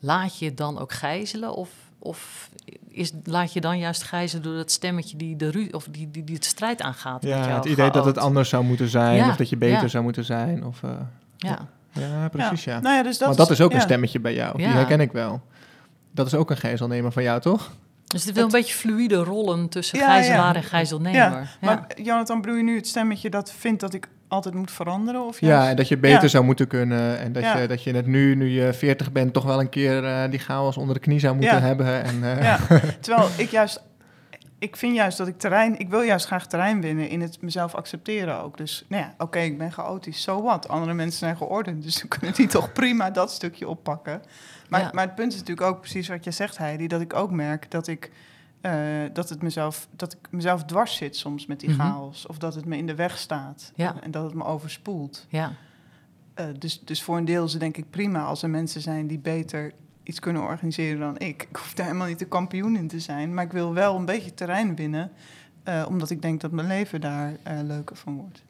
Laat 0.00 0.38
je 0.38 0.54
dan 0.54 0.78
ook 0.78 0.92
gijzelen 0.92 1.54
of 1.54 1.70
of 1.98 2.50
is, 2.88 3.12
laat 3.24 3.52
je 3.52 3.60
dan 3.60 3.78
juist 3.78 4.02
gijzen 4.02 4.42
door 4.42 4.54
dat 4.54 4.70
stemmetje 4.70 5.16
die 5.16 5.36
de, 5.36 5.68
of 5.70 5.86
die, 5.90 6.10
die, 6.10 6.24
die 6.24 6.34
het 6.34 6.44
strijd 6.44 6.82
aangaat? 6.82 7.22
Ja, 7.22 7.54
het 7.54 7.64
idee 7.64 7.90
dat 7.90 8.04
het 8.04 8.18
anders 8.18 8.48
zou 8.48 8.64
moeten 8.64 8.88
zijn, 8.88 9.30
of 9.30 9.36
dat 9.36 9.48
je 9.48 9.56
beter 9.56 9.90
zou 9.90 10.04
moeten 10.04 10.24
zijn. 10.24 10.64
Of, 10.64 10.82
uh, 10.82 10.90
ja. 11.36 11.68
ja, 11.92 12.28
precies, 12.28 12.64
ja. 12.64 12.80
Nou 12.80 12.96
ja 12.96 13.02
dus 13.02 13.18
dat 13.18 13.28
maar 13.28 13.36
dat 13.36 13.50
is 13.50 13.60
ook 13.60 13.72
een 13.72 13.80
stemmetje 13.80 14.20
bij 14.20 14.34
jou, 14.34 14.56
die 14.56 14.66
herken 14.66 15.00
ik 15.00 15.12
wel. 15.12 15.40
Dat 16.10 16.26
is 16.26 16.34
ook 16.34 16.50
een 16.50 16.56
gijzelnemer 16.56 17.12
van 17.12 17.22
jou, 17.22 17.40
toch? 17.40 17.70
Dus 18.06 18.24
het 18.24 18.34
wil 18.34 18.44
een 18.44 18.50
beetje 18.50 18.74
fluïde 18.74 19.16
rollen 19.16 19.68
tussen 19.68 19.98
gijzelaar 19.98 20.56
en 20.56 20.62
gijzelnemer. 20.62 21.14
Ja, 21.14 21.46
maar 21.60 21.86
Jonathan, 22.02 22.40
broei 22.40 22.56
je 22.56 22.62
nu 22.62 22.76
het 22.76 22.86
stemmetje 22.86 23.30
dat 23.30 23.52
vindt 23.52 23.80
dat 23.80 23.94
ik 23.94 24.08
altijd 24.28 24.54
moet 24.54 24.70
veranderen? 24.70 25.26
Of 25.26 25.40
Ja, 25.40 25.68
en 25.68 25.76
dat 25.76 25.88
je 25.88 25.98
beter 25.98 26.28
zou 26.28 26.44
moeten 26.44 26.66
kunnen. 26.66 27.18
En 27.18 27.32
dat, 27.32 27.42
je, 27.42 27.66
dat 27.66 27.82
je 27.82 27.92
net 27.92 28.06
nu, 28.06 28.34
nu 28.34 28.48
je 28.48 28.72
40 28.72 29.12
bent, 29.12 29.32
toch 29.32 29.44
wel 29.44 29.60
een 29.60 29.68
keer 29.68 30.04
uh, 30.04 30.30
die 30.30 30.38
chaos 30.38 30.76
onder 30.76 30.94
de 30.94 31.00
knie 31.00 31.18
zou 31.18 31.34
moeten 31.36 31.62
hebben. 31.62 32.04
En, 32.04 32.16
uh... 32.22 32.42
ja. 32.42 32.58
Terwijl 33.00 33.28
ik 33.36 33.50
juist 33.50 33.86
ik 34.58 34.76
vind 34.76 34.94
juist 34.94 35.18
dat 35.18 35.28
ik 35.28 35.38
terrein, 35.38 35.78
ik 35.78 35.88
wil 35.88 36.00
juist 36.00 36.26
graag 36.26 36.46
terrein 36.46 36.80
winnen 36.80 37.08
in 37.08 37.20
het 37.20 37.42
mezelf 37.42 37.74
accepteren 37.74 38.42
ook. 38.42 38.56
Dus 38.56 38.84
nou 38.88 39.02
ja, 39.02 39.14
oké, 39.18 39.38
ik 39.38 39.58
ben 39.58 39.72
chaotisch, 39.72 40.22
zo 40.22 40.36
so 40.36 40.42
wat. 40.42 40.68
Andere 40.68 40.94
mensen 40.94 41.18
zijn 41.18 41.36
geordend, 41.36 41.82
dus 41.82 41.98
dan 42.00 42.08
kunnen 42.08 42.34
die 42.34 42.46
toch 42.46 42.72
prima 42.72 43.10
dat 43.10 43.32
stukje 43.32 43.68
oppakken. 43.68 44.22
Maar, 44.68 44.90
maar 44.92 45.04
het 45.04 45.14
punt 45.14 45.32
is 45.32 45.38
natuurlijk 45.38 45.66
ook 45.66 45.80
precies 45.80 46.08
wat 46.08 46.24
je 46.24 46.30
zegt, 46.30 46.58
Heidi, 46.58 46.86
dat 46.86 47.00
ik 47.00 47.14
ook 47.14 47.30
merk 47.30 47.70
dat 47.70 47.86
ik, 47.86 48.10
uh, 48.62 48.72
dat 49.12 49.28
het 49.28 49.42
mezelf, 49.42 49.88
dat 49.96 50.12
ik 50.12 50.18
mezelf 50.30 50.64
dwars 50.64 50.96
zit 50.96 51.16
soms 51.16 51.46
met 51.46 51.60
die 51.60 51.70
mhm. 51.70 51.80
chaos. 51.80 52.26
Of 52.26 52.38
dat 52.38 52.54
het 52.54 52.64
me 52.64 52.76
in 52.76 52.86
de 52.86 52.94
weg 52.94 53.18
staat 53.18 53.72
ja. 53.74 54.02
en 54.02 54.10
dat 54.10 54.24
het 54.24 54.34
me 54.34 54.44
overspoelt. 54.44 55.26
Ja. 55.28 55.52
Uh, 56.40 56.46
dus, 56.58 56.80
dus 56.80 57.02
voor 57.02 57.16
een 57.16 57.24
deel 57.24 57.44
is 57.44 57.52
het 57.52 57.60
denk 57.60 57.76
ik 57.76 57.90
prima 57.90 58.24
als 58.24 58.42
er 58.42 58.50
mensen 58.50 58.80
zijn 58.80 59.06
die 59.06 59.18
beter 59.18 59.72
iets 60.02 60.20
kunnen 60.20 60.42
organiseren 60.42 61.00
dan 61.00 61.18
ik. 61.18 61.46
Ik 61.50 61.56
hoef 61.56 61.74
daar 61.74 61.86
helemaal 61.86 62.08
niet 62.08 62.18
de 62.18 62.28
kampioen 62.28 62.76
in 62.76 62.88
te 62.88 63.00
zijn, 63.00 63.34
maar 63.34 63.44
ik 63.44 63.52
wil 63.52 63.74
wel 63.74 63.96
een 63.96 64.04
beetje 64.04 64.34
terrein 64.34 64.76
winnen, 64.76 65.10
uh, 65.64 65.86
omdat 65.88 66.10
ik 66.10 66.22
denk 66.22 66.40
dat 66.40 66.50
mijn 66.50 66.66
leven 66.66 67.00
daar 67.00 67.36
leuker 67.62 67.96
van 67.96 68.16
wordt. 68.16 68.42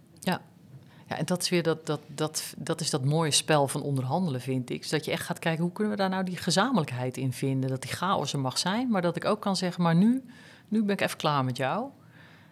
Ja. 1.09 1.17
En 1.17 1.25
dat 1.25 1.43
is 1.43 1.49
weer 1.49 1.63
dat, 1.63 1.87
dat, 1.87 2.01
dat, 2.07 2.55
dat 2.57 2.81
is 2.81 2.91
dat 2.91 3.05
mooie 3.05 3.31
spel 3.31 3.69
van 3.69 3.83
onderhandelen, 3.83 4.41
vind 4.41 4.71
ik. 4.71 4.81
Dus 4.81 4.91
dat 4.91 5.05
je 5.05 5.11
echt 5.11 5.25
gaat 5.25 5.39
kijken, 5.39 5.63
hoe 5.63 5.73
kunnen 5.73 5.93
we 5.93 5.99
daar 5.99 6.09
nou 6.09 6.25
die 6.25 6.37
gezamenlijkheid 6.37 7.17
in 7.17 7.33
vinden? 7.33 7.71
Dat 7.71 7.83
die 7.83 7.91
chaos 7.91 8.33
er 8.33 8.39
mag 8.39 8.59
zijn, 8.59 8.91
maar 8.91 9.03
dat 9.03 9.17
ik 9.17 9.25
ook 9.25 9.41
kan 9.41 9.57
zeggen, 9.57 9.83
maar 9.83 9.95
nu, 9.95 10.25
nu 10.69 10.83
ben 10.83 10.95
ik 10.95 11.01
even 11.01 11.17
klaar 11.17 11.45
met 11.45 11.57
jou. 11.57 11.87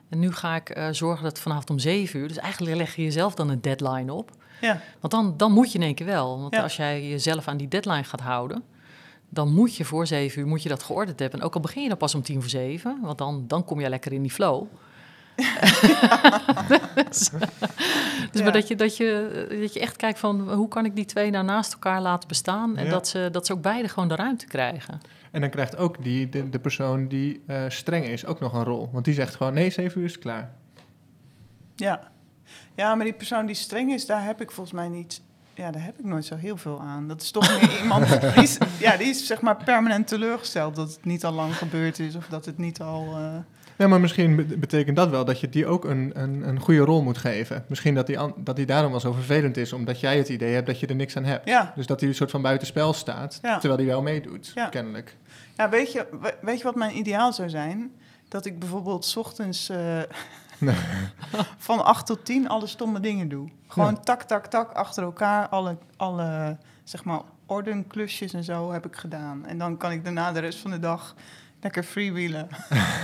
En 0.08 0.18
nu 0.18 0.32
ga 0.32 0.54
ik 0.54 0.76
uh, 0.76 0.88
zorgen 0.90 1.24
dat 1.24 1.38
vanavond 1.38 1.70
om 1.70 1.78
zeven 1.78 2.20
uur, 2.20 2.28
dus 2.28 2.36
eigenlijk 2.36 2.76
leg 2.76 2.96
je 2.96 3.02
jezelf 3.02 3.34
dan 3.34 3.48
een 3.48 3.60
deadline 3.60 4.12
op. 4.12 4.30
Ja. 4.60 4.80
Want 5.00 5.12
dan, 5.12 5.34
dan 5.36 5.52
moet 5.52 5.72
je 5.72 5.78
in 5.78 5.84
één 5.84 5.94
keer 5.94 6.06
wel. 6.06 6.40
Want 6.40 6.56
als 6.56 6.76
jij 6.76 7.08
jezelf 7.08 7.48
aan 7.48 7.56
die 7.56 7.68
deadline 7.68 8.04
gaat 8.04 8.20
houden, 8.20 8.62
dan 9.28 9.52
moet 9.54 9.76
je 9.76 9.84
voor 9.84 10.06
zeven 10.06 10.40
uur 10.40 10.46
moet 10.46 10.62
je 10.62 10.68
dat 10.68 10.82
geordend 10.82 11.18
hebben. 11.18 11.40
En 11.40 11.46
ook 11.46 11.54
al 11.54 11.60
begin 11.60 11.82
je 11.82 11.88
dan 11.88 11.96
pas 11.96 12.14
om 12.14 12.22
tien 12.22 12.40
voor 12.40 12.50
zeven, 12.50 12.98
want 13.02 13.18
dan, 13.18 13.44
dan 13.46 13.64
kom 13.64 13.80
je 13.80 13.88
lekker 13.88 14.12
in 14.12 14.22
die 14.22 14.30
flow. 14.30 14.66
Dus, 16.94 17.30
dus 18.32 18.42
maar 18.42 18.52
dat 18.52 18.68
je, 18.68 18.76
dat, 18.76 18.96
je, 18.96 19.46
dat 19.60 19.72
je 19.72 19.80
echt 19.80 19.96
kijkt 19.96 20.18
van 20.18 20.52
hoe 20.52 20.68
kan 20.68 20.84
ik 20.84 20.94
die 20.94 21.04
twee 21.04 21.30
nou 21.30 21.44
naast 21.44 21.72
elkaar 21.72 22.00
laten 22.00 22.28
bestaan 22.28 22.76
en 22.76 22.90
dat, 22.90 23.08
ze, 23.08 23.28
dat 23.32 23.46
ze 23.46 23.52
ook 23.52 23.62
beide 23.62 23.88
gewoon 23.88 24.08
de 24.08 24.16
ruimte 24.16 24.46
krijgen. 24.46 25.00
En 25.30 25.40
dan 25.40 25.50
krijgt 25.50 25.76
ook 25.76 26.02
die, 26.02 26.28
de, 26.28 26.48
de 26.48 26.58
persoon 26.58 27.08
die 27.08 27.42
uh, 27.46 27.64
streng 27.68 28.04
is 28.04 28.26
ook 28.26 28.40
nog 28.40 28.52
een 28.52 28.64
rol. 28.64 28.88
Want 28.92 29.04
die 29.04 29.14
zegt 29.14 29.34
gewoon 29.34 29.54
nee, 29.54 29.70
zeven 29.70 30.00
uur 30.00 30.06
is 30.06 30.18
klaar. 30.18 30.52
Ja. 31.74 32.10
ja, 32.74 32.94
maar 32.94 33.04
die 33.04 33.14
persoon 33.14 33.46
die 33.46 33.54
streng 33.54 33.92
is, 33.92 34.06
daar 34.06 34.24
heb 34.24 34.40
ik 34.40 34.50
volgens 34.50 34.74
mij 34.74 34.88
niet 34.88 35.20
ja, 35.56 35.70
daar 35.70 35.84
heb 35.84 35.98
ik 35.98 36.04
nooit 36.04 36.24
zo 36.24 36.36
heel 36.36 36.56
veel 36.56 36.80
aan. 36.80 37.08
Dat 37.08 37.22
is 37.22 37.30
toch 37.30 37.60
meer 37.60 37.80
iemand 37.82 38.20
die 38.34 38.42
is, 38.42 38.58
ja, 38.78 38.96
die 38.96 39.06
is 39.06 39.26
zeg 39.26 39.40
maar 39.40 39.64
permanent 39.64 40.06
teleurgesteld 40.06 40.76
dat 40.76 40.90
het 40.90 41.04
niet 41.04 41.24
al 41.24 41.32
lang 41.32 41.56
gebeurd 41.56 41.98
is 41.98 42.14
of 42.14 42.26
dat 42.26 42.44
het 42.44 42.58
niet 42.58 42.80
al. 42.80 43.20
Uh... 43.20 43.36
Ja, 43.78 43.86
maar 43.86 44.00
misschien 44.00 44.58
betekent 44.58 44.96
dat 44.96 45.10
wel 45.10 45.24
dat 45.24 45.40
je 45.40 45.48
die 45.48 45.66
ook 45.66 45.84
een, 45.84 46.10
een, 46.14 46.48
een 46.48 46.60
goede 46.60 46.80
rol 46.80 47.02
moet 47.02 47.18
geven. 47.18 47.64
Misschien 47.68 47.94
dat 47.94 48.06
die, 48.06 48.18
dat 48.36 48.56
die 48.56 48.66
daarom 48.66 48.90
wel 48.90 49.00
zo 49.00 49.12
vervelend 49.12 49.56
is, 49.56 49.72
omdat 49.72 50.00
jij 50.00 50.16
het 50.16 50.28
idee 50.28 50.54
hebt 50.54 50.66
dat 50.66 50.80
je 50.80 50.86
er 50.86 50.94
niks 50.94 51.16
aan 51.16 51.24
hebt. 51.24 51.48
Ja. 51.48 51.72
Dus 51.76 51.86
dat 51.86 52.00
hij 52.00 52.08
een 52.08 52.14
soort 52.14 52.30
van 52.30 52.42
buitenspel 52.42 52.92
staat, 52.92 53.38
terwijl 53.42 53.76
hij 53.76 53.86
wel 53.86 54.02
meedoet, 54.02 54.52
ja. 54.54 54.68
kennelijk. 54.68 55.16
Ja, 55.56 55.68
weet 55.68 55.92
je, 55.92 56.06
weet 56.40 56.58
je 56.58 56.64
wat 56.64 56.74
mijn 56.74 56.96
ideaal 56.96 57.32
zou 57.32 57.48
zijn? 57.48 57.92
Dat 58.28 58.46
ik 58.46 58.58
bijvoorbeeld 58.58 59.04
s 59.04 59.16
ochtends. 59.16 59.70
Uh, 59.70 60.02
van 61.58 61.84
8 61.84 62.06
tot 62.06 62.24
10 62.24 62.48
alle 62.48 62.66
stomme 62.66 63.00
dingen 63.00 63.28
doe. 63.28 63.48
Gewoon 63.66 64.00
tak, 64.00 64.22
tak, 64.22 64.46
tak 64.46 64.72
achter 64.72 65.02
elkaar. 65.02 65.48
Alle, 65.48 65.76
alle 65.96 66.56
zeg 66.84 67.04
maar, 67.04 67.20
ordenklusjes 67.46 68.32
en 68.32 68.44
zo 68.44 68.72
heb 68.72 68.86
ik 68.86 68.96
gedaan. 68.96 69.46
En 69.46 69.58
dan 69.58 69.76
kan 69.76 69.90
ik 69.90 70.04
daarna 70.04 70.32
de 70.32 70.40
rest 70.40 70.58
van 70.58 70.70
de 70.70 70.78
dag 70.78 71.14
lekker 71.60 71.82
freewheelen. 71.82 72.48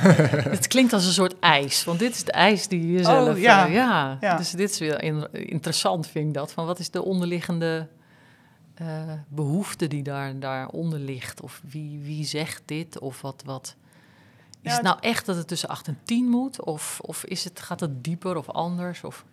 het 0.56 0.66
klinkt 0.66 0.92
als 0.92 1.06
een 1.06 1.12
soort 1.12 1.38
ijs, 1.38 1.84
want 1.84 1.98
dit 1.98 2.14
is 2.14 2.24
de 2.24 2.32
ijs 2.32 2.68
die 2.68 2.92
je 2.92 3.02
zelf... 3.02 3.34
Oh, 3.34 3.40
ja. 3.40 3.66
Uh, 3.66 3.74
ja. 3.74 4.18
ja. 4.20 4.36
Dus 4.36 4.50
dit 4.50 4.70
is 4.70 4.78
weer 4.78 5.02
interessant, 5.32 6.06
vind 6.06 6.26
ik 6.26 6.34
dat. 6.34 6.52
Van 6.52 6.66
wat 6.66 6.78
is 6.78 6.90
de 6.90 7.02
onderliggende 7.02 7.88
uh, 8.80 9.12
behoefte 9.28 9.86
die 9.86 10.02
daar, 10.02 10.38
daaronder 10.38 10.98
ligt? 10.98 11.40
Of 11.40 11.60
wie, 11.68 11.98
wie 12.02 12.24
zegt 12.24 12.62
dit? 12.64 12.98
Of 12.98 13.20
wat... 13.20 13.42
wat 13.44 13.76
is 14.60 14.72
het 14.72 14.82
nou 14.82 14.98
echt 15.00 15.26
dat 15.26 15.36
het 15.36 15.48
tussen 15.48 15.68
8 15.68 15.88
en 15.88 15.98
10 16.02 16.28
moet? 16.28 16.64
Of, 16.64 17.00
of 17.00 17.24
is 17.24 17.44
het, 17.44 17.60
gaat 17.60 17.80
het 17.80 18.04
dieper 18.04 18.36
of 18.36 18.48
anders? 18.48 19.04
Of? 19.04 19.24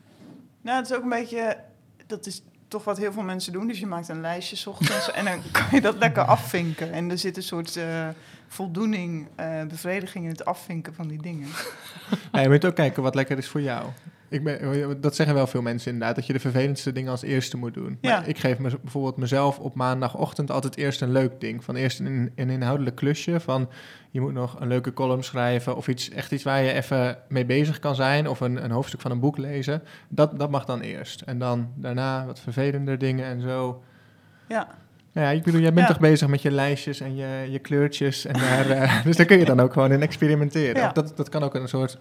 Nou, 0.61 0.77
het 0.77 0.89
is 0.89 0.95
ook 0.95 1.03
een 1.03 1.09
beetje... 1.09 1.63
Dat 2.07 2.25
is 2.25 2.41
toch 2.69 2.83
wat 2.83 2.97
heel 2.97 3.11
veel 3.11 3.23
mensen 3.23 3.53
doen. 3.53 3.67
Dus 3.67 3.79
je 3.79 3.85
maakt 3.85 4.09
een 4.09 4.21
lijstje 4.21 4.69
ochtends 4.69 5.11
en 5.11 5.25
dan 5.25 5.41
kan 5.51 5.67
je 5.71 5.81
dat 5.81 5.97
lekker 5.97 6.23
afvinken. 6.23 6.91
En 6.91 7.11
er 7.11 7.17
zit 7.17 7.37
een 7.37 7.43
soort 7.43 7.75
uh, 7.75 8.07
voldoening, 8.47 9.27
uh, 9.39 9.63
bevrediging 9.63 10.23
in 10.23 10.31
het 10.31 10.45
afvinken 10.45 10.93
van 10.93 11.07
die 11.07 11.21
dingen. 11.21 11.47
Je 12.41 12.49
moet 12.49 12.65
ook 12.65 12.75
kijken 12.75 13.03
wat 13.03 13.15
lekker 13.15 13.37
is 13.37 13.47
voor 13.47 13.61
jou. 13.61 13.85
Ik 14.29 14.43
ben, 14.43 15.01
dat 15.01 15.15
zeggen 15.15 15.35
wel 15.35 15.47
veel 15.47 15.61
mensen 15.61 15.91
inderdaad, 15.91 16.15
dat 16.15 16.25
je 16.25 16.33
de 16.33 16.39
vervelendste 16.39 16.91
dingen 16.91 17.11
als 17.11 17.21
eerste 17.21 17.57
moet 17.57 17.73
doen. 17.73 17.97
Maar 18.01 18.27
ik 18.27 18.37
geef 18.37 18.57
me, 18.57 18.77
bijvoorbeeld 18.81 19.17
mezelf 19.17 19.59
op 19.59 19.75
maandagochtend 19.75 20.51
altijd 20.51 20.77
eerst 20.77 21.01
een 21.01 21.11
leuk 21.11 21.39
ding. 21.39 21.63
Van 21.63 21.75
eerst 21.75 21.99
een, 21.99 22.31
een 22.35 22.49
inhoudelijk 22.49 22.95
klusje 22.95 23.39
van 23.39 23.69
je 24.11 24.21
moet 24.21 24.33
nog 24.33 24.59
een 24.59 24.67
leuke 24.67 24.93
column 24.93 25.23
schrijven 25.23 25.75
of 25.75 25.87
iets, 25.87 26.09
echt 26.09 26.31
iets 26.31 26.43
waar 26.43 26.61
je 26.61 26.73
even 26.73 27.17
mee 27.27 27.45
bezig 27.45 27.79
kan 27.79 27.95
zijn 27.95 28.27
of 28.27 28.39
een, 28.39 28.63
een 28.63 28.71
hoofdstuk 28.71 29.01
van 29.01 29.11
een 29.11 29.19
boek 29.19 29.37
lezen. 29.37 29.83
Dat, 30.07 30.39
dat 30.39 30.49
mag 30.49 30.65
dan 30.65 30.79
eerst. 30.79 31.21
En 31.21 31.39
dan 31.39 31.71
daarna 31.75 32.25
wat 32.25 32.39
vervelender 32.39 32.97
dingen 32.97 33.25
en 33.25 33.41
zo. 33.41 33.83
Ja. 34.47 34.67
Ja, 35.11 35.29
ik 35.29 35.43
bedoel, 35.43 35.61
jij 35.61 35.73
bent 35.73 35.87
toch 35.87 35.99
bezig 35.99 36.27
met 36.27 36.41
je 36.41 36.51
lijstjes 36.51 36.99
en 36.99 37.15
je, 37.15 37.47
je 37.49 37.59
kleurtjes. 37.59 38.25
En 38.25 38.33
daar, 38.33 38.69
uh, 38.69 39.03
dus 39.05 39.17
daar 39.17 39.25
kun 39.25 39.39
je 39.39 39.45
dan 39.45 39.59
ook 39.59 39.73
gewoon 39.73 39.91
in 39.91 40.01
experimenteren. 40.01 40.81
Ja. 40.81 40.91
Dat, 40.91 41.17
dat 41.17 41.29
kan 41.29 41.43
ook 41.43 41.55
een 41.55 41.67
soort 41.67 41.99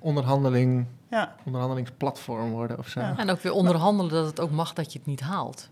onderhandeling, 0.00 0.86
ja. 1.10 1.36
onderhandelingsplatform 1.44 2.50
worden 2.50 2.78
of 2.78 2.88
zo. 2.88 3.00
Ja. 3.00 3.16
En 3.16 3.30
ook 3.30 3.40
weer 3.40 3.52
onderhandelen 3.52 4.12
dat 4.12 4.26
het 4.26 4.40
ook 4.40 4.50
mag 4.50 4.72
dat 4.72 4.92
je 4.92 4.98
het 4.98 5.08
niet 5.08 5.20
haalt. 5.20 5.68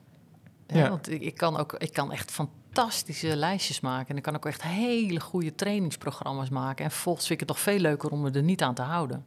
Ja, 0.67 0.89
Want 0.89 1.11
ik, 1.11 1.35
kan 1.35 1.57
ook, 1.57 1.73
ik 1.73 1.93
kan 1.93 2.13
echt 2.13 2.31
fantastische 2.31 3.37
lijstjes 3.37 3.81
maken. 3.81 4.09
En 4.09 4.17
ik 4.17 4.23
kan 4.23 4.35
ook 4.35 4.47
echt 4.47 4.63
hele 4.63 5.21
goede 5.21 5.55
trainingsprogramma's 5.55 6.49
maken. 6.49 6.85
En 6.85 6.91
vervolgens 6.91 7.27
vind 7.27 7.41
ik 7.41 7.49
het 7.49 7.57
toch 7.57 7.65
veel 7.65 7.79
leuker 7.79 8.11
om 8.11 8.21
me 8.21 8.31
er 8.31 8.43
niet 8.43 8.63
aan 8.63 8.75
te 8.75 8.83
houden. 8.83 9.27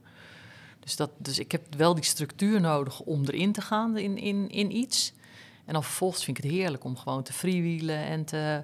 Dus, 0.79 0.95
dat, 0.95 1.09
dus 1.17 1.39
ik 1.39 1.51
heb 1.51 1.75
wel 1.75 1.95
die 1.95 2.03
structuur 2.03 2.61
nodig 2.61 2.99
om 2.99 3.25
erin 3.25 3.51
te 3.51 3.61
gaan 3.61 3.97
in, 3.97 4.17
in, 4.17 4.49
in 4.49 4.75
iets. 4.75 5.13
En 5.65 5.73
dan 5.73 5.83
vervolgens 5.83 6.23
vind 6.23 6.37
ik 6.37 6.43
het 6.43 6.53
heerlijk 6.53 6.83
om 6.83 6.97
gewoon 6.97 7.23
te 7.23 7.33
freewheelen 7.33 8.03
en 8.03 8.25
te 8.25 8.63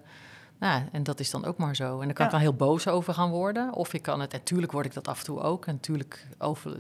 nou, 0.60 0.84
en 0.92 1.04
dat 1.04 1.20
is 1.20 1.32
dan 1.32 1.46
ook 1.46 1.58
maar 1.58 1.76
zo. 1.76 2.00
En 2.00 2.06
dan 2.06 2.14
kan 2.14 2.26
ik 2.26 2.32
dan 2.32 2.40
heel 2.40 2.54
boos 2.54 2.88
over 2.88 3.14
gaan 3.14 3.30
worden. 3.30 3.74
Of 3.74 3.94
ik 3.94 4.02
kan 4.02 4.20
het, 4.20 4.34
en 4.34 4.40
natuurlijk 4.40 4.72
word 4.72 4.86
ik 4.86 4.94
dat 4.94 5.08
af 5.08 5.20
en 5.20 5.26
toe 5.26 5.42
ook. 5.42 5.66
En 5.66 5.74
natuurlijk 5.74 6.28
over, 6.38 6.78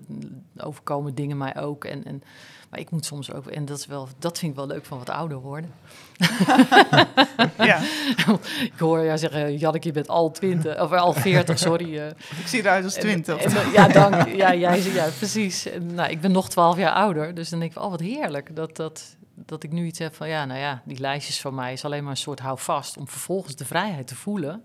overkomen 0.57 1.15
dingen 1.15 1.37
mij 1.37 1.57
ook. 1.57 1.85
En, 1.85 2.05
en, 2.05 2.23
maar 2.69 2.79
ik 2.79 2.89
moet 2.89 3.05
soms 3.05 3.33
ook, 3.33 3.47
en 3.47 3.65
dat, 3.65 3.77
is 3.77 3.85
wel, 3.85 4.07
dat 4.19 4.37
vind 4.37 4.51
ik 4.51 4.57
wel 4.57 4.67
leuk 4.67 4.85
van 4.85 4.97
wat 4.97 5.09
ouder 5.09 5.37
worden. 5.37 5.73
ja. 7.57 7.79
ik 8.73 8.79
hoor 8.79 9.03
jou 9.03 9.17
zeggen, 9.17 9.57
Janneke, 9.57 9.87
je 9.87 9.93
bent 9.93 10.07
al 10.07 10.31
20, 10.31 10.81
of 10.81 10.91
al 10.91 11.13
40, 11.13 11.59
sorry. 11.59 11.97
Uh. 11.97 12.05
Ik 12.41 12.47
zie 12.47 12.59
eruit 12.59 12.83
als 12.83 12.93
20. 12.93 13.37
En, 13.37 13.71
ja, 13.71 13.87
dank. 13.87 14.27
Ja, 14.27 14.55
jij, 14.55 14.81
ja, 14.83 15.07
precies. 15.17 15.65
En, 15.65 15.93
nou, 15.93 16.09
ik 16.09 16.21
ben 16.21 16.31
nog 16.31 16.49
12 16.49 16.77
jaar 16.77 16.93
ouder, 16.93 17.33
dus 17.33 17.49
dan 17.49 17.59
denk 17.59 17.71
ik, 17.71 17.81
oh, 17.81 17.89
wat 17.89 17.99
heerlijk. 17.99 18.55
Dat, 18.55 18.75
dat, 18.75 19.15
dat 19.35 19.63
ik 19.63 19.71
nu 19.71 19.85
iets 19.85 19.99
heb 19.99 20.15
van, 20.15 20.27
ja, 20.27 20.45
nou 20.45 20.59
ja, 20.59 20.81
die 20.85 20.99
lijstjes 20.99 21.41
van 21.41 21.55
mij 21.55 21.73
is 21.73 21.85
alleen 21.85 22.01
maar 22.01 22.11
een 22.11 22.17
soort 22.17 22.39
houvast 22.39 22.97
om 22.97 23.07
vervolgens 23.07 23.55
de 23.55 23.65
vrijheid 23.65 24.07
te 24.07 24.15
voelen 24.15 24.63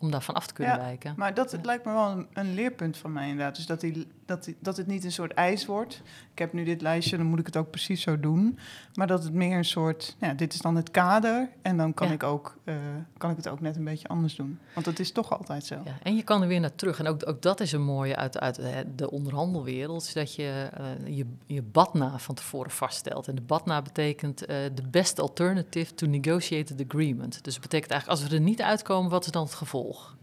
om 0.00 0.10
daarvan 0.10 0.34
af 0.34 0.46
te 0.46 0.54
kunnen 0.54 0.74
ja, 0.74 0.80
wijken. 0.80 1.14
Maar 1.16 1.34
dat 1.34 1.58
lijkt 1.62 1.84
me 1.84 1.92
wel 1.92 2.10
een, 2.10 2.28
een, 2.32 2.54
leerpunt 2.54 2.96
van 2.96 3.12
mij 3.12 3.28
inderdaad. 3.28 3.56
Dus 3.56 3.66
dat, 3.66 3.80
die, 3.80 4.06
dat, 4.30 4.48
dat 4.60 4.76
het 4.76 4.86
niet 4.86 5.04
een 5.04 5.12
soort 5.12 5.32
ijs 5.32 5.66
wordt. 5.66 6.02
Ik 6.32 6.38
heb 6.38 6.52
nu 6.52 6.64
dit 6.64 6.80
lijstje, 6.80 7.16
dan 7.16 7.26
moet 7.26 7.38
ik 7.38 7.46
het 7.46 7.56
ook 7.56 7.70
precies 7.70 8.02
zo 8.02 8.20
doen. 8.20 8.58
Maar 8.94 9.06
dat 9.06 9.24
het 9.24 9.32
meer 9.32 9.56
een 9.56 9.64
soort, 9.64 10.16
ja, 10.18 10.34
dit 10.34 10.52
is 10.52 10.60
dan 10.60 10.76
het 10.76 10.90
kader. 10.90 11.48
En 11.62 11.76
dan 11.76 11.94
kan, 11.94 12.12
ik, 12.12 12.22
ook, 12.22 12.56
uh, 12.64 12.74
kan 13.16 13.30
ik 13.30 13.36
het 13.36 13.48
ook 13.48 13.60
net 13.60 13.76
een 13.76 13.84
beetje 13.84 14.08
anders 14.08 14.34
doen. 14.34 14.58
Want 14.74 14.86
dat 14.86 14.98
is 14.98 15.12
toch 15.12 15.38
altijd 15.38 15.64
zo. 15.64 15.74
Ja, 15.84 15.98
en 16.02 16.16
je 16.16 16.22
kan 16.22 16.42
er 16.42 16.48
weer 16.48 16.60
naar 16.60 16.74
terug. 16.74 16.98
En 16.98 17.06
ook, 17.06 17.28
ook 17.28 17.42
dat 17.42 17.60
is 17.60 17.72
een 17.72 17.82
mooie 17.82 18.16
uit, 18.16 18.40
uit 18.40 18.60
de 18.96 19.10
onderhandelwereld. 19.10 20.14
dat 20.14 20.34
je, 20.34 20.70
uh, 20.80 21.16
je 21.16 21.26
je 21.46 21.62
badna 21.62 22.18
van 22.18 22.34
tevoren 22.34 22.70
vaststelt. 22.70 23.28
En 23.28 23.34
de 23.34 23.42
badna 23.42 23.82
betekent 23.82 24.42
uh, 24.42 24.56
the 24.74 24.82
best 24.90 25.20
alternative 25.20 25.94
to 25.94 26.06
negotiated 26.06 26.84
agreement. 26.88 27.44
Dus 27.44 27.52
dat 27.52 27.62
betekent 27.62 27.90
eigenlijk, 27.90 28.20
als 28.20 28.30
we 28.30 28.36
er 28.36 28.42
niet 28.42 28.62
uitkomen, 28.62 29.10
wat 29.10 29.24
is 29.24 29.32
dan 29.32 29.42
het 29.44 29.54
gevolg? 29.54 30.16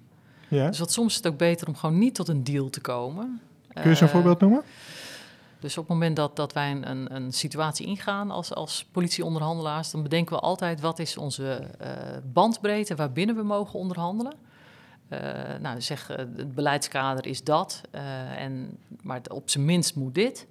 Ja. 0.47 0.67
Dus 0.67 0.79
wat 0.79 0.91
soms 0.91 1.09
is 1.09 1.15
het 1.15 1.27
ook 1.27 1.37
beter 1.37 1.67
om 1.67 1.75
gewoon 1.75 1.97
niet 1.97 2.15
tot 2.15 2.27
een 2.27 2.43
deal 2.43 2.69
te 2.69 2.81
komen. 2.81 3.41
Kun 3.81 3.91
je 3.91 3.97
een 3.97 4.03
uh, 4.03 4.13
voorbeeld 4.13 4.39
noemen? 4.39 4.63
Dus 5.59 5.77
op 5.77 5.83
het 5.83 5.93
moment 5.93 6.15
dat, 6.15 6.35
dat 6.35 6.53
wij 6.53 6.71
een, 6.71 7.15
een 7.15 7.31
situatie 7.31 7.85
ingaan 7.85 8.31
als, 8.31 8.53
als 8.53 8.85
politieonderhandelaars, 8.91 9.91
dan 9.91 10.03
bedenken 10.03 10.35
we 10.35 10.41
altijd 10.41 10.81
wat 10.81 10.99
is 10.99 11.17
onze 11.17 11.67
uh, 11.81 11.87
bandbreedte 12.33 12.95
waarbinnen 12.95 13.35
we 13.35 13.43
mogen 13.43 13.79
onderhandelen. 13.79 14.33
nou, 15.61 15.81
zeg, 15.81 16.07
het 16.07 16.55
beleidskader 16.55 17.25
is 17.25 17.43
dat, 17.43 17.81
en, 18.37 18.77
maar 19.01 19.21
op 19.31 19.49
zijn 19.49 19.65
minst 19.65 19.95
moet 19.95 20.15
dit. 20.15 20.47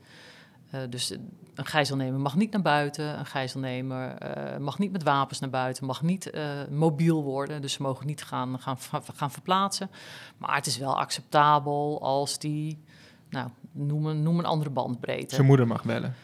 dus 0.89 1.11
een 1.55 1.67
gijzelnemer 1.67 2.21
mag 2.21 2.37
niet 2.37 2.53
naar 2.53 2.63
buiten, 2.63 3.19
een 3.19 3.27
gijzelnemer 3.27 4.17
mag 4.61 4.79
niet 4.79 4.93
met 4.93 5.03
wapens 5.03 5.41
naar 5.41 5.51
buiten, 5.51 5.87
mag 5.87 6.03
niet 6.03 6.31
mobiel 6.71 7.23
worden, 7.23 7.63
dus 7.63 7.73
ze 7.73 7.83
mogen 7.83 8.07
niet 8.07 8.23
gaan, 8.23 8.61
gaan, 8.61 8.79
gaan 9.15 9.31
verplaatsen. 9.31 9.91
Maar 10.39 10.55
het 10.55 10.67
is 10.67 10.79
wel 10.79 10.99
acceptabel 10.99 12.03
als 12.03 12.39
die, 12.39 12.85
nou, 13.31 13.49
noem 13.73 14.07
een, 14.07 14.23
noem 14.23 14.39
een 14.39 14.45
andere 14.45 14.71
bandbreedte. 14.71 15.35
Zijn 15.35 15.47
moeder 15.47 15.67
mag 15.67 15.85
bellen. 15.85 16.15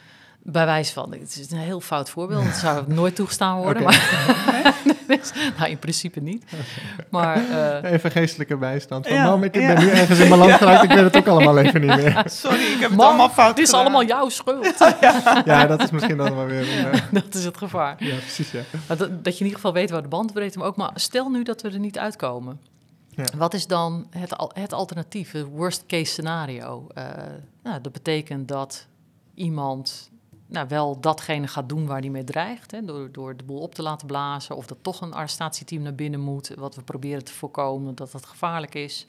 Bij 0.45 0.67
wijze 0.67 0.93
van, 0.93 1.13
het 1.13 1.39
is 1.41 1.51
een 1.51 1.59
heel 1.59 1.81
fout 1.81 2.11
voorbeeld. 2.11 2.45
Dat 2.45 2.55
zou 2.55 2.85
nooit 2.95 3.15
toegestaan 3.15 3.59
worden. 3.59 3.83
Maar, 3.83 4.75
nou, 5.59 5.71
in 5.71 5.79
principe 5.79 6.21
niet. 6.21 6.45
Maar, 7.11 7.39
uh, 7.83 7.93
even 7.93 8.11
geestelijke 8.11 8.57
bijstand. 8.57 9.07
Van, 9.07 9.23
mam, 9.23 9.43
ik 9.43 9.53
ben 9.53 9.79
nu 9.79 9.89
ergens 9.89 10.19
in 10.19 10.29
mijn 10.29 10.41
land 10.41 10.53
geraakt. 10.63 10.83
Ik 10.83 10.89
weet 10.89 11.05
het 11.05 11.17
ook 11.17 11.27
allemaal 11.27 11.59
even 11.59 11.81
niet 11.81 11.97
meer. 11.97 12.23
Sorry, 12.27 12.61
ik 12.61 12.81
heb 12.81 12.91
het 12.91 13.01
allemaal 13.01 13.29
fout 13.29 13.57
Het 13.57 13.67
is 13.67 13.73
allemaal 13.73 14.05
jouw 14.05 14.29
schuld. 14.29 14.79
ja. 15.45 15.67
dat 15.67 15.83
is 15.83 15.91
misschien 15.91 16.17
dan 16.17 16.37
wel 16.37 16.47
weer... 16.47 16.87
Een, 16.93 17.01
dat 17.11 17.35
is 17.35 17.45
het 17.45 17.57
gevaar. 17.57 17.95
Ja, 17.99 18.17
precies, 18.17 18.51
ja. 18.51 18.61
Dat, 18.87 18.99
dat, 18.99 19.09
je 19.09 19.39
in 19.39 19.47
ieder 19.47 19.55
geval 19.55 19.73
weet 19.73 19.91
waar 19.91 20.03
de 20.03 20.09
bandbreedte... 20.09 20.59
Maar 20.59 20.67
ook 20.67 20.77
maar 20.77 20.91
stel 20.95 21.29
nu 21.29 21.43
dat 21.43 21.63
we 21.63 21.71
er 21.71 21.79
niet 21.79 21.99
uitkomen. 21.99 22.61
Wat 23.37 23.55
is 23.55 23.67
dan 23.67 24.07
het, 24.11 24.35
het 24.53 24.73
alternatief, 24.73 25.33
het 25.33 25.47
worst 25.47 25.87
case 25.87 26.05
scenario? 26.13 26.87
Uh, 26.95 27.05
nou, 27.63 27.81
dat 27.81 27.93
betekent 27.93 28.49
dat 28.49 28.87
iemand 29.35 30.11
nou, 30.47 30.69
wel 30.69 31.01
datgene 31.01 31.47
gaat 31.47 31.69
doen 31.69 31.87
waar 31.87 32.01
hij 32.01 32.11
mee 32.11 32.25
dreigt. 32.25 32.71
Hè, 32.71 32.85
door, 32.85 33.13
door 33.13 33.37
de 33.37 33.45
boel 33.45 33.61
op 33.61 33.75
te 33.75 33.83
laten 33.83 34.07
blazen. 34.07 34.57
Of 34.57 34.67
dat 34.67 34.79
toch 34.81 35.01
een 35.01 35.15
arrestatieteam 35.15 35.83
naar 35.83 35.95
binnen 35.95 36.21
moet. 36.21 36.53
Wat 36.57 36.75
we 36.75 36.83
proberen 36.83 37.25
te 37.25 37.33
voorkomen, 37.33 37.95
dat 37.95 38.13
dat 38.13 38.27
gevaarlijk 38.27 38.75
is. 38.75 39.07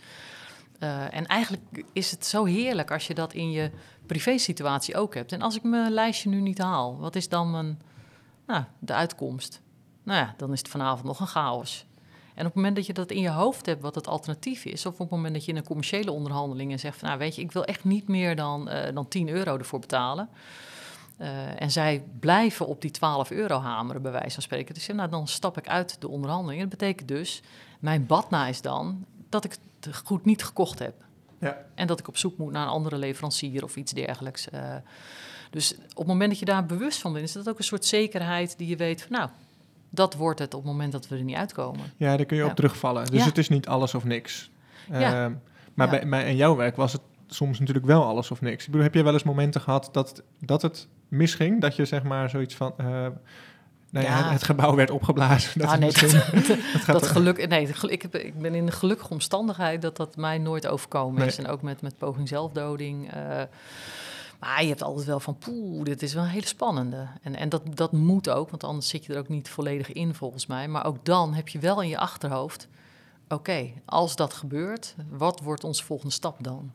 Uh, 0.80 1.14
en 1.14 1.26
eigenlijk 1.26 1.84
is 1.94 2.12
het 2.12 2.26
zo 2.26 2.46
heerlijk 2.46 2.92
als 2.92 3.08
je 3.08 3.14
dat 3.14 3.34
in 3.34 3.52
je 3.52 3.72
privésituatie 4.06 4.96
ook 4.96 5.14
hebt. 5.14 5.32
En 5.32 5.42
als 5.42 5.56
ik 5.56 5.64
mijn 5.64 5.92
lijstje 5.92 6.30
nu 6.30 6.42
niet 6.42 6.58
haal, 6.58 6.98
wat 6.98 7.16
is 7.16 7.30
dan 7.30 7.78
nou, 8.48 8.64
de 8.80 8.94
uitkomst? 8.94 9.62
Nou 10.04 10.20
ja, 10.20 10.34
dan 10.38 10.52
is 10.52 10.60
het 10.60 10.68
vanavond 10.68 11.04
nog 11.04 11.20
een 11.20 11.28
chaos. 11.28 11.86
En 12.34 12.40
op 12.40 12.46
het 12.46 12.56
moment 12.56 12.76
dat 12.76 12.86
je 12.86 12.94
dat 12.94 13.12
in 13.12 13.22
je 13.22 13.30
hoofd 13.30 13.66
hebt, 13.66 13.82
wat 13.82 13.96
het 13.96 14.08
alternatief 14.08 14.66
is, 14.66 14.86
of 14.86 14.94
op 14.94 15.00
het 15.00 15.10
moment 15.10 15.34
dat 15.34 15.46
je 15.46 15.52
in 15.52 15.58
een 15.58 15.64
commerciële 15.64 16.12
onderhandeling 16.12 16.80
zegt 16.80 16.98
van, 16.98 17.08
nou 17.08 17.20
weet 17.20 17.36
je, 17.36 17.42
ik 17.42 17.52
wil 17.52 17.66
echt 17.66 17.84
niet 17.84 18.08
meer 18.08 18.36
dan, 18.36 18.70
uh, 18.70 18.84
dan 18.94 19.08
10 19.08 19.30
euro 19.30 19.58
ervoor 19.58 19.80
betalen. 19.80 20.30
Uh, 21.18 21.62
en 21.62 21.72
zij 21.72 22.04
blijven 22.20 22.68
op 22.68 22.82
die 22.82 22.92
12 22.92 23.32
euro 23.32 23.60
hameren, 23.60 24.02
bij 24.02 24.12
wijze 24.12 24.34
van 24.34 24.44
spreken. 24.44 24.74
Dus 24.74 24.88
nou, 24.88 25.10
dan 25.10 25.28
stap 25.28 25.58
ik 25.58 25.68
uit 25.68 26.02
de 26.02 26.08
onderhandeling. 26.08 26.62
dat 26.62 26.70
betekent 26.70 27.08
dus, 27.08 27.42
mijn 27.80 28.06
badna 28.06 28.48
is 28.48 28.62
dan 28.62 29.06
dat 29.30 29.44
ik 29.44 29.58
het 29.80 29.96
goed 29.96 30.26
niet 30.26 30.44
gekocht 30.44 30.80
heb. 30.80 30.94
Ja. 31.40 31.66
En 31.76 31.88
dat 31.88 32.00
ik 32.00 32.08
op 32.08 32.18
zoek 32.18 32.38
moet 32.38 32.52
naar 32.52 32.64
een 32.64 32.74
andere 32.74 32.98
leverancier 32.98 33.64
of 33.64 33.76
iets 33.76 33.92
dergelijks. 33.92 34.48
Uh, 34.54 34.76
dus 35.50 35.74
op 35.74 35.98
het 35.98 36.08
moment 36.08 36.30
dat 36.30 36.40
je 36.40 36.46
daar 36.46 36.66
bewust 36.66 37.00
van 37.00 37.14
bent, 37.14 37.26
is 37.26 37.32
dat 37.32 37.50
ook 37.50 37.58
een 37.58 37.64
soort 37.64 37.86
zekerheid 37.86 38.58
die 38.58 38.68
je 38.68 38.76
weet 38.76 39.02
van, 39.02 39.12
nou, 39.12 39.30
dat 39.94 40.14
wordt 40.14 40.40
het 40.40 40.54
op 40.54 40.64
het 40.64 40.72
moment 40.72 40.92
dat 40.92 41.08
we 41.08 41.16
er 41.16 41.24
niet 41.24 41.36
uitkomen. 41.36 41.94
Ja, 41.98 42.18
daar 42.18 42.26
kun 42.26 42.38
je 42.38 42.46
op 42.46 42.56
terugvallen. 42.56 43.06
Dus 43.06 43.26
het 43.26 43.38
is 43.38 43.50
niet 43.50 43.68
alles 43.68 43.96
of 43.96 44.04
niks. 44.04 44.52
Ja. 44.92 45.26
Uh, 45.26 45.36
maar 45.74 45.90
bij, 45.90 46.08
bij, 46.10 46.30
in 46.30 46.36
jouw 46.36 46.56
werk 46.56 46.76
was 46.76 46.94
het 46.94 47.02
soms 47.28 47.60
natuurlijk 47.60 47.86
wel 47.86 48.04
alles 48.04 48.32
of 48.32 48.42
niks. 48.42 48.66
Ik 48.66 48.72
bedoel, 48.72 48.84
heb 48.84 48.94
je 48.94 49.04
wel 49.04 49.14
eens 49.14 49.24
momenten 49.24 49.62
gehad 49.62 49.90
dat, 49.92 50.24
dat 50.40 50.62
het 50.62 50.88
misging? 51.08 51.62
Dat 51.62 51.76
je 51.76 51.86
zeg 51.86 52.04
maar 52.04 52.30
zoiets 52.30 52.56
van... 52.56 52.74
Uh, 52.82 53.08
nou 53.90 54.06
ja, 54.06 54.32
Het, 54.32 54.44
gebouw 54.44 54.76
werd 54.76 54.92
opgeblazen. 54.92 55.60
Dat, 55.60 55.70
ah, 55.70 55.78
nee, 55.78 55.92
dat, 55.92 56.86
dat, 56.86 57.08
geluk, 57.08 57.48
nee, 57.48 57.68
ik, 57.88 58.02
heb, 58.02 58.16
ik 58.16 58.40
ben 58.40 58.56
in 58.56 58.66
de 58.66 58.72
gelukkige 58.72 59.14
omstandigheid 59.14 59.82
dat 59.82 59.98
dat 59.98 60.16
mij 60.16 60.38
nooit 60.38 60.68
overkomen 60.68 61.26
is. 61.26 61.38
En 61.38 61.48
ook 61.48 61.62
met, 61.62 61.82
met 61.82 61.98
poging 61.98 62.28
zelfdoding. 62.28 63.16
Uh, 63.16 63.42
maar 64.44 64.62
je 64.62 64.68
hebt 64.68 64.84
altijd 64.84 65.06
wel 65.06 65.20
van, 65.20 65.38
poeh, 65.38 65.84
dit 65.84 66.02
is 66.02 66.14
wel 66.14 66.24
een 66.24 66.30
hele 66.30 66.48
spannende. 66.48 67.08
En, 67.22 67.36
en 67.36 67.50
dat, 67.50 67.62
dat 67.76 67.92
moet 67.92 68.30
ook, 68.30 68.50
want 68.50 68.64
anders 68.64 68.88
zit 68.88 69.06
je 69.06 69.14
er 69.14 69.20
ook 69.20 69.30
niet 69.30 69.50
volledig 69.50 69.92
in 69.92 70.14
volgens 70.14 70.46
mij. 70.46 70.68
Maar 70.68 70.86
ook 70.86 71.06
dan 71.06 71.34
heb 71.34 71.48
je 71.48 71.60
wel 71.60 71.82
in 71.82 71.90
je 71.90 71.98
achterhoofd, 71.98 72.68
oké, 73.28 73.72
als 73.86 74.16
dat 74.16 74.34
gebeurt, 74.34 74.96
wat 75.10 75.40
wordt 75.40 75.64
onze 75.64 75.84
volgende 75.84 76.14
stap 76.14 76.44
dan? 76.44 76.72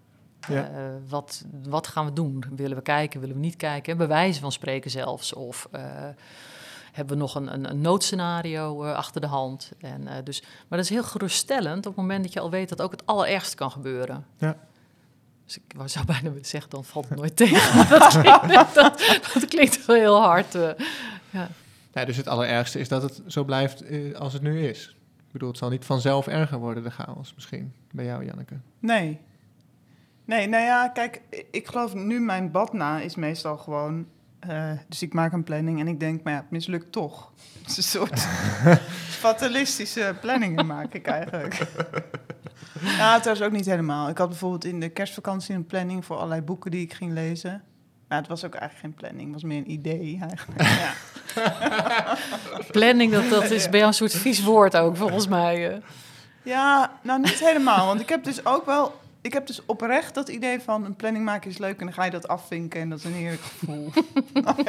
Ja. 0.48 0.70
Uh, 0.70 0.78
wat, 1.09 1.44
wat 1.68 1.87
gaan 1.87 2.04
we 2.04 2.12
doen? 2.12 2.44
Willen 2.57 2.76
we 2.76 2.83
kijken, 2.83 3.20
willen 3.20 3.35
we 3.35 3.40
niet 3.40 3.57
kijken? 3.57 3.96
Bewijzen 3.96 4.42
van 4.42 4.52
spreken 4.52 4.90
zelfs. 4.90 5.33
Of 5.33 5.68
uh, 5.74 5.81
hebben 6.92 7.16
we 7.16 7.22
nog 7.22 7.35
een, 7.35 7.52
een, 7.52 7.70
een 7.70 7.81
noodscenario 7.81 8.85
uh, 8.85 8.94
achter 8.94 9.20
de 9.20 9.26
hand? 9.26 9.72
En, 9.78 10.24
dus, 10.24 10.40
maar 10.42 10.78
dat 10.78 10.78
is 10.78 10.88
heel 10.88 11.02
geruststellend 11.02 11.87
op 11.87 11.92
het 11.92 11.96
moment 11.96 12.22
dat 12.22 12.33
je 12.33 12.40
al 12.40 12.50
weet 12.50 12.68
dat 12.68 12.83
ook 12.83 12.90
het 12.90 13.07
allerergste 13.07 13.57
kan 13.57 13.70
gebeuren. 13.70 14.26
Ja. 14.37 14.57
Dus 15.48 15.56
ik 15.56 15.74
zou 15.84 16.06
bijna 16.20 16.32
zeggen, 16.42 16.70
dan 16.70 16.84
valt 16.84 17.08
het 17.08 17.18
nooit 17.18 17.37
tegen. 17.37 17.88
dat, 17.98 18.20
klinkt, 18.20 18.74
dat, 18.74 19.20
dat, 19.34 19.44
klinkt 19.48 19.87
wel 19.87 19.96
heel 19.96 20.20
hard. 20.20 20.52
ja. 21.30 21.48
ja. 21.92 22.04
dus 22.04 22.16
het 22.16 22.28
allerergste 22.28 22.78
is 22.78 22.88
dat 22.88 23.02
het 23.02 23.22
zo 23.26 23.44
blijft 23.44 23.82
als 24.14 24.32
het 24.32 24.42
nu 24.42 24.68
is. 24.68 24.96
Ik 25.16 25.32
bedoel, 25.32 25.48
het 25.48 25.58
zal 25.58 25.70
niet 25.70 25.84
vanzelf 25.84 26.26
erger 26.26 26.58
worden, 26.58 26.82
de 26.82 26.90
chaos 26.90 27.34
misschien, 27.34 27.72
bij 27.92 28.04
jou, 28.04 28.24
Janneke. 28.24 28.54
Nee, 28.78 29.20
Nee, 30.28 30.48
nou 30.48 30.64
ja, 30.64 30.88
kijk, 30.88 31.20
ik 31.50 31.66
geloof 31.66 31.94
nu 31.94 32.20
mijn 32.20 32.50
badna 32.50 33.00
is 33.00 33.14
meestal 33.14 33.56
gewoon... 33.56 34.06
Uh, 34.48 34.70
dus 34.88 35.03
ik 35.03 35.12
maak 35.12 35.33
een 35.33 35.44
planning 35.44 35.81
en 35.81 35.88
ik 35.88 36.01
denk, 36.01 36.22
maar 36.22 36.33
ja, 36.33 36.38
het 36.38 36.51
mislukt 36.51 36.92
toch. 36.92 37.33
Het 37.61 37.70
is 37.70 37.77
een 37.77 37.83
soort 37.83 38.20
fatalistische 39.27 40.16
planningen 40.20 40.66
maak 40.66 40.94
ik 40.94 41.07
eigenlijk. 41.07 41.66
Ja, 42.81 43.18
trouwens 43.20 43.46
ook 43.46 43.53
niet 43.53 43.66
helemaal. 43.66 44.09
Ik 44.09 44.18
had 44.18 44.29
bijvoorbeeld 44.29 44.64
in 44.64 44.81
de 44.81 44.88
kerstvakantie 44.88 45.55
een 45.55 45.66
planning 45.66 46.05
voor 46.05 46.16
allerlei 46.16 46.42
boeken 46.42 46.70
die 46.70 46.83
ik 46.83 46.92
ging 46.92 47.12
lezen. 47.12 47.62
Maar 48.09 48.18
het 48.18 48.29
was 48.29 48.44
ook 48.44 48.55
eigenlijk 48.55 48.81
geen 48.85 48.94
planning, 48.94 49.33
het 49.33 49.33
was 49.33 49.51
meer 49.51 49.59
een 49.59 49.70
idee 49.70 50.18
eigenlijk. 50.29 50.62
Ja. 51.35 52.16
planning, 52.70 53.12
dat, 53.12 53.29
dat 53.29 53.51
is 53.51 53.68
bij 53.68 53.79
jou 53.79 53.87
een 53.87 53.94
soort 53.94 54.14
vies 54.14 54.42
woord 54.42 54.77
ook, 54.77 54.96
volgens 54.96 55.29
mij. 55.29 55.70
Eh. 55.70 55.77
Ja, 56.42 56.92
nou 57.03 57.20
niet 57.20 57.40
helemaal. 57.40 57.87
Want 57.87 58.01
ik 58.01 58.09
heb 58.09 58.24
dus 58.24 58.44
ook 58.44 58.66
wel 58.66 59.01
ik 59.29 59.35
heb 59.35 59.47
dus 59.47 59.64
oprecht 59.67 60.14
dat 60.14 60.29
idee 60.29 60.61
van 60.61 60.85
een 60.85 60.97
planning 60.97 61.25
maken 61.25 61.51
is 61.51 61.59
leuk 61.59 61.79
en 61.79 61.87
dan 61.87 61.95
ga 61.95 62.05
je 62.05 62.11
dat 62.11 62.29
afvinken 62.29 62.81
en 62.81 62.88
dat 62.88 62.99
is 62.99 63.05
een 63.05 63.12
heerlijk 63.12 63.43
gevoel. 63.43 63.91
oh, 64.45 64.59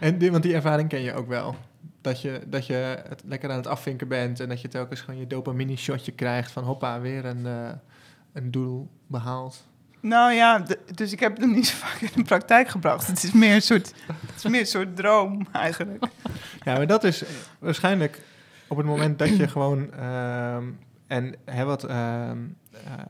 En 0.00 0.18
die, 0.18 0.30
want 0.30 0.42
die 0.42 0.54
ervaring 0.54 0.88
ken 0.88 1.02
je 1.02 1.14
ook 1.14 1.28
wel. 1.28 1.56
Dat 2.00 2.20
je, 2.20 2.42
dat 2.46 2.66
je 2.66 3.02
het 3.08 3.22
lekker 3.24 3.50
aan 3.50 3.56
het 3.56 3.66
afvinken 3.66 4.08
bent 4.08 4.40
en 4.40 4.48
dat 4.48 4.60
je 4.60 4.68
telkens 4.68 5.00
gewoon 5.00 5.20
je 5.20 5.26
dopamine 5.26 5.76
shotje 5.76 6.12
krijgt 6.12 6.52
van 6.52 6.64
hoppa, 6.64 7.00
weer 7.00 7.24
een, 7.24 7.44
uh, 7.44 7.70
een 8.32 8.50
doel 8.50 8.90
behaald. 9.06 9.64
Nou 10.00 10.32
ja, 10.32 10.64
dus 10.94 11.12
ik 11.12 11.20
heb 11.20 11.36
het 11.36 11.50
niet 11.50 11.66
zo 11.66 11.76
vaak 11.76 12.00
in 12.00 12.10
de 12.14 12.22
praktijk 12.22 12.68
gebracht. 12.68 13.06
Het 13.06 13.22
is 13.22 13.32
meer 13.32 13.54
een 13.54 13.62
soort, 13.62 13.94
het 14.06 14.36
is 14.36 14.50
meer 14.50 14.60
een 14.60 14.66
soort 14.66 14.96
droom 14.96 15.46
eigenlijk. 15.52 16.04
Ja, 16.64 16.76
maar 16.76 16.86
dat 16.86 17.04
is 17.04 17.22
waarschijnlijk 17.58 18.20
op 18.66 18.76
het 18.76 18.86
moment 18.86 19.18
dat 19.18 19.36
je 19.36 19.48
gewoon 19.48 19.90
uh, 19.98 20.56
en 21.12 21.34
hè, 21.44 21.64
wat 21.64 21.88
uh, 21.88 22.30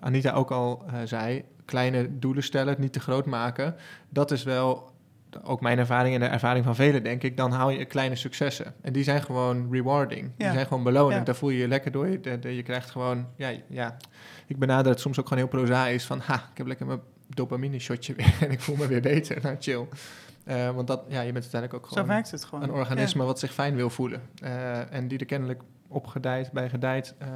Anita 0.00 0.32
ook 0.32 0.50
al 0.50 0.84
uh, 0.86 0.94
zei, 1.04 1.44
kleine 1.64 2.18
doelen 2.18 2.42
stellen, 2.42 2.76
niet 2.78 2.92
te 2.92 3.00
groot 3.00 3.26
maken. 3.26 3.74
Dat 4.08 4.30
is 4.30 4.42
wel 4.42 4.90
ook 5.42 5.60
mijn 5.60 5.78
ervaring 5.78 6.14
en 6.14 6.20
de 6.20 6.26
ervaring 6.26 6.64
van 6.64 6.74
velen, 6.74 7.02
denk 7.02 7.22
ik. 7.22 7.36
Dan 7.36 7.52
haal 7.52 7.70
je 7.70 7.84
kleine 7.84 8.16
successen. 8.16 8.74
En 8.80 8.92
die 8.92 9.04
zijn 9.04 9.22
gewoon 9.22 9.68
rewarding. 9.70 10.30
Die 10.36 10.50
zijn 10.52 10.66
gewoon 10.66 10.82
beloning. 10.82 11.24
Daar 11.24 11.34
voel 11.34 11.50
je 11.50 11.58
je 11.58 11.68
lekker 11.68 11.92
door. 11.92 12.08
Je, 12.08 12.54
je 12.54 12.62
krijgt 12.62 12.90
gewoon, 12.90 13.26
ja, 13.36 13.52
ja. 13.68 13.96
Ik 14.46 14.58
benader 14.58 14.92
het 14.92 15.00
soms 15.00 15.18
ook 15.20 15.28
gewoon 15.28 15.42
heel 15.42 15.52
prozaïs 15.52 16.04
van, 16.04 16.20
ha, 16.20 16.34
ik 16.34 16.58
heb 16.58 16.66
lekker 16.66 16.86
mijn 16.86 17.00
dopamine 17.28 17.78
shotje 17.78 18.14
weer 18.14 18.36
en 18.44 18.50
ik 18.50 18.60
voel 18.60 18.76
me 18.76 18.86
weer 18.86 19.02
beter. 19.02 19.38
Nou, 19.42 19.56
chill. 19.58 19.86
Uh, 20.46 20.70
want 20.70 20.86
dat, 20.86 21.04
ja, 21.08 21.20
je 21.20 21.32
bent 21.32 21.44
uiteindelijk 21.44 21.74
ook 21.74 21.88
gewoon, 21.88 22.04
Zo 22.04 22.12
werkt 22.12 22.30
het 22.30 22.44
gewoon. 22.44 22.64
een 22.64 22.70
organisme 22.70 23.24
wat 23.24 23.38
zich 23.38 23.52
fijn 23.52 23.76
wil 23.76 23.90
voelen. 23.90 24.22
Uh, 24.42 24.92
en 24.92 25.08
die 25.08 25.18
er 25.18 25.26
kennelijk 25.26 25.62
opgedijd, 25.92 26.52
bij 26.52 26.68
gedijd, 26.68 27.14
uh, 27.22 27.28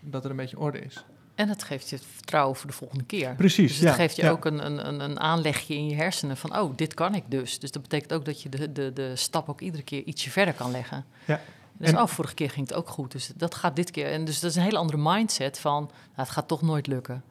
dat 0.00 0.24
er 0.24 0.30
een 0.30 0.36
beetje 0.36 0.58
orde 0.58 0.78
is. 0.78 1.04
En 1.34 1.48
het 1.48 1.62
geeft 1.62 1.88
je 1.88 1.96
het 1.96 2.04
vertrouwen 2.14 2.56
voor 2.56 2.70
de 2.70 2.76
volgende 2.76 3.04
keer. 3.04 3.34
Precies. 3.34 3.78
Dus 3.78 3.88
het 3.88 3.94
geeft 3.94 4.16
je 4.16 4.30
ook 4.30 4.44
een, 4.44 4.66
een, 4.66 5.00
een 5.00 5.20
aanlegje 5.20 5.74
in 5.74 5.88
je 5.88 5.94
hersenen 5.94 6.36
van, 6.36 6.58
oh, 6.58 6.76
dit 6.76 6.94
kan 6.94 7.14
ik 7.14 7.24
dus. 7.28 7.58
Dus 7.58 7.70
dat 7.70 7.82
betekent 7.82 8.12
ook 8.12 8.24
dat 8.24 8.42
je 8.42 8.48
de, 8.48 8.72
de, 8.72 8.92
de 8.92 9.16
stap 9.16 9.48
ook 9.48 9.60
iedere 9.60 9.82
keer 9.82 10.02
ietsje 10.02 10.30
verder 10.30 10.54
kan 10.54 10.70
leggen. 10.70 11.04
Ja. 11.24 11.40
Dus, 11.72 11.88
en, 11.88 12.00
oh, 12.00 12.06
vorige 12.06 12.34
keer 12.34 12.50
ging 12.50 12.68
het 12.68 12.76
ook 12.76 12.88
goed. 12.88 13.12
Dus 13.12 13.32
dat 13.36 13.54
gaat 13.54 13.76
dit 13.76 13.90
keer. 13.90 14.06
En 14.06 14.24
dus 14.24 14.40
dat 14.40 14.50
is 14.50 14.56
een 14.56 14.62
hele 14.62 14.78
andere 14.78 14.98
mindset 14.98 15.58
van, 15.58 15.82
nou, 15.82 15.92
het 16.14 16.30
gaat 16.30 16.48
toch 16.48 16.62
nooit 16.62 16.86
lukken. 16.86 17.24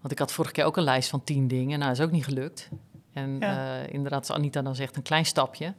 Want 0.00 0.12
ik 0.12 0.18
had 0.18 0.32
vorige 0.32 0.54
keer 0.54 0.64
ook 0.64 0.76
een 0.76 0.82
lijst 0.82 1.10
van 1.10 1.24
tien 1.24 1.48
dingen. 1.48 1.78
Nou, 1.78 1.90
dat 1.90 2.00
is 2.00 2.06
ook 2.06 2.12
niet 2.12 2.24
gelukt. 2.24 2.68
En 3.12 3.36
ja. 3.38 3.80
uh, 3.82 3.92
inderdaad, 3.92 4.28
als 4.28 4.38
Anita 4.38 4.62
dan 4.62 4.74
zegt, 4.74 4.96
een 4.96 5.02
klein 5.02 5.26
stapje 5.26 5.74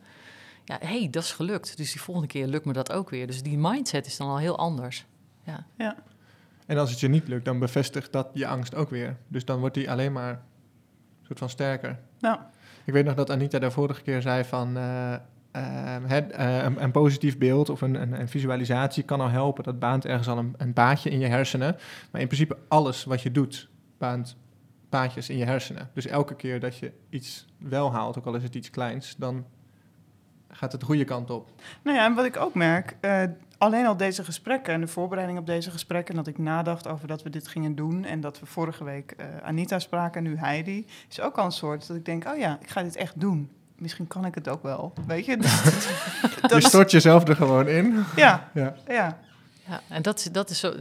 ja, 0.71 0.87
hé, 0.87 0.99
hey, 0.99 1.09
dat 1.09 1.23
is 1.23 1.31
gelukt. 1.31 1.77
Dus 1.77 1.91
die 1.91 2.01
volgende 2.01 2.29
keer 2.29 2.47
lukt 2.47 2.65
me 2.65 2.73
dat 2.73 2.91
ook 2.91 3.09
weer. 3.09 3.27
Dus 3.27 3.43
die 3.43 3.57
mindset 3.57 4.05
is 4.05 4.17
dan 4.17 4.29
al 4.29 4.37
heel 4.37 4.57
anders. 4.57 5.05
Ja. 5.43 5.65
ja. 5.77 5.95
En 6.65 6.77
als 6.77 6.89
het 6.89 6.99
je 6.99 7.07
niet 7.07 7.27
lukt, 7.27 7.45
dan 7.45 7.59
bevestigt 7.59 8.11
dat 8.11 8.29
je 8.33 8.47
angst 8.47 8.75
ook 8.75 8.89
weer. 8.89 9.17
Dus 9.27 9.45
dan 9.45 9.59
wordt 9.59 9.75
die 9.75 9.91
alleen 9.91 10.11
maar 10.11 10.31
een 10.31 11.25
soort 11.25 11.39
van 11.39 11.49
sterker. 11.49 11.99
Nou. 12.19 12.39
Ik 12.85 12.93
weet 12.93 13.05
nog 13.05 13.13
dat 13.13 13.29
Anita 13.29 13.59
de 13.59 13.71
vorige 13.71 14.01
keer 14.01 14.21
zei 14.21 14.43
van... 14.43 14.77
Uh, 14.77 15.15
een, 15.51 16.83
een, 16.83 16.91
positief 16.91 17.37
beeld 17.37 17.69
of 17.69 17.81
een, 17.81 18.01
een, 18.01 18.19
een, 18.19 18.27
visualisatie 18.27 19.03
kan 19.03 19.21
al 19.21 19.29
helpen. 19.29 19.63
Dat 19.63 19.79
baant 19.79 20.05
ergens 20.05 20.27
al 20.27 20.37
een, 20.37 20.53
een 20.57 20.73
baadje 20.73 21.09
in 21.09 21.19
je 21.19 21.27
hersenen. 21.27 21.75
Maar 22.11 22.21
in 22.21 22.27
principe 22.27 22.57
alles 22.67 23.03
wat 23.03 23.21
je 23.21 23.31
doet, 23.31 23.69
baant 23.97 24.37
paadjes 24.89 25.29
in 25.29 25.37
je 25.37 25.45
hersenen. 25.45 25.89
Dus 25.93 26.05
elke 26.05 26.35
keer 26.35 26.59
dat 26.59 26.77
je 26.77 26.91
iets 27.09 27.45
wel 27.57 27.91
haalt, 27.91 28.17
ook 28.17 28.25
al 28.25 28.35
is 28.35 28.43
het 28.43 28.55
iets 28.55 28.69
kleins, 28.69 29.15
dan 29.17 29.45
gaat 30.51 30.71
het 30.71 30.81
de 30.81 30.87
goede 30.87 31.03
kant 31.03 31.29
op. 31.29 31.49
Nou 31.81 31.97
ja, 31.97 32.05
en 32.05 32.13
wat 32.13 32.25
ik 32.25 32.37
ook 32.37 32.53
merk, 32.53 32.95
uh, 33.01 33.23
alleen 33.57 33.85
al 33.85 33.97
deze 33.97 34.23
gesprekken 34.23 34.73
en 34.73 34.81
de 34.81 34.87
voorbereiding 34.87 35.39
op 35.39 35.45
deze 35.45 35.71
gesprekken, 35.71 36.15
dat 36.15 36.27
ik 36.27 36.37
nadacht 36.37 36.87
over 36.87 37.07
dat 37.07 37.23
we 37.23 37.29
dit 37.29 37.47
gingen 37.47 37.75
doen 37.75 38.05
en 38.05 38.21
dat 38.21 38.39
we 38.39 38.45
vorige 38.45 38.83
week 38.83 39.15
uh, 39.17 39.25
Anita 39.43 39.79
spraken 39.79 40.25
en 40.25 40.31
nu 40.31 40.37
Heidi, 40.37 40.85
is 41.09 41.21
ook 41.21 41.37
al 41.37 41.45
een 41.45 41.51
soort 41.51 41.87
dat 41.87 41.97
ik 41.97 42.05
denk, 42.05 42.25
oh 42.25 42.37
ja, 42.37 42.57
ik 42.61 42.69
ga 42.69 42.83
dit 42.83 42.95
echt 42.95 43.19
doen. 43.19 43.49
Misschien 43.77 44.07
kan 44.07 44.25
ik 44.25 44.35
het 44.35 44.49
ook 44.49 44.63
wel, 44.63 44.93
weet 45.07 45.25
je? 45.25 45.37
dat 46.41 46.51
je 46.51 46.61
stort 46.61 46.91
jezelf 46.91 47.27
er 47.27 47.35
gewoon 47.35 47.67
in. 47.67 48.03
Ja, 48.15 48.49
ja. 48.53 48.75
ja. 48.87 49.17
Ja, 49.67 49.81
en 49.87 50.01
dat, 50.01 50.29
dat, 50.31 50.49
is 50.49 50.59
zo, 50.59 50.73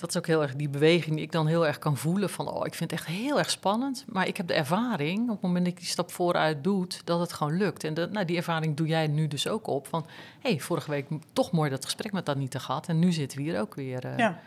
dat 0.00 0.08
is 0.08 0.16
ook 0.16 0.26
heel 0.26 0.42
erg 0.42 0.54
die 0.56 0.68
beweging 0.68 1.16
die 1.16 1.24
ik 1.24 1.32
dan 1.32 1.46
heel 1.46 1.66
erg 1.66 1.78
kan 1.78 1.96
voelen 1.96 2.30
van, 2.30 2.48
oh, 2.48 2.66
ik 2.66 2.74
vind 2.74 2.90
het 2.90 3.00
echt 3.00 3.08
heel 3.08 3.38
erg 3.38 3.50
spannend, 3.50 4.04
maar 4.08 4.26
ik 4.26 4.36
heb 4.36 4.46
de 4.46 4.54
ervaring, 4.54 5.22
op 5.22 5.28
het 5.28 5.42
moment 5.42 5.64
dat 5.64 5.74
ik 5.74 5.80
die 5.80 5.88
stap 5.88 6.12
vooruit 6.12 6.64
doe, 6.64 6.86
dat 7.04 7.20
het 7.20 7.32
gewoon 7.32 7.56
lukt. 7.56 7.84
En 7.84 7.94
dat, 7.94 8.10
nou, 8.10 8.26
die 8.26 8.36
ervaring 8.36 8.76
doe 8.76 8.86
jij 8.86 9.06
nu 9.06 9.28
dus 9.28 9.48
ook 9.48 9.66
op 9.66 9.86
van, 9.86 10.06
hé, 10.40 10.50
hey, 10.50 10.60
vorige 10.60 10.90
week 10.90 11.06
toch 11.32 11.50
mooi 11.50 11.70
dat 11.70 11.84
gesprek 11.84 12.12
met 12.12 12.28
Anita 12.28 12.58
gehad 12.58 12.88
en 12.88 12.98
nu 12.98 13.12
zitten 13.12 13.38
we 13.38 13.44
hier 13.44 13.60
ook 13.60 13.74
weer. 13.74 14.04
Uh, 14.04 14.16
ja. 14.16 14.38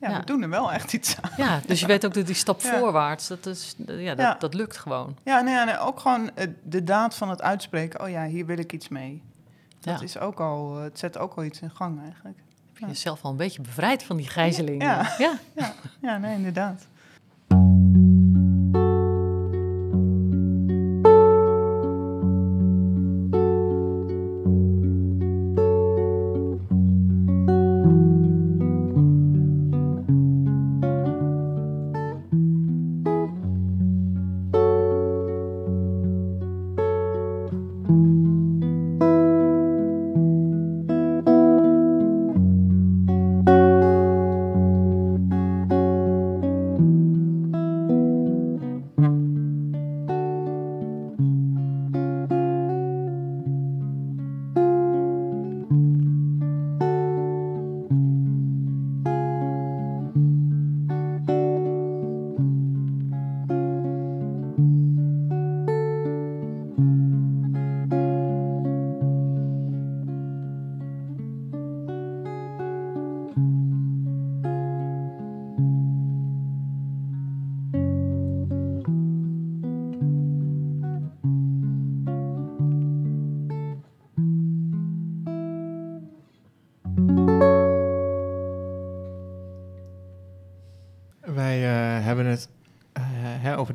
Ja, 0.00 0.18
we 0.18 0.24
doen 0.24 0.42
er 0.42 0.48
wel 0.48 0.72
echt 0.72 0.92
iets 0.92 1.16
aan. 1.20 1.30
Ja, 1.36 1.60
dus 1.66 1.80
je 1.80 1.86
weet 1.86 2.06
ook 2.06 2.14
dat 2.14 2.26
die 2.26 2.34
stap 2.34 2.62
voorwaarts, 2.74 3.28
dat, 3.28 3.46
is, 3.46 3.74
ja, 3.86 4.14
dat, 4.14 4.40
dat 4.40 4.54
lukt 4.54 4.76
gewoon. 4.76 5.16
Ja, 5.24 5.40
nee, 5.40 5.64
nee, 5.64 5.78
ook 5.78 6.00
gewoon 6.00 6.30
eh, 6.34 6.46
de 6.62 6.84
daad 6.84 7.14
van 7.14 7.30
het 7.30 7.42
uitspreken, 7.42 8.02
oh 8.02 8.08
ja, 8.08 8.26
hier 8.26 8.46
wil 8.46 8.58
ik 8.58 8.72
iets 8.72 8.88
mee. 8.88 9.22
Dat 9.80 10.02
is 10.02 10.18
ook 10.18 10.40
al, 10.40 10.76
het 10.76 10.98
zet 10.98 11.18
ook 11.18 11.34
al 11.34 11.44
iets 11.44 11.60
in 11.60 11.70
gang 11.70 12.02
eigenlijk 12.02 12.38
je 12.78 12.86
jezelf 12.86 13.22
al 13.22 13.30
een 13.30 13.36
beetje 13.36 13.62
bevrijd 13.62 14.02
van 14.02 14.16
die 14.16 14.28
gijzeling. 14.28 14.82
Ja, 14.82 15.14
ja. 15.18 15.38
ja. 15.56 15.74
ja 16.00 16.18
nee, 16.18 16.34
inderdaad. 16.34 16.86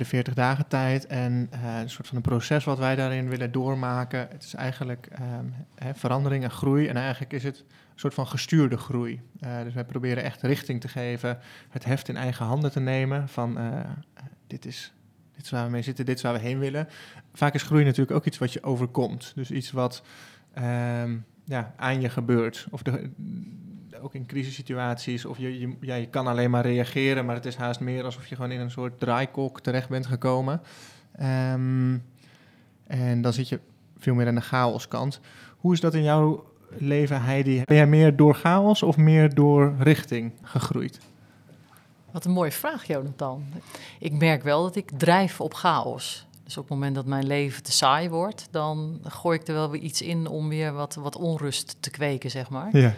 De 0.04 0.10
40 0.10 0.34
dagen 0.34 0.68
tijd 0.68 1.06
en 1.06 1.50
uh, 1.54 1.80
een 1.80 1.90
soort 1.90 2.08
van 2.08 2.18
een 2.18 2.24
proces 2.24 2.64
wat 2.64 2.78
wij 2.78 2.96
daarin 2.96 3.30
willen 3.30 3.52
doormaken. 3.52 4.28
Het 4.32 4.44
is 4.44 4.54
eigenlijk 4.54 5.08
hè, 5.76 5.94
verandering 5.96 6.44
en 6.44 6.52
groei 6.52 6.88
en 6.88 6.98
eigenlijk 6.98 7.34
is 7.34 7.44
het 7.44 7.58
een 7.58 8.00
soort 8.00 8.14
van 8.14 8.28
gestuurde 8.28 8.78
groei. 8.78 9.22
Uh, 9.44 9.62
dus 9.64 9.74
wij 9.74 9.86
proberen 9.86 10.24
echt 10.24 10.42
richting 10.42 10.82
te 10.82 10.88
geven, 10.88 11.40
het 11.70 11.86
heft 11.86 12.10
in 12.10 12.18
eigen 12.18 12.46
handen 12.46 12.72
te 12.72 12.80
nemen 12.80 13.30
van 13.30 13.58
uh, 13.58 13.80
dit 14.48 14.66
is 14.66 14.94
dit 15.36 15.46
is 15.46 15.52
waar 15.52 15.66
we 15.66 15.72
mee 15.72 15.82
zitten, 15.82 16.06
dit 16.06 16.16
is 16.16 16.22
waar 16.22 16.34
we 16.34 16.40
heen 16.40 16.60
willen. 16.60 16.88
Vaak 17.34 17.54
is 17.54 17.64
groei 17.64 17.84
natuurlijk 17.84 18.18
ook 18.18 18.26
iets 18.26 18.38
wat 18.38 18.54
je 18.54 18.64
overkomt. 18.64 19.32
Dus 19.36 19.52
iets 19.52 19.72
wat 19.72 20.04
um, 20.58 21.26
ja, 21.44 21.74
aan 21.76 22.02
je 22.02 22.10
gebeurt. 22.10 22.68
Of 22.70 22.82
de, 22.82 23.10
ook 24.04 24.14
in 24.14 24.26
crisissituaties, 24.26 25.26
of 25.26 25.38
je, 25.38 25.60
je, 25.60 25.76
ja, 25.82 25.96
je 25.96 26.08
kan 26.08 26.28
alleen 26.28 26.50
maar 26.50 26.66
reageren, 26.66 27.26
maar 27.26 27.36
het 27.36 27.46
is 27.46 27.56
haast 27.56 27.80
meer 27.80 28.04
alsof 28.04 28.28
je 28.28 28.36
gewoon 28.36 28.52
in 28.52 28.60
een 28.60 28.72
soort 28.72 29.00
draaikok 29.00 29.62
terecht 29.62 29.90
bent 29.90 30.06
gekomen. 30.06 30.62
Um, 31.22 32.04
en 32.88 33.22
dan 33.22 33.34
zit 33.34 33.50
je 33.50 33.60
veel 33.98 34.14
meer 34.14 34.28
aan 34.28 34.36
de 34.36 34.42
chaoskant. 34.42 35.20
Hoe 35.58 35.74
is 35.74 35.80
dat 35.80 35.94
in 35.94 36.04
jouw 36.04 36.44
leven, 36.78 37.22
Heidi? 37.22 37.62
Ben 37.66 37.76
jij 37.76 37.88
meer 37.88 38.16
door 38.16 38.36
chaos 38.36 38.84
of 38.84 38.98
meer 38.98 39.34
door 39.34 39.74
richting 39.80 40.32
gegroeid? 40.42 41.00
Wat 42.12 42.26
een 42.26 42.32
mooie 42.32 42.52
vraag, 42.52 42.88
Jonathan. 42.88 43.44
Ik 44.00 44.12
merk 44.12 44.44
wel 44.44 44.64
dat 44.64 44.76
ik 44.76 44.90
drijf 44.98 45.42
op 45.42 45.54
chaos. 45.54 46.28
Dus 46.44 46.58
op 46.58 46.64
het 46.64 46.74
moment 46.74 46.96
dat 46.96 47.06
mijn 47.06 47.28
leven 47.28 47.64
te 47.64 47.72
saai 47.72 48.10
wordt, 48.10 48.48
dan 48.52 49.00
gooi 49.04 49.40
ik 49.40 49.48
er 49.48 49.54
wel 49.54 49.70
weer 49.70 49.82
iets 49.82 50.02
in 50.02 50.28
om 50.28 50.50
weer 50.50 50.74
wat, 50.74 50.96
wat 50.96 51.16
onrust 51.16 51.78
te 51.80 51.90
kweken, 51.90 52.30
zeg 52.30 52.50
maar. 52.50 52.78
Ja. 52.78 52.94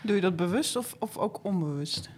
Doe 0.00 0.14
je 0.14 0.20
dat 0.20 0.36
bewust 0.36 0.76
of, 0.76 0.96
of 0.98 1.16
ook 1.16 1.40
onbewust? 1.42 2.10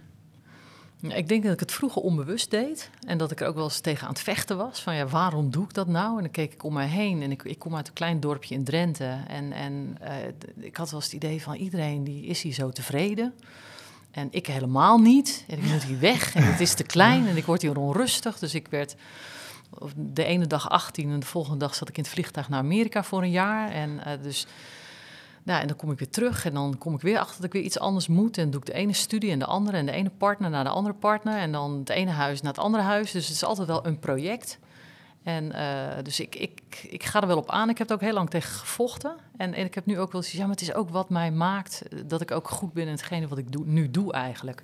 ik 1.01 1.27
denk 1.27 1.43
dat 1.43 1.53
ik 1.53 1.59
het 1.59 1.71
vroeger 1.71 2.01
onbewust 2.01 2.51
deed. 2.51 2.89
En 3.07 3.17
dat 3.17 3.31
ik 3.31 3.41
er 3.41 3.47
ook 3.47 3.55
wel 3.55 3.63
eens 3.63 3.79
tegen 3.79 4.07
aan 4.07 4.13
het 4.13 4.21
vechten 4.21 4.57
was. 4.57 4.81
Van 4.81 4.95
ja, 4.95 5.07
waarom 5.07 5.49
doe 5.49 5.63
ik 5.63 5.73
dat 5.73 5.87
nou? 5.87 6.15
En 6.15 6.23
dan 6.23 6.31
keek 6.31 6.53
ik 6.53 6.63
om 6.63 6.73
mij 6.73 6.87
heen. 6.87 7.21
En 7.21 7.31
ik, 7.31 7.43
ik 7.43 7.59
kom 7.59 7.75
uit 7.75 7.87
een 7.87 7.93
klein 7.93 8.19
dorpje 8.19 8.55
in 8.55 8.63
Drenthe. 8.63 9.17
En, 9.27 9.51
en 9.51 9.97
uh, 10.03 10.65
ik 10.65 10.75
had 10.77 10.91
wel 10.91 10.99
eens 10.99 11.11
het 11.11 11.23
idee 11.23 11.41
van 11.41 11.55
iedereen 11.55 12.03
die 12.03 12.25
is 12.25 12.41
hier 12.41 12.53
zo 12.53 12.69
tevreden. 12.69 13.33
En 14.11 14.27
ik 14.31 14.47
helemaal 14.47 14.97
niet. 14.97 15.45
En 15.47 15.57
ik 15.57 15.63
moet 15.63 15.83
hier 15.83 15.99
weg. 15.99 16.35
En 16.35 16.43
het 16.43 16.59
is 16.59 16.73
te 16.73 16.83
klein. 16.83 17.27
En 17.27 17.37
ik 17.37 17.45
word 17.45 17.61
hier 17.61 17.77
onrustig. 17.77 18.39
Dus 18.39 18.53
ik 18.53 18.67
werd 18.67 18.95
de 19.95 20.23
ene 20.23 20.47
dag 20.47 20.69
18 20.69 21.11
en 21.11 21.19
de 21.19 21.25
volgende 21.25 21.57
dag 21.57 21.75
zat 21.75 21.89
ik 21.89 21.97
in 21.97 22.03
het 22.03 22.11
vliegtuig 22.11 22.49
naar 22.49 22.59
Amerika 22.59 23.03
voor 23.03 23.21
een 23.21 23.31
jaar. 23.31 23.71
En 23.71 23.89
uh, 23.89 24.23
dus 24.23 24.47
nou, 25.43 25.61
en 25.61 25.67
dan 25.67 25.77
kom 25.77 25.91
ik 25.91 25.99
weer 25.99 26.09
terug 26.09 26.45
en 26.45 26.53
dan 26.53 26.77
kom 26.77 26.93
ik 26.93 27.01
weer 27.01 27.19
achter 27.19 27.35
dat 27.35 27.45
ik 27.45 27.53
weer 27.53 27.61
iets 27.61 27.79
anders 27.79 28.07
moet. 28.07 28.37
En 28.37 28.51
doe 28.51 28.59
ik 28.59 28.65
de 28.65 28.73
ene 28.73 28.93
studie 28.93 29.31
en 29.31 29.39
de 29.39 29.45
andere 29.45 29.77
en 29.77 29.85
de 29.85 29.91
ene 29.91 30.09
partner 30.09 30.49
naar 30.49 30.63
de 30.63 30.69
andere 30.69 30.95
partner. 30.95 31.37
En 31.37 31.51
dan 31.51 31.79
het 31.79 31.89
ene 31.89 32.11
huis 32.11 32.41
naar 32.41 32.53
het 32.53 32.61
andere 32.61 32.83
huis. 32.83 33.11
Dus 33.11 33.27
het 33.27 33.35
is 33.35 33.43
altijd 33.43 33.67
wel 33.67 33.85
een 33.85 33.99
project. 33.99 34.59
En 35.23 35.43
uh, 35.45 36.03
dus 36.03 36.19
ik, 36.19 36.35
ik, 36.35 36.61
ik 36.89 37.03
ga 37.03 37.21
er 37.21 37.27
wel 37.27 37.37
op 37.37 37.49
aan. 37.49 37.69
Ik 37.69 37.77
heb 37.77 37.89
er 37.89 37.95
ook 37.95 38.01
heel 38.01 38.13
lang 38.13 38.29
tegen 38.29 38.51
gevochten. 38.51 39.15
En, 39.37 39.53
en 39.53 39.65
ik 39.65 39.75
heb 39.75 39.85
nu 39.85 39.99
ook 39.99 40.11
wel 40.11 40.21
eens, 40.21 40.31
ja, 40.31 40.41
maar 40.41 40.49
het 40.49 40.61
is 40.61 40.73
ook 40.73 40.89
wat 40.89 41.09
mij 41.09 41.31
maakt 41.31 41.83
dat 42.05 42.21
ik 42.21 42.31
ook 42.31 42.49
goed 42.49 42.73
ben 42.73 42.85
in 42.85 42.91
hetgene 42.91 43.27
wat 43.27 43.37
ik 43.37 43.51
doe, 43.51 43.65
nu 43.65 43.91
doe 43.91 44.13
eigenlijk. 44.13 44.63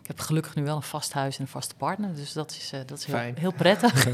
Ik 0.00 0.06
heb 0.16 0.20
gelukkig 0.20 0.54
nu 0.54 0.64
wel 0.64 0.76
een 0.76 0.82
vast 0.82 1.12
huis 1.12 1.36
en 1.36 1.42
een 1.42 1.48
vaste 1.48 1.74
partner. 1.74 2.14
Dus 2.14 2.32
dat 2.32 2.50
is, 2.50 2.72
uh, 2.72 2.80
dat 2.86 2.98
is 2.98 3.04
heel, 3.04 3.32
heel, 3.34 3.52
prettig. 3.52 4.04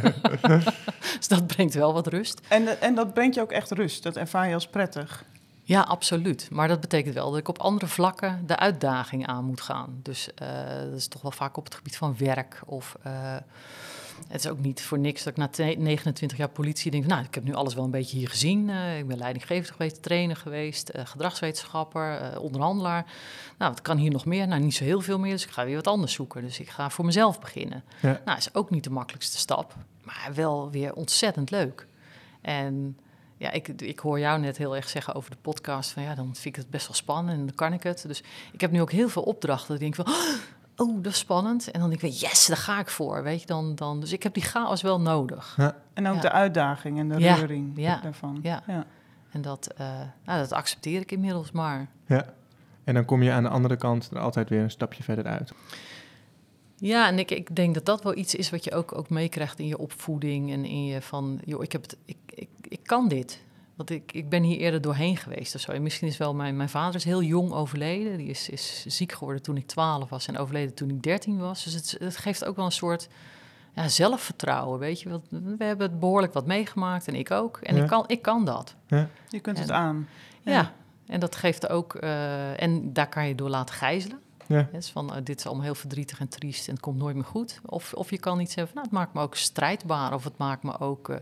dus 1.19 1.29
dat 1.29 1.47
brengt 1.47 1.75
wel 1.75 1.93
wat 1.93 2.07
rust. 2.07 2.41
En, 2.49 2.81
en 2.81 2.95
dat 2.95 3.15
brengt 3.15 3.35
je 3.35 3.41
ook 3.41 3.53
echt 3.53 3.71
rust? 3.71 4.03
Dat 4.03 4.17
ervaar 4.17 4.49
je 4.49 4.55
als 4.55 4.67
prettig? 4.67 5.25
Ja, 5.65 5.81
absoluut. 5.81 6.49
Maar 6.51 6.69
dat 6.69 6.81
betekent 6.81 7.15
wel 7.15 7.31
dat 7.31 7.39
ik 7.39 7.49
op 7.49 7.59
andere 7.59 7.87
vlakken 7.87 8.47
de 8.47 8.57
uitdaging 8.57 9.27
aan 9.27 9.45
moet 9.45 9.61
gaan. 9.61 10.01
Dus 10.03 10.29
uh, 10.43 10.49
dat 10.91 10.99
is 10.99 11.09
toch 11.09 11.23
wel 11.23 11.31
vaak 11.31 11.57
op 11.57 11.65
het 11.65 11.75
gebied 11.75 11.97
van 11.97 12.15
werk. 12.19 12.63
Of 12.67 12.97
uh, 13.07 13.13
het 14.29 14.45
is 14.45 14.51
ook 14.51 14.59
niet 14.59 14.83
voor 14.83 14.99
niks 14.99 15.23
dat 15.23 15.39
ik 15.39 15.39
na 15.39 15.75
29 15.77 16.39
jaar 16.39 16.49
politie 16.49 16.91
denk... 16.91 17.07
nou, 17.07 17.25
ik 17.25 17.35
heb 17.35 17.45
nu 17.45 17.55
alles 17.55 17.75
wel 17.75 17.85
een 17.85 17.91
beetje 17.91 18.19
hier 18.19 18.29
gezien. 18.29 18.69
Uh, 18.69 18.99
ik 18.99 19.07
ben 19.07 19.19
leidinggevend 19.19 19.71
geweest, 19.71 20.03
trainer 20.03 20.37
geweest, 20.37 20.91
gedragswetenschapper, 20.95 22.39
onderhandelaar. 22.41 23.05
Nou, 23.59 23.71
wat 23.71 23.83
kan 23.83 23.97
hier 23.97 24.11
nog 24.11 24.25
meer? 24.25 24.49
Nou, 24.49 24.63
niet 24.63 24.75
zo 24.75 24.85
heel 24.85 25.01
veel 25.01 25.19
meer, 25.19 25.33
dus 25.33 25.45
ik 25.45 25.51
ga 25.51 25.65
weer 25.65 25.77
wat 25.77 25.87
anders 25.87 26.13
zoeken. 26.13 26.43
Dus 26.43 26.61
ik 26.61 26.69
ga 26.69 26.91
voor 26.91 27.05
mezelf 27.05 27.41
beginnen. 27.41 27.85
Ja. 28.01 28.21
Nou, 28.25 28.39
is 28.39 28.55
ook 28.55 28.71
niet 28.71 28.85
de 28.85 28.91
makkelijkste 28.91 29.39
stap, 29.39 29.75
maar 30.03 30.31
wel 30.35 30.71
weer 30.71 30.95
ontzettend 30.95 31.51
leuk. 31.51 31.87
En 32.41 32.97
ja, 33.43 33.51
ik, 33.51 33.69
ik 33.69 33.99
hoor 33.99 34.19
jou 34.19 34.41
net 34.41 34.57
heel 34.57 34.77
erg 34.77 34.89
zeggen 34.89 35.15
over 35.15 35.31
de 35.31 35.37
podcast. 35.41 35.91
Van 35.91 36.03
ja, 36.03 36.15
dan 36.15 36.25
vind 36.25 36.45
ik 36.45 36.57
het 36.57 36.71
best 36.71 36.87
wel 36.87 36.97
spannend 36.97 37.39
en 37.39 37.47
dan 37.47 37.55
kan 37.55 37.73
ik 37.73 37.83
het. 37.83 38.05
Dus 38.07 38.23
ik 38.53 38.61
heb 38.61 38.71
nu 38.71 38.81
ook 38.81 38.93
heel 38.93 39.09
veel 39.09 39.23
opdrachten. 39.23 39.75
Ik 39.75 39.81
denk 39.81 39.95
van, 39.95 40.07
oh, 40.77 41.03
dat 41.03 41.13
is 41.13 41.19
spannend. 41.19 41.71
En 41.71 41.81
dan 41.81 41.89
denk 41.89 42.03
ik, 42.03 42.13
yes, 42.13 42.47
daar 42.47 42.57
ga 42.57 42.79
ik 42.79 42.89
voor. 42.89 43.23
Weet 43.23 43.41
je, 43.41 43.47
dan, 43.47 43.75
dan, 43.75 44.01
dus 44.01 44.13
ik 44.13 44.23
heb 44.23 44.35
die 44.35 44.43
chaos 44.43 44.83
wel 44.83 45.01
nodig. 45.01 45.55
Ja. 45.57 45.77
En 45.95 46.09
ook 46.09 46.21
de 46.21 46.31
uitdaging 46.31 46.99
en 46.99 47.09
de 47.09 47.17
reuring 47.17 47.87
daarvan. 48.03 48.39
Ja. 48.43 48.63
ja. 48.67 48.87
En 49.31 49.43
dat, 49.43 49.75
nou, 50.25 50.39
dat 50.39 50.53
accepteer 50.53 51.01
ik 51.01 51.13
inmiddels 51.13 51.53
maar. 51.53 51.89
Ja, 52.07 52.25
en 52.85 52.95
dan 52.95 53.05
kom 53.05 53.23
je 53.23 53.33
aan 53.33 53.43
de 53.43 53.49
andere 53.49 53.77
kant 53.77 54.11
er 54.11 54.19
altijd 54.19 54.49
weer 54.49 54.63
een 54.63 54.71
stapje 54.71 55.03
verder 55.03 55.27
uit. 55.27 55.53
Ja, 56.83 57.07
en 57.07 57.19
ik, 57.19 57.31
ik 57.31 57.57
denk 57.57 57.75
dat 57.75 57.85
dat 57.85 58.03
wel 58.03 58.17
iets 58.17 58.35
is 58.35 58.51
wat 58.51 58.65
je 58.65 58.75
ook, 58.75 58.97
ook 58.97 59.09
meekrijgt 59.09 59.59
in 59.59 59.67
je 59.67 59.79
opvoeding 59.79 60.53
en 60.53 60.65
in 60.65 60.85
je 60.85 61.03
van, 61.03 61.41
joh, 61.45 61.63
ik, 61.63 61.73
heb 61.73 61.83
het, 61.83 61.97
ik, 62.05 62.17
ik, 62.35 62.49
ik 62.69 62.81
kan 62.83 63.09
dit. 63.09 63.43
Want 63.75 63.91
ik, 63.91 64.13
ik 64.13 64.29
ben 64.29 64.43
hier 64.43 64.59
eerder 64.59 64.81
doorheen 64.81 65.17
geweest 65.17 65.55
of 65.55 65.61
zo. 65.61 65.73
En 65.73 65.83
misschien 65.83 66.09
is 66.09 66.17
wel 66.17 66.35
mijn, 66.35 66.57
mijn 66.57 66.69
vader 66.69 66.95
is 66.95 67.05
heel 67.05 67.23
jong 67.23 67.53
overleden. 67.53 68.17
Die 68.17 68.29
is, 68.29 68.49
is 68.49 68.85
ziek 68.87 69.13
geworden 69.13 69.43
toen 69.43 69.57
ik 69.57 69.67
12 69.67 70.09
was 70.09 70.27
en 70.27 70.39
overleden 70.39 70.75
toen 70.75 70.91
ik 70.91 71.03
13 71.03 71.39
was. 71.39 71.65
Dus 71.65 71.73
het, 71.73 71.97
het 71.99 72.17
geeft 72.17 72.45
ook 72.45 72.57
wel 72.57 72.65
een 72.65 72.73
soort 72.73 73.09
ja, 73.75 73.89
zelfvertrouwen, 73.89 74.79
weet 74.79 75.01
je. 75.01 75.21
We 75.29 75.65
hebben 75.65 75.91
het 75.91 76.01
behoorlijk 76.01 76.33
wat 76.33 76.47
meegemaakt 76.47 77.09
en 77.09 77.15
ik 77.15 77.31
ook. 77.31 77.57
En 77.57 77.77
ik, 77.77 77.87
kan, 77.87 78.05
ik 78.07 78.23
kan 78.23 78.45
dat. 78.45 78.75
Ja. 78.87 79.09
Je 79.29 79.41
kunt 79.41 79.59
het 79.59 79.71
aan. 79.71 80.09
Ja. 80.43 80.53
ja. 80.53 80.73
en 81.07 81.21
dat 81.21 81.37
geeft 81.37 81.69
ook... 81.69 82.03
Uh, 82.03 82.63
en 82.63 82.93
daar 82.93 83.09
kan 83.09 83.29
je 83.29 83.35
door 83.35 83.49
laten 83.49 83.75
gijzelen. 83.75 84.22
Ja. 84.49 84.69
Van, 84.81 85.17
uh, 85.17 85.17
dit 85.25 85.39
is 85.39 85.47
allemaal 85.47 85.65
heel 85.65 85.75
verdrietig 85.75 86.21
en 86.21 86.29
triest 86.29 86.67
en 86.67 86.73
het 86.73 86.83
komt 86.83 86.99
nooit 86.99 87.15
meer 87.15 87.25
goed. 87.25 87.61
Of, 87.65 87.95
of 87.95 88.11
je 88.11 88.19
kan 88.19 88.41
iets 88.41 88.53
zeggen 88.53 88.73
van, 88.73 88.83
nou, 88.83 88.87
het 88.87 88.99
maakt 88.99 89.15
me 89.15 89.21
ook 89.21 89.37
strijdbaar. 89.37 90.15
Of 90.15 90.25
het 90.25 90.37
maakt 90.37 90.63
me 90.63 90.79
ook, 90.79 91.09
uh, 91.09 91.17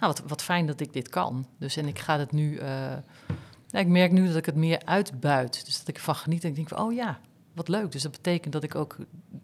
nou, 0.00 0.12
wat, 0.12 0.22
wat 0.26 0.42
fijn 0.42 0.66
dat 0.66 0.80
ik 0.80 0.92
dit 0.92 1.08
kan. 1.08 1.46
Dus 1.58 1.76
en 1.76 1.86
ik 1.86 1.98
ga 1.98 2.18
het 2.18 2.32
nu, 2.32 2.60
uh, 2.60 2.92
ik 3.70 3.86
merk 3.86 4.12
nu 4.12 4.26
dat 4.26 4.36
ik 4.36 4.46
het 4.46 4.56
meer 4.56 4.84
uitbuit. 4.84 5.64
Dus 5.64 5.78
dat 5.78 5.88
ik 5.88 5.96
ervan 5.96 6.14
geniet 6.14 6.42
en 6.42 6.48
ik 6.48 6.54
denk 6.54 6.68
van, 6.68 6.78
oh 6.78 6.92
ja, 6.92 7.18
wat 7.54 7.68
leuk. 7.68 7.92
Dus 7.92 8.02
dat 8.02 8.12
betekent 8.12 8.52
dat 8.52 8.62
ik 8.62 8.74
ook 8.74 8.96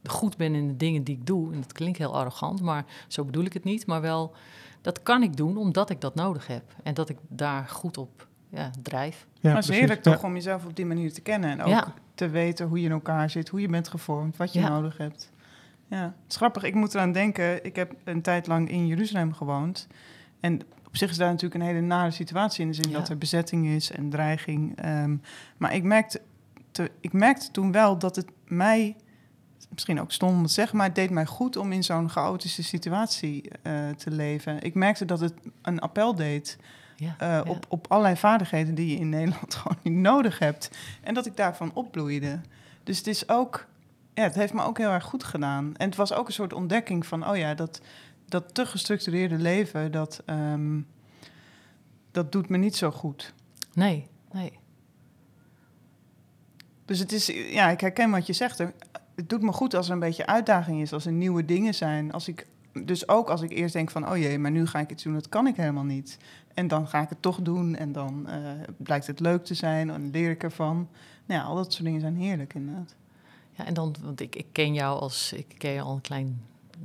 goed 0.05 0.37
ben 0.37 0.55
in 0.55 0.69
de 0.69 0.77
dingen 0.77 1.05
die 1.05 1.17
ik 1.17 1.27
doe. 1.27 1.53
En 1.53 1.61
dat 1.61 1.73
klinkt 1.73 1.99
heel 1.99 2.15
arrogant, 2.15 2.61
maar 2.61 2.85
zo 3.09 3.25
bedoel 3.25 3.45
ik 3.45 3.53
het 3.53 3.65
niet. 3.65 3.87
Maar 3.87 4.01
wel, 4.01 4.35
dat 4.81 5.03
kan 5.03 5.23
ik 5.23 5.37
doen 5.37 5.57
omdat 5.57 5.91
ik 5.91 6.01
dat 6.01 6.15
nodig 6.15 6.47
heb. 6.47 6.75
En 6.83 6.95
dat 6.95 7.09
ik 7.09 7.17
daar 7.29 7.69
goed 7.69 7.99
op 7.99 8.29
ja, 8.51 8.71
drijf. 8.83 9.27
Ja, 9.33 9.39
maar 9.43 9.61
het 9.61 9.71
is 9.71 9.79
heerlijk 9.79 10.03
toch 10.03 10.25
om 10.25 10.35
jezelf 10.35 10.65
op 10.65 10.77
die 10.77 10.87
manier 10.87 11.13
te 11.13 11.21
kennen. 11.21 11.51
En 11.51 11.63
ook 11.63 11.87
te 12.15 12.29
weten 12.29 12.67
hoe 12.67 12.79
je 12.79 12.85
in 12.85 12.93
elkaar 12.93 13.31
zit, 13.31 13.49
hoe 13.49 13.61
je 13.61 13.69
bent 13.69 13.89
gevormd, 13.89 14.37
wat 14.37 14.53
je 14.53 14.61
nodig 14.61 14.97
hebt. 14.97 15.33
Ja, 15.87 16.03
het 16.03 16.31
is 16.31 16.37
grappig. 16.37 16.63
Ik 16.63 16.75
moet 16.75 16.95
eraan 16.95 17.13
denken. 17.13 17.65
Ik 17.65 17.77
heb 17.77 17.93
een 18.05 18.23
tijd 18.23 18.47
lang 18.47 18.71
in 18.71 18.87
Jeruzalem 18.87 19.33
gewoond. 19.33 19.87
En 20.41 20.61
op 20.87 20.97
zich 20.97 21.11
is 21.11 21.17
daar 21.17 21.31
natuurlijk 21.31 21.61
een 21.61 21.67
hele 21.67 21.81
nare 21.81 22.11
situatie 22.11 22.63
in 22.63 22.69
de 22.69 22.83
zin 22.83 22.93
dat 22.93 23.09
er 23.09 23.19
bezetting 23.19 23.67
is 23.67 23.91
en 23.91 24.11
dreiging. 24.11 24.77
Ehm, 24.77 25.17
maar 25.57 25.75
ik 25.75 25.83
merkte, 25.83 26.21
te, 26.71 26.91
ik 27.01 27.13
merkte 27.13 27.51
toen 27.51 27.73
wel 27.73 27.99
dat 27.99 28.17
het 28.17 28.27
mij, 28.47 28.97
misschien 29.69 30.01
ook 30.01 30.13
stom 30.13 30.37
om 30.37 30.47
te 30.47 30.53
zeggen, 30.53 30.77
maar 30.77 30.87
het 30.87 30.95
deed 30.95 31.11
mij 31.11 31.27
goed 31.27 31.57
om 31.57 31.73
in 31.73 31.85
zo'n 31.85 32.11
chaotische 32.11 32.63
situatie 32.63 33.51
uh, 33.63 33.89
te 33.89 34.11
leven. 34.11 34.63
Ik 34.63 34.75
merkte 34.75 35.05
dat 35.05 35.21
het 35.21 35.35
een 35.63 35.79
appel 35.79 36.15
deed 36.15 36.59
ja, 37.01 37.17
uh, 37.23 37.51
Op, 37.51 37.67
op 37.69 37.87
allerlei 37.89 38.17
vaardigheden 38.17 38.75
die 38.75 38.91
je 38.91 38.97
in 38.97 39.09
Nederland 39.09 39.55
gewoon 39.61 39.79
niet 39.83 39.95
nodig 39.95 40.39
hebt. 40.39 40.71
En 41.01 41.15
dat 41.15 41.27
ik 41.27 41.37
daarvan 41.37 41.71
opbloeide. 41.75 42.41
Dus 42.85 42.99
het 42.99 43.07
is 43.07 43.29
ook, 43.29 43.67
ja, 44.15 44.23
het 44.23 44.35
heeft 44.35 44.53
me 44.53 44.63
ook 44.63 44.79
heel 44.79 44.91
erg 44.91 45.05
goed 45.05 45.25
gedaan. 45.25 45.77
En 45.77 45.87
het 45.87 45.97
was 45.97 46.13
ook 46.13 46.27
een 46.27 46.33
soort 46.33 46.53
ontdekking 46.53 47.07
van, 47.07 47.29
oh 47.29 47.37
ja, 47.37 47.55
dat, 47.55 47.81
dat 48.29 48.55
te 48.55 48.67
gestructureerde 48.67 49.39
leven, 49.39 49.93
dat, 49.93 50.23
um, 50.27 50.87
dat 52.11 52.33
doet 52.33 52.49
me 52.49 52.57
niet 52.57 52.77
zo 52.77 52.91
goed. 52.91 53.35
Nee, 53.75 54.07
nee. 54.33 54.59
Dus 56.85 56.99
het 56.99 57.13
is, 57.13 57.27
ja, 57.27 57.69
ik 57.71 57.81
herken 57.81 58.11
wat 58.11 58.27
je 58.27 58.33
zegt. 58.33 58.59
Het 58.59 59.29
doet 59.29 59.43
me 59.43 59.53
goed 59.53 59.75
als 59.75 59.87
er 59.87 59.93
een 59.93 59.99
beetje 59.99 60.27
uitdaging 60.27 60.81
is, 60.81 60.93
als 60.93 61.07
er 61.07 61.13
nieuwe 61.13 61.45
dingen 61.45 61.75
zijn. 61.75 62.13
Als 62.13 62.29
ik, 62.29 62.47
dus 62.73 63.09
ook 63.09 63.31
als 63.31 63.43
ik 63.43 63.51
eerst 63.51 63.73
denk 63.73 63.91
van, 63.91 64.11
oh 64.11 64.17
jee, 64.17 64.39
maar 64.39 64.51
nu 64.51 64.67
ga 64.67 64.79
ik 64.79 64.91
iets 64.91 65.03
doen, 65.03 65.13
dat 65.13 65.29
kan 65.29 65.47
ik 65.47 65.57
helemaal 65.57 65.85
niet. 65.85 66.19
En 66.55 66.69
dan 66.69 66.89
ga 66.89 67.03
ik 67.03 67.09
het 67.09 67.23
toch 67.23 67.41
doen 67.43 67.77
en 67.77 67.93
dan 67.93 68.27
uh, 68.29 68.35
blijkt 68.77 69.07
het 69.07 69.21
leuk 69.21 69.45
te 69.45 69.55
zijn 69.55 69.91
en 69.91 70.11
leer 70.11 70.31
ik 70.31 70.43
ervan. 70.43 70.89
Nou 71.27 71.41
ja, 71.41 71.47
al 71.47 71.55
dat 71.55 71.73
soort 71.73 71.85
dingen 71.85 72.01
zijn 72.01 72.17
heerlijk 72.17 72.55
inderdaad. 72.55 72.95
Ja, 73.53 73.67
en 73.67 73.75
dan, 73.75 73.95
want 74.03 74.21
ik, 74.21 74.37
ik 74.37 74.47
ken 74.53 74.75
jou 74.75 75.01
als, 75.01 75.33
ik 75.33 75.55
ken 75.59 75.71
je 75.71 75.81
al 75.81 75.95
een 75.95 76.01
klein, 76.01 76.43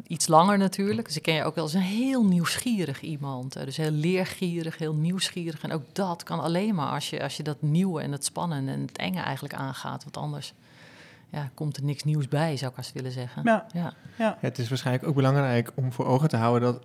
iets 0.07 0.28
langer 0.28 0.57
natuurlijk. 0.57 1.07
Dus 1.07 1.16
ik 1.16 1.22
ken 1.22 1.34
je 1.34 1.43
ook 1.43 1.55
wel 1.55 1.63
als 1.63 1.74
een 1.74 1.82
heel 1.82 2.26
nieuwsgierig 2.26 3.01
iemand. 3.01 3.53
Dus 3.53 3.78
heel 3.78 3.91
leergierig, 3.91 4.78
heel 4.78 4.95
nieuwsgierig. 4.95 5.63
En 5.63 5.72
ook 5.72 5.84
dat 5.91 6.24
kan 6.24 6.39
alleen 6.39 6.76
maar 6.76 6.91
als 6.91 7.09
je, 7.09 7.24
als 7.24 7.38
je 7.38 7.43
dat 7.43 7.61
nieuwe 7.61 8.01
en 8.01 8.11
het 8.11 8.26
spannende 8.26 8.72
en 8.72 8.82
het 8.82 8.97
enge 8.97 9.22
eigenlijk 9.22 9.53
aangaat. 9.53 10.03
Want 10.03 10.18
anders 10.18 10.53
ja, 11.30 11.49
komt 11.53 11.78
er 11.78 11.84
niks 11.84 12.03
nieuws 12.03 12.28
bij, 12.28 12.57
zou 12.57 12.72
ik 12.72 12.78
als 12.78 12.91
willen 12.91 13.11
zeggen. 13.11 13.41
Ja. 13.43 13.66
Ja. 13.74 13.93
ja. 14.18 14.38
het 14.39 14.57
is 14.57 14.70
waarschijnlijk 14.70 15.07
ook 15.07 15.16
belangrijk 15.16 15.72
om 15.76 15.91
voor 15.91 16.05
ogen 16.05 16.30
te 16.30 16.38
houden 16.38 16.74
dat 16.74 16.84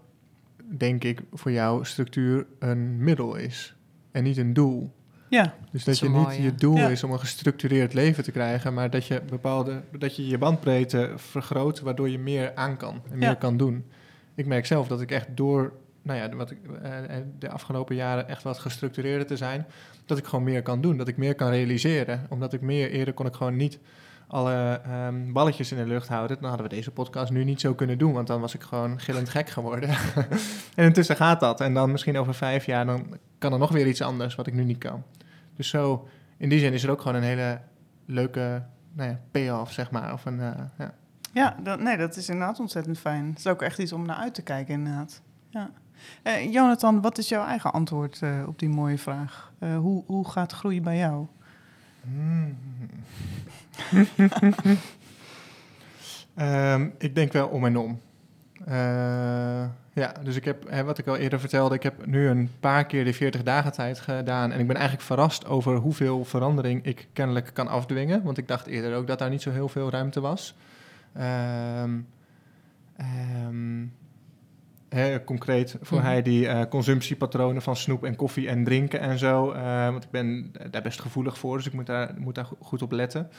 denk 0.76 1.04
ik, 1.04 1.20
voor 1.32 1.52
jou 1.52 1.84
structuur 1.84 2.46
een 2.58 3.04
middel 3.04 3.34
is 3.34 3.74
en 4.12 4.22
niet 4.22 4.36
een 4.36 4.52
doel. 4.52 4.92
Ja. 5.28 5.54
Dus 5.72 5.84
dat, 5.84 5.98
je 5.98 6.08
niet 6.08 6.36
je 6.36 6.54
doel 6.54 6.88
is 6.88 7.04
om 7.04 7.12
een 7.12 7.18
gestructureerd 7.18 7.92
leven 7.92 8.24
te 8.24 8.30
krijgen, 8.30 8.74
maar 8.74 8.90
dat 8.90 9.06
je 9.06 9.22
bepaalde, 9.28 9.82
dat 9.98 10.16
je 10.16 10.26
je 10.26 10.38
bandbreedte 10.38 11.12
vergroot, 11.16 11.80
waardoor 11.80 12.08
je 12.08 12.18
meer 12.18 12.54
aan 12.54 12.76
kan 12.76 13.02
en 13.10 13.18
meer 13.18 13.36
kan 13.36 13.56
doen. 13.56 13.84
Ik 14.34 14.46
merk 14.46 14.66
zelf 14.66 14.88
dat 14.88 15.00
ik 15.00 15.10
echt 15.10 15.28
door, 15.34 15.72
nou 16.02 16.18
ja, 16.18 16.36
wat 16.36 16.50
ik, 16.50 16.58
eh, 16.82 17.16
eh, 17.16 17.24
de 17.38 17.50
afgelopen 17.50 17.94
jaren 17.94 18.28
echt 18.28 18.42
wat 18.42 18.58
gestructureerder 18.58 19.26
te 19.26 19.36
zijn, 19.36 19.66
dat 20.06 20.18
ik 20.18 20.24
gewoon 20.24 20.44
meer 20.44 20.62
kan 20.62 20.80
doen, 20.80 20.96
dat 20.96 21.08
ik 21.08 21.16
meer 21.16 21.34
kan 21.34 21.50
realiseren, 21.50 22.26
omdat 22.28 22.52
ik 22.52 22.60
meer 22.60 22.90
eerder 22.90 23.14
kon 23.14 23.26
ik 23.26 23.34
gewoon 23.34 23.56
niet 23.56 23.78
alle 24.30 24.80
um, 25.06 25.32
balletjes 25.32 25.72
in 25.72 25.78
de 25.78 25.86
lucht 25.86 26.08
houden, 26.08 26.36
dan 26.40 26.48
hadden 26.48 26.68
we 26.68 26.74
deze 26.74 26.90
podcast 26.90 27.32
nu 27.32 27.44
niet 27.44 27.60
zo 27.60 27.74
kunnen 27.74 27.98
doen, 27.98 28.12
want 28.12 28.26
dan 28.26 28.40
was 28.40 28.54
ik 28.54 28.62
gewoon 28.62 29.00
gillend 29.00 29.28
gek 29.28 29.48
geworden. 29.48 29.88
en 30.76 30.84
intussen 30.84 31.16
gaat 31.16 31.40
dat. 31.40 31.60
En 31.60 31.74
dan 31.74 31.90
misschien 31.90 32.18
over 32.18 32.34
vijf 32.34 32.66
jaar, 32.66 32.86
dan 32.86 33.18
kan 33.38 33.52
er 33.52 33.58
nog 33.58 33.72
weer 33.72 33.86
iets 33.86 34.02
anders 34.02 34.34
wat 34.34 34.46
ik 34.46 34.54
nu 34.54 34.64
niet 34.64 34.78
kan. 34.78 35.02
Dus 35.56 35.68
zo, 35.68 36.08
in 36.36 36.48
die 36.48 36.58
zin 36.58 36.72
is 36.72 36.82
er 36.82 36.90
ook 36.90 37.00
gewoon 37.00 37.16
een 37.16 37.22
hele 37.22 37.60
leuke 38.06 38.62
nou 38.92 39.10
ja, 39.10 39.20
payoff, 39.30 39.72
zeg 39.72 39.90
maar. 39.90 40.12
Of 40.12 40.24
een, 40.24 40.38
uh, 40.38 40.50
ja, 40.78 40.94
ja 41.32 41.56
dat, 41.62 41.80
nee, 41.80 41.96
dat 41.96 42.16
is 42.16 42.28
inderdaad 42.28 42.60
ontzettend 42.60 42.98
fijn. 42.98 43.26
Het 43.28 43.38
is 43.38 43.46
ook 43.46 43.62
echt 43.62 43.78
iets 43.78 43.92
om 43.92 44.06
naar 44.06 44.16
uit 44.16 44.34
te 44.34 44.42
kijken, 44.42 44.74
inderdaad. 44.74 45.22
Ja. 45.48 45.70
Uh, 46.24 46.52
Jonathan, 46.52 47.00
wat 47.00 47.18
is 47.18 47.28
jouw 47.28 47.44
eigen 47.44 47.72
antwoord 47.72 48.20
uh, 48.20 48.44
op 48.46 48.58
die 48.58 48.68
mooie 48.68 48.98
vraag? 48.98 49.52
hoe, 49.58 50.04
hoe 50.06 50.28
gaat 50.28 50.52
groeien 50.52 50.82
bij 50.82 50.98
jou? 50.98 51.26
Hmm. 52.02 52.56
Um, 56.36 56.92
ik 56.98 57.14
denk 57.14 57.32
wel 57.32 57.48
om 57.48 57.64
en 57.64 57.76
om. 57.76 58.00
Uh, 58.68 59.64
ja, 59.92 60.12
dus 60.22 60.36
ik 60.36 60.44
heb, 60.44 60.70
hè, 60.70 60.84
wat 60.84 60.98
ik 60.98 61.06
al 61.06 61.16
eerder 61.16 61.40
vertelde, 61.40 61.74
ik 61.74 61.82
heb 61.82 62.06
nu 62.06 62.28
een 62.28 62.50
paar 62.60 62.86
keer 62.86 63.04
de 63.04 63.14
40 63.14 63.42
dagen 63.42 63.72
tijd 63.72 64.00
gedaan. 64.00 64.52
En 64.52 64.60
ik 64.60 64.66
ben 64.66 64.76
eigenlijk 64.76 65.06
verrast 65.06 65.46
over 65.46 65.76
hoeveel 65.76 66.24
verandering 66.24 66.84
ik 66.84 67.08
kennelijk 67.12 67.50
kan 67.52 67.68
afdwingen. 67.68 68.22
Want 68.22 68.38
ik 68.38 68.48
dacht 68.48 68.66
eerder 68.66 68.96
ook 68.96 69.06
dat 69.06 69.18
daar 69.18 69.30
niet 69.30 69.42
zo 69.42 69.50
heel 69.50 69.68
veel 69.68 69.90
ruimte 69.90 70.20
was. 70.20 70.54
Um, 71.82 72.06
um, 73.00 73.92
concreet 75.24 75.76
voor 75.80 75.98
mm 75.98 76.04
hij 76.04 76.22
die 76.22 76.44
uh, 76.44 76.62
consumptiepatronen 76.68 77.62
van 77.62 77.76
snoep 77.76 78.04
en 78.04 78.16
koffie 78.16 78.48
en 78.48 78.64
drinken 78.64 79.00
en 79.00 79.18
zo. 79.18 79.52
Uh, 79.52 79.90
want 79.90 80.04
ik 80.04 80.10
ben 80.10 80.52
daar 80.70 80.82
best 80.82 81.00
gevoelig 81.00 81.38
voor, 81.38 81.56
dus 81.56 81.66
ik 81.66 81.72
moet 81.72 81.86
daar, 81.86 82.14
moet 82.18 82.34
daar 82.34 82.48
goed 82.60 82.82
op 82.82 82.92
letten. 82.92 83.30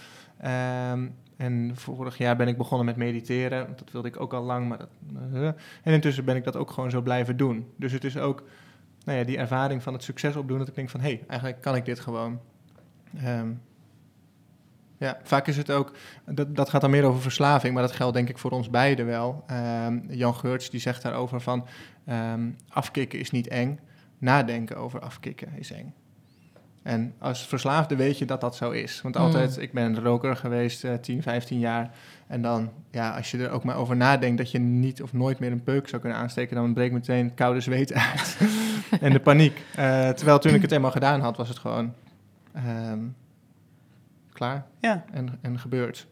Um, 0.45 1.15
en 1.37 1.71
vorig 1.73 2.17
jaar 2.17 2.35
ben 2.35 2.47
ik 2.47 2.57
begonnen 2.57 2.85
met 2.85 2.95
mediteren. 2.95 3.67
Dat 3.75 3.91
wilde 3.91 4.07
ik 4.07 4.19
ook 4.19 4.33
al 4.33 4.43
lang. 4.43 4.67
Maar 4.67 4.77
dat, 4.77 4.89
uh, 5.33 5.47
en 5.83 5.93
intussen 5.93 6.25
ben 6.25 6.35
ik 6.35 6.43
dat 6.43 6.55
ook 6.55 6.71
gewoon 6.71 6.89
zo 6.89 7.01
blijven 7.01 7.37
doen. 7.37 7.71
Dus 7.75 7.91
het 7.91 8.03
is 8.03 8.17
ook 8.17 8.43
nou 9.03 9.17
ja, 9.17 9.23
die 9.23 9.37
ervaring 9.37 9.83
van 9.83 9.93
het 9.93 10.03
succes 10.03 10.35
opdoen. 10.35 10.57
Dat 10.57 10.67
ik 10.67 10.75
denk 10.75 10.89
van, 10.89 10.99
hé, 10.99 11.07
hey, 11.07 11.23
eigenlijk 11.27 11.61
kan 11.61 11.75
ik 11.75 11.85
dit 11.85 11.99
gewoon. 11.99 12.39
Um, 13.25 13.61
ja, 14.97 15.19
vaak 15.23 15.47
is 15.47 15.57
het 15.57 15.71
ook, 15.71 15.93
dat, 16.25 16.55
dat 16.55 16.69
gaat 16.69 16.81
dan 16.81 16.89
meer 16.89 17.03
over 17.03 17.21
verslaving, 17.21 17.73
maar 17.73 17.83
dat 17.83 17.91
geldt 17.91 18.13
denk 18.13 18.29
ik 18.29 18.37
voor 18.37 18.51
ons 18.51 18.69
beiden 18.69 19.05
wel. 19.05 19.43
Um, 19.85 20.05
Jan 20.09 20.35
Geurts 20.35 20.69
die 20.69 20.79
zegt 20.79 21.01
daarover 21.01 21.41
van 21.41 21.67
um, 22.09 22.55
afkicken 22.69 23.19
is 23.19 23.31
niet 23.31 23.47
eng, 23.47 23.79
nadenken 24.17 24.77
over 24.77 24.99
afkicken 24.99 25.53
is 25.55 25.71
eng. 25.71 25.93
En 26.83 27.13
als 27.19 27.47
verslaafde 27.47 27.95
weet 27.95 28.17
je 28.17 28.25
dat 28.25 28.41
dat 28.41 28.55
zo 28.55 28.71
is. 28.71 29.01
Want 29.01 29.17
altijd, 29.17 29.55
mm. 29.55 29.61
ik 29.61 29.73
ben 29.73 29.83
een 29.83 30.03
roker 30.03 30.35
geweest, 30.35 30.83
uh, 30.83 30.93
10, 30.93 31.21
15 31.21 31.59
jaar. 31.59 31.91
En 32.27 32.41
dan, 32.41 32.71
ja, 32.91 33.15
als 33.15 33.31
je 33.31 33.37
er 33.37 33.49
ook 33.49 33.63
maar 33.63 33.75
over 33.75 33.95
nadenkt 33.95 34.37
dat 34.37 34.51
je 34.51 34.59
niet 34.59 35.01
of 35.01 35.13
nooit 35.13 35.39
meer 35.39 35.51
een 35.51 35.63
peuk 35.63 35.87
zou 35.87 36.01
kunnen 36.01 36.19
aansteken, 36.19 36.55
dan 36.55 36.73
breekt 36.73 36.93
meteen 36.93 37.33
koude 37.33 37.59
zweet 37.59 37.93
uit. 38.09 38.37
en 39.01 39.11
de 39.11 39.19
paniek. 39.19 39.57
Uh, 39.79 40.09
terwijl 40.09 40.39
toen 40.39 40.53
ik 40.53 40.61
het 40.61 40.71
eenmaal 40.71 40.91
gedaan 40.91 41.21
had, 41.21 41.37
was 41.37 41.49
het 41.49 41.59
gewoon 41.59 41.93
um, 42.55 43.15
klaar 44.33 44.65
ja. 44.79 45.05
en, 45.11 45.39
en 45.41 45.59
gebeurd. 45.59 46.07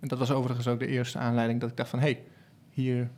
En 0.00 0.08
dat 0.08 0.18
was 0.18 0.30
overigens 0.30 0.68
ook 0.68 0.78
de 0.78 0.86
eerste 0.86 1.18
aanleiding 1.18 1.60
dat 1.60 1.70
ik 1.70 1.76
dacht 1.76 1.90
van... 1.90 1.98
hé, 1.98 2.04
hey, 2.04 2.22
hier, 2.70 3.10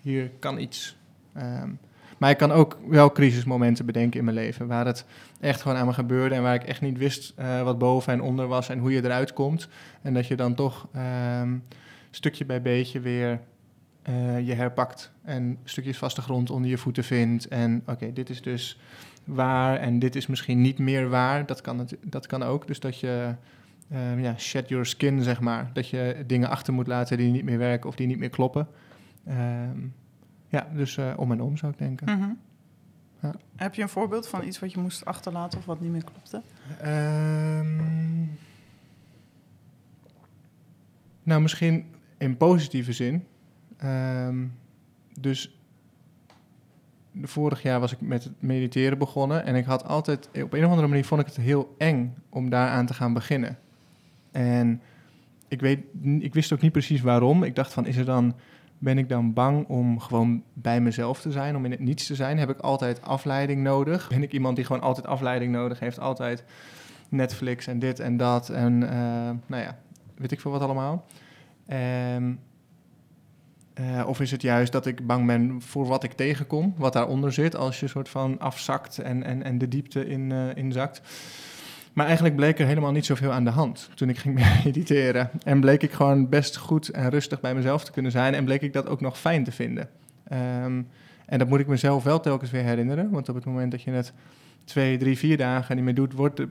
hier 0.00 0.30
kan 0.38 0.58
iets. 0.58 0.96
Um, 1.36 1.78
maar 2.18 2.30
ik 2.30 2.36
kan 2.36 2.52
ook 2.52 2.78
wel 2.88 3.12
crisismomenten 3.12 3.86
bedenken 3.86 4.18
in 4.18 4.24
mijn 4.24 4.36
leven... 4.36 4.66
waar 4.66 4.86
het 4.86 5.04
echt 5.40 5.62
gewoon 5.62 5.76
aan 5.76 5.86
me 5.86 5.92
gebeurde... 5.92 6.34
en 6.34 6.42
waar 6.42 6.54
ik 6.54 6.64
echt 6.64 6.80
niet 6.80 6.98
wist 6.98 7.34
uh, 7.38 7.62
wat 7.62 7.78
boven 7.78 8.12
en 8.12 8.20
onder 8.20 8.46
was... 8.46 8.68
en 8.68 8.78
hoe 8.78 8.92
je 8.92 9.04
eruit 9.04 9.32
komt. 9.32 9.68
En 10.02 10.14
dat 10.14 10.26
je 10.26 10.36
dan 10.36 10.54
toch 10.54 10.88
um, 11.40 11.64
stukje 12.10 12.44
bij 12.44 12.62
beetje 12.62 13.00
weer... 13.00 13.40
Uh, 14.08 14.46
je 14.46 14.54
herpakt 14.54 15.12
en 15.24 15.58
stukjes 15.64 15.98
vaste 15.98 16.22
grond 16.22 16.50
onder 16.50 16.70
je 16.70 16.78
voeten 16.78 17.04
vindt. 17.04 17.48
En 17.48 17.82
oké, 17.86 18.12
dit 18.12 18.30
is 18.30 18.42
dus 18.42 18.80
waar 19.24 19.76
en 19.76 19.98
dit 19.98 20.16
is 20.16 20.26
misschien 20.26 20.60
niet 20.60 20.78
meer 20.78 21.08
waar. 21.08 21.46
Dat 21.46 21.60
kan, 21.60 21.88
dat 22.02 22.26
kan 22.26 22.42
ook. 22.42 22.66
Dus 22.66 22.80
dat 22.80 23.00
je 23.00 23.34
uh, 23.92 24.22
ja, 24.22 24.34
shed 24.38 24.68
your 24.68 24.86
skin, 24.86 25.22
zeg 25.22 25.40
maar. 25.40 25.70
Dat 25.72 25.88
je 25.88 26.24
dingen 26.26 26.48
achter 26.48 26.72
moet 26.72 26.86
laten 26.86 27.16
die 27.16 27.32
niet 27.32 27.44
meer 27.44 27.58
werken 27.58 27.88
of 27.88 27.96
die 27.96 28.06
niet 28.06 28.18
meer 28.18 28.30
kloppen. 28.30 28.68
Ehm, 29.26 29.78
ja, 30.48 30.68
dus 30.74 30.96
uh, 30.96 31.12
om 31.16 31.32
en 31.32 31.40
om 31.40 31.56
zou 31.56 31.72
ik 31.72 31.78
denken. 31.78 32.18
Mhm. 32.18 32.30
ja. 33.22 33.34
Heb 33.56 33.74
je 33.74 33.82
een 33.82 33.88
voorbeeld 33.88 34.28
van 34.28 34.46
iets 34.46 34.58
wat 34.58 34.72
je 34.72 34.80
moest 34.80 35.04
achterlaten 35.04 35.58
of 35.58 35.64
wat 35.64 35.80
niet 35.80 35.90
meer 35.90 36.04
klopte? 36.04 36.42
Um, 36.84 38.38
nou, 41.22 41.40
misschien 41.40 41.86
in 42.18 42.36
positieve 42.36 42.92
zin. 42.92 43.24
Um, 43.84 44.52
dus 45.20 45.58
vorig 47.22 47.62
jaar 47.62 47.80
was 47.80 47.92
ik 47.92 48.00
met 48.00 48.24
het 48.24 48.42
mediteren 48.42 48.98
begonnen. 48.98 49.44
En 49.44 49.54
ik 49.54 49.64
had 49.64 49.84
altijd, 49.84 50.28
op 50.42 50.52
een 50.52 50.64
of 50.64 50.70
andere 50.70 50.88
manier 50.88 51.04
vond 51.04 51.20
ik 51.20 51.26
het 51.26 51.36
heel 51.36 51.74
eng 51.78 52.14
om 52.28 52.50
daaraan 52.50 52.86
te 52.86 52.94
gaan 52.94 53.12
beginnen. 53.12 53.58
En 54.30 54.82
ik, 55.48 55.60
weet, 55.60 55.80
ik 56.18 56.34
wist 56.34 56.52
ook 56.52 56.60
niet 56.60 56.72
precies 56.72 57.00
waarom. 57.00 57.42
Ik 57.42 57.54
dacht 57.54 57.72
van, 57.72 57.86
is 57.86 57.96
er 57.96 58.04
dan, 58.04 58.34
ben 58.78 58.98
ik 58.98 59.08
dan 59.08 59.32
bang 59.32 59.66
om 59.68 60.00
gewoon 60.00 60.42
bij 60.52 60.80
mezelf 60.80 61.20
te 61.20 61.32
zijn, 61.32 61.56
om 61.56 61.64
in 61.64 61.70
het 61.70 61.80
niets 61.80 62.06
te 62.06 62.14
zijn? 62.14 62.38
Heb 62.38 62.50
ik 62.50 62.58
altijd 62.58 63.02
afleiding 63.02 63.62
nodig? 63.62 64.08
Ben 64.08 64.22
ik 64.22 64.32
iemand 64.32 64.56
die 64.56 64.64
gewoon 64.64 64.82
altijd 64.82 65.06
afleiding 65.06 65.52
nodig 65.52 65.78
heeft? 65.78 66.00
Altijd 66.00 66.44
Netflix 67.08 67.66
en 67.66 67.78
dit 67.78 68.00
en 68.00 68.16
dat 68.16 68.48
en 68.48 68.82
uh, 68.82 68.90
nou 69.46 69.62
ja, 69.62 69.78
weet 70.16 70.32
ik 70.32 70.40
veel 70.40 70.50
wat 70.50 70.60
allemaal. 70.60 71.06
Um, 72.14 72.40
uh, 73.80 74.08
of 74.08 74.20
is 74.20 74.30
het 74.30 74.42
juist 74.42 74.72
dat 74.72 74.86
ik 74.86 75.06
bang 75.06 75.26
ben 75.26 75.62
voor 75.62 75.86
wat 75.86 76.04
ik 76.04 76.12
tegenkom, 76.12 76.74
wat 76.76 76.92
daaronder 76.92 77.32
zit, 77.32 77.56
als 77.56 77.80
je 77.80 77.88
soort 77.88 78.08
van 78.08 78.38
afzakt 78.38 78.98
en, 78.98 79.22
en, 79.22 79.42
en 79.42 79.58
de 79.58 79.68
diepte 79.68 80.06
in, 80.06 80.30
uh, 80.30 80.56
inzakt. 80.56 81.00
Maar 81.92 82.06
eigenlijk 82.06 82.36
bleek 82.36 82.58
er 82.58 82.66
helemaal 82.66 82.92
niet 82.92 83.06
zoveel 83.06 83.32
aan 83.32 83.44
de 83.44 83.50
hand 83.50 83.90
toen 83.94 84.08
ik 84.08 84.18
ging 84.18 84.34
mediteren. 84.64 85.30
En 85.42 85.60
bleek 85.60 85.82
ik 85.82 85.92
gewoon 85.92 86.28
best 86.28 86.56
goed 86.56 86.88
en 86.88 87.10
rustig 87.10 87.40
bij 87.40 87.54
mezelf 87.54 87.84
te 87.84 87.92
kunnen 87.92 88.10
zijn. 88.10 88.34
En 88.34 88.44
bleek 88.44 88.62
ik 88.62 88.72
dat 88.72 88.86
ook 88.86 89.00
nog 89.00 89.18
fijn 89.18 89.44
te 89.44 89.52
vinden. 89.52 89.88
Um, 90.64 90.88
en 91.26 91.38
dat 91.38 91.48
moet 91.48 91.60
ik 91.60 91.66
mezelf 91.66 92.04
wel 92.04 92.20
telkens 92.20 92.50
weer 92.50 92.62
herinneren. 92.62 93.10
Want 93.10 93.28
op 93.28 93.34
het 93.34 93.44
moment 93.44 93.70
dat 93.70 93.82
je 93.82 93.90
het 93.90 94.12
twee, 94.64 94.96
drie, 94.98 95.18
vier 95.18 95.36
dagen 95.36 95.76
niet 95.76 95.84
meer 95.84 95.94
doet, 95.94 96.12
wordt 96.12 96.36
de, 96.36 96.48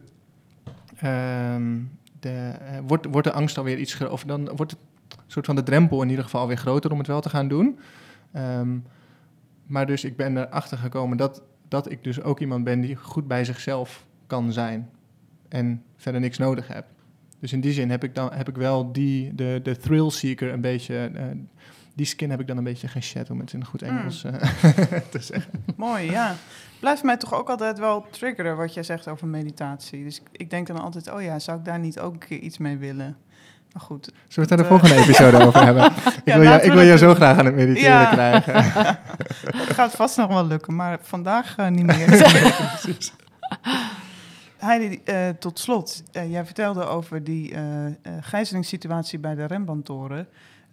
um, 1.55 1.91
de, 2.19 2.51
uh, 2.61 2.77
wordt, 2.87 3.05
wordt 3.11 3.27
de 3.27 3.33
angst 3.33 3.57
alweer 3.57 3.77
iets... 3.77 4.07
Of 4.07 4.23
dan 4.23 4.49
wordt 4.55 4.71
het 4.71 4.79
soort 5.27 5.45
van 5.45 5.55
de 5.55 5.63
drempel 5.63 6.01
in 6.01 6.09
ieder 6.09 6.23
geval 6.23 6.47
weer 6.47 6.57
groter 6.57 6.91
om 6.91 6.97
het 6.97 7.07
wel 7.07 7.21
te 7.21 7.29
gaan 7.29 7.47
doen. 7.47 7.79
Um, 8.35 8.83
maar 9.65 9.85
dus 9.85 10.03
ik 10.03 10.15
ben 10.15 10.37
erachter 10.37 10.77
gekomen 10.77 11.17
dat, 11.17 11.41
dat 11.67 11.91
ik 11.91 12.03
dus 12.03 12.21
ook 12.21 12.39
iemand 12.39 12.63
ben 12.63 12.81
die 12.81 12.95
goed 12.95 13.27
bij 13.27 13.45
zichzelf 13.45 14.05
kan 14.27 14.53
zijn 14.53 14.89
en 15.49 15.83
verder 15.95 16.21
niks 16.21 16.37
nodig 16.37 16.67
heb. 16.67 16.85
Dus 17.39 17.53
in 17.53 17.61
die 17.61 17.73
zin 17.73 17.89
heb 17.89 18.03
ik, 18.03 18.15
dan, 18.15 18.33
heb 18.33 18.49
ik 18.49 18.55
wel 18.55 18.91
die, 18.91 19.35
de, 19.35 19.59
de 19.63 19.77
thrill 19.77 20.09
seeker 20.09 20.53
een 20.53 20.61
beetje, 20.61 21.11
uh, 21.15 21.21
die 21.93 22.05
skin 22.05 22.29
heb 22.29 22.39
ik 22.39 22.47
dan 22.47 22.57
een 22.57 22.63
beetje 22.63 22.87
geshed, 22.87 23.29
om 23.29 23.39
het 23.39 23.53
in 23.53 23.65
goed 23.65 23.81
hmm. 23.81 23.97
Engels 23.97 24.23
mm. 24.23 24.33
uh, 24.33 24.41
te 25.11 25.19
zeggen. 25.19 25.51
Mooi, 25.75 26.11
ja. 26.11 26.35
Blijft 26.79 27.03
mij 27.03 27.17
toch 27.17 27.33
ook 27.33 27.49
altijd 27.49 27.79
wel 27.79 28.05
triggeren 28.09 28.57
wat 28.57 28.73
jij 28.73 28.83
zegt 28.83 29.07
over 29.07 29.27
meditatie. 29.27 30.03
Dus 30.03 30.21
ik, 30.31 30.49
denk 30.49 30.67
dan 30.67 30.81
altijd, 30.81 31.11
oh 31.11 31.21
ja, 31.21 31.39
zou 31.39 31.57
ik 31.57 31.65
daar 31.65 31.79
niet 31.79 31.99
ook 31.99 32.13
een 32.13 32.19
keer 32.19 32.39
iets 32.39 32.57
mee 32.57 32.77
willen? 32.77 33.17
Maar 33.73 33.81
goed. 33.81 34.05
Zullen 34.05 34.15
we 34.27 34.41
het 34.41 34.49
daar 34.49 34.57
de 34.57 34.65
volgende 34.65 34.95
episode 35.03 35.45
over 35.45 35.63
hebben? 35.63 35.85
Ik 36.23 36.33
wil, 36.33 36.41
je, 36.41 36.61
ik 36.61 36.71
wil 36.71 36.81
je 36.81 36.97
zo 36.97 37.13
graag 37.13 37.37
aan 37.37 37.45
het 37.45 37.55
mediteren 37.55 37.89
ja. 37.89 38.11
krijgen. 38.11 38.53
dat 39.57 39.69
gaat 39.69 39.91
vast 39.91 40.17
nog 40.17 40.27
wel 40.27 40.47
lukken, 40.47 40.75
maar 40.75 40.97
vandaag 41.01 41.57
uh, 41.57 41.67
niet 41.67 41.85
meer. 41.85 42.05
Precies. 42.05 43.13
Heidi, 44.67 45.01
uh, 45.05 45.29
tot 45.29 45.59
slot, 45.59 46.03
uh, 46.11 46.31
jij 46.31 46.45
vertelde 46.45 46.83
over 46.83 47.23
die 47.23 47.51
uh, 47.51 47.85
gijzelingssituatie 48.21 49.19
bij 49.19 49.35
de 49.35 49.45
Rembrandtoren. 49.45 50.27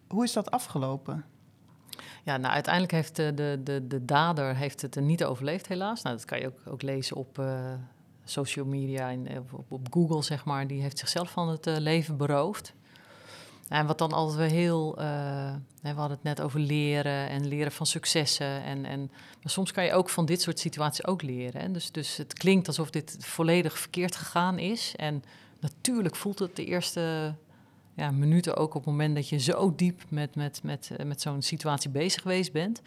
Hoe 0.08 0.24
is 0.24 0.32
dat 0.32 0.50
afgelopen? 0.50 1.24
Ja, 2.22 2.36
nou 2.36 2.54
uiteindelijk 2.54 2.92
heeft 2.92 3.16
de, 3.16 3.34
de, 3.34 3.60
de, 3.64 3.86
de 3.86 4.04
dader 4.04 4.56
heeft 4.56 4.82
het 4.82 5.00
niet 5.00 5.24
overleefd 5.24 5.66
helaas. 5.66 6.02
Nou, 6.02 6.16
dat 6.16 6.24
kan 6.24 6.40
je 6.40 6.46
ook, 6.46 6.60
ook 6.66 6.82
lezen 6.82 7.16
op 7.16 7.42
social 8.24 8.66
media 8.66 9.10
en 9.10 9.28
op, 9.38 9.64
op, 9.68 9.86
Google, 9.90 10.22
zeg 10.22 10.44
maar. 10.44 10.66
Die 10.66 10.82
heeft 10.82 10.98
zichzelf 10.98 11.30
van 11.30 11.48
het 11.48 11.66
leven 11.66 12.16
beroofd. 12.16 12.74
En 13.74 13.86
wat 13.86 13.98
dan 13.98 14.12
altijd 14.12 14.38
weer 14.38 14.58
heel, 14.58 15.00
uh, 15.00 15.54
we 15.80 15.88
hadden 15.88 16.10
het 16.10 16.22
net 16.22 16.40
over 16.40 16.60
leren 16.60 17.28
en 17.28 17.46
leren 17.46 17.72
van 17.72 17.86
successen. 17.86 18.62
En, 18.62 18.84
en, 18.84 19.00
maar 19.42 19.52
soms 19.52 19.72
kan 19.72 19.84
je 19.84 19.92
ook 19.92 20.08
van 20.08 20.26
dit 20.26 20.42
soort 20.42 20.58
situaties 20.58 21.06
ook 21.06 21.22
leren. 21.22 21.60
Hè? 21.60 21.70
Dus, 21.70 21.92
dus 21.92 22.16
het 22.16 22.32
klinkt 22.32 22.66
alsof 22.66 22.90
dit 22.90 23.16
volledig 23.20 23.78
verkeerd 23.78 24.16
gegaan 24.16 24.58
is. 24.58 24.94
En 24.96 25.24
natuurlijk 25.60 26.16
voelt 26.16 26.38
het 26.38 26.56
de 26.56 26.64
eerste 26.64 27.34
ja, 27.94 28.10
minuten 28.10 28.56
ook 28.56 28.74
op 28.74 28.84
het 28.84 28.90
moment 28.90 29.14
dat 29.14 29.28
je 29.28 29.38
zo 29.38 29.74
diep 29.74 30.02
met, 30.08 30.34
met, 30.34 30.60
met, 30.62 30.90
eh, 30.96 31.06
met 31.06 31.20
zo'n 31.20 31.42
situatie 31.42 31.90
bezig 31.90 32.22
geweest 32.22 32.52
bent. 32.52 32.80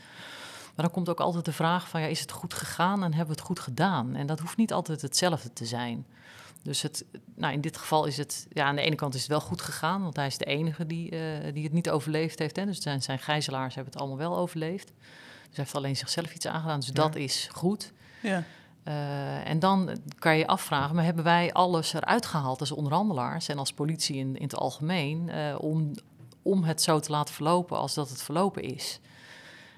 Maar 0.75 0.85
dan 0.85 0.91
komt 0.91 1.09
ook 1.09 1.19
altijd 1.19 1.45
de 1.45 1.53
vraag 1.53 1.89
van, 1.89 2.01
ja, 2.01 2.07
is 2.07 2.19
het 2.19 2.31
goed 2.31 2.53
gegaan 2.53 3.03
en 3.03 3.13
hebben 3.13 3.35
we 3.35 3.39
het 3.39 3.49
goed 3.49 3.59
gedaan? 3.59 4.15
En 4.15 4.27
dat 4.27 4.39
hoeft 4.39 4.57
niet 4.57 4.73
altijd 4.73 5.01
hetzelfde 5.01 5.53
te 5.53 5.65
zijn. 5.65 6.05
Dus 6.67 6.81
het, 6.81 7.05
nou 7.35 7.53
in 7.53 7.61
dit 7.61 7.77
geval 7.77 8.05
is 8.05 8.17
het, 8.17 8.47
ja, 8.49 8.65
aan 8.65 8.75
de 8.75 8.81
ene 8.81 8.95
kant 8.95 9.13
is 9.13 9.21
het 9.21 9.29
wel 9.29 9.41
goed 9.41 9.61
gegaan, 9.61 10.01
want 10.01 10.15
hij 10.15 10.27
is 10.27 10.37
de 10.37 10.45
enige 10.45 10.85
die, 10.85 11.11
uh, 11.11 11.53
die 11.53 11.63
het 11.63 11.73
niet 11.73 11.89
overleefd 11.89 12.39
heeft. 12.39 12.55
Hè? 12.55 12.65
Dus 12.65 12.81
zijn, 12.81 13.01
zijn 13.01 13.19
gijzelaars 13.19 13.75
hebben 13.75 13.93
het 13.93 14.01
allemaal 14.01 14.29
wel 14.29 14.37
overleefd. 14.37 14.87
Dus 14.87 15.55
hij 15.55 15.63
heeft 15.63 15.75
alleen 15.75 15.95
zichzelf 15.95 16.33
iets 16.33 16.47
aangedaan, 16.47 16.79
dus 16.79 16.89
dat 16.89 17.15
is 17.15 17.49
goed. 17.51 17.91
Ja. 18.21 18.43
Uh, 18.83 19.47
en 19.47 19.59
dan 19.59 19.97
kan 20.19 20.33
je 20.33 20.39
je 20.39 20.47
afvragen, 20.47 20.95
maar 20.95 21.03
hebben 21.03 21.23
wij 21.23 21.53
alles 21.53 21.93
eruit 21.93 22.25
gehaald 22.25 22.59
als 22.59 22.71
onderhandelaars 22.71 23.47
en 23.47 23.57
als 23.57 23.73
politie 23.73 24.15
in, 24.15 24.35
in 24.35 24.43
het 24.43 24.55
algemeen, 24.55 25.29
uh, 25.29 25.55
om, 25.59 25.91
om 26.41 26.63
het 26.63 26.81
zo 26.81 26.99
te 26.99 27.11
laten 27.11 27.33
verlopen 27.33 27.77
als 27.77 27.93
dat 27.93 28.09
het 28.09 28.21
verlopen 28.21 28.63
is? 28.63 28.99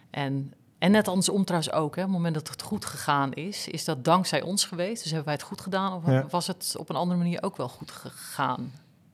En 0.09 0.53
en 0.79 0.91
net 0.91 1.07
andersom 1.07 1.43
trouwens 1.43 1.71
ook, 1.73 1.95
hè, 1.95 2.01
op 2.01 2.07
het 2.07 2.17
moment 2.17 2.33
dat 2.33 2.49
het 2.49 2.61
goed 2.61 2.85
gegaan 2.85 3.33
is, 3.33 3.67
is 3.67 3.85
dat 3.85 4.03
dankzij 4.03 4.41
ons 4.41 4.65
geweest. 4.65 5.01
Dus 5.01 5.11
hebben 5.11 5.25
wij 5.25 5.33
het 5.33 5.43
goed 5.43 5.61
gedaan 5.61 5.93
of 5.93 6.31
was 6.31 6.47
het 6.47 6.75
op 6.77 6.89
een 6.89 6.95
andere 6.95 7.19
manier 7.19 7.43
ook 7.43 7.57
wel 7.57 7.69
goed 7.69 7.91
gegaan? 7.91 8.71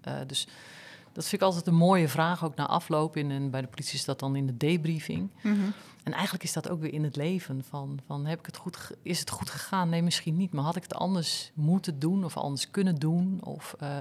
Uh, 0.07 0.13
dus 0.27 0.47
dat 1.13 1.23
vind 1.23 1.41
ik 1.41 1.47
altijd 1.47 1.67
een 1.67 1.75
mooie 1.75 2.07
vraag, 2.07 2.45
ook 2.45 2.55
na 2.55 2.67
afloop. 2.67 3.17
In, 3.17 3.31
en 3.31 3.49
bij 3.49 3.61
de 3.61 3.67
politie 3.67 3.93
is 3.93 4.05
dat 4.05 4.19
dan 4.19 4.35
in 4.35 4.45
de 4.45 4.57
debriefing. 4.57 5.29
Mm 5.41 5.53
-hmm. 5.53 5.73
En 6.03 6.13
eigenlijk 6.13 6.43
is 6.43 6.53
dat 6.53 6.69
ook 6.69 6.81
weer 6.81 6.93
in 6.93 7.03
het 7.03 7.15
leven. 7.15 7.63
Van, 7.63 7.99
van 8.07 8.25
heb 8.25 8.39
ik 8.39 8.45
het 8.45 8.57
goed 8.57 8.77
is 9.01 9.19
het 9.19 9.29
goed 9.29 9.49
gegaan? 9.49 9.89
Nee, 9.89 10.01
misschien 10.01 10.37
niet. 10.37 10.53
Maar 10.53 10.63
had 10.63 10.75
ik 10.75 10.83
het 10.83 10.93
anders 10.93 11.51
moeten 11.53 11.99
doen 11.99 12.25
of 12.25 12.37
anders 12.37 12.71
kunnen 12.71 12.95
doen? 12.95 13.39
Of, 13.43 13.75
uh, 13.83 13.97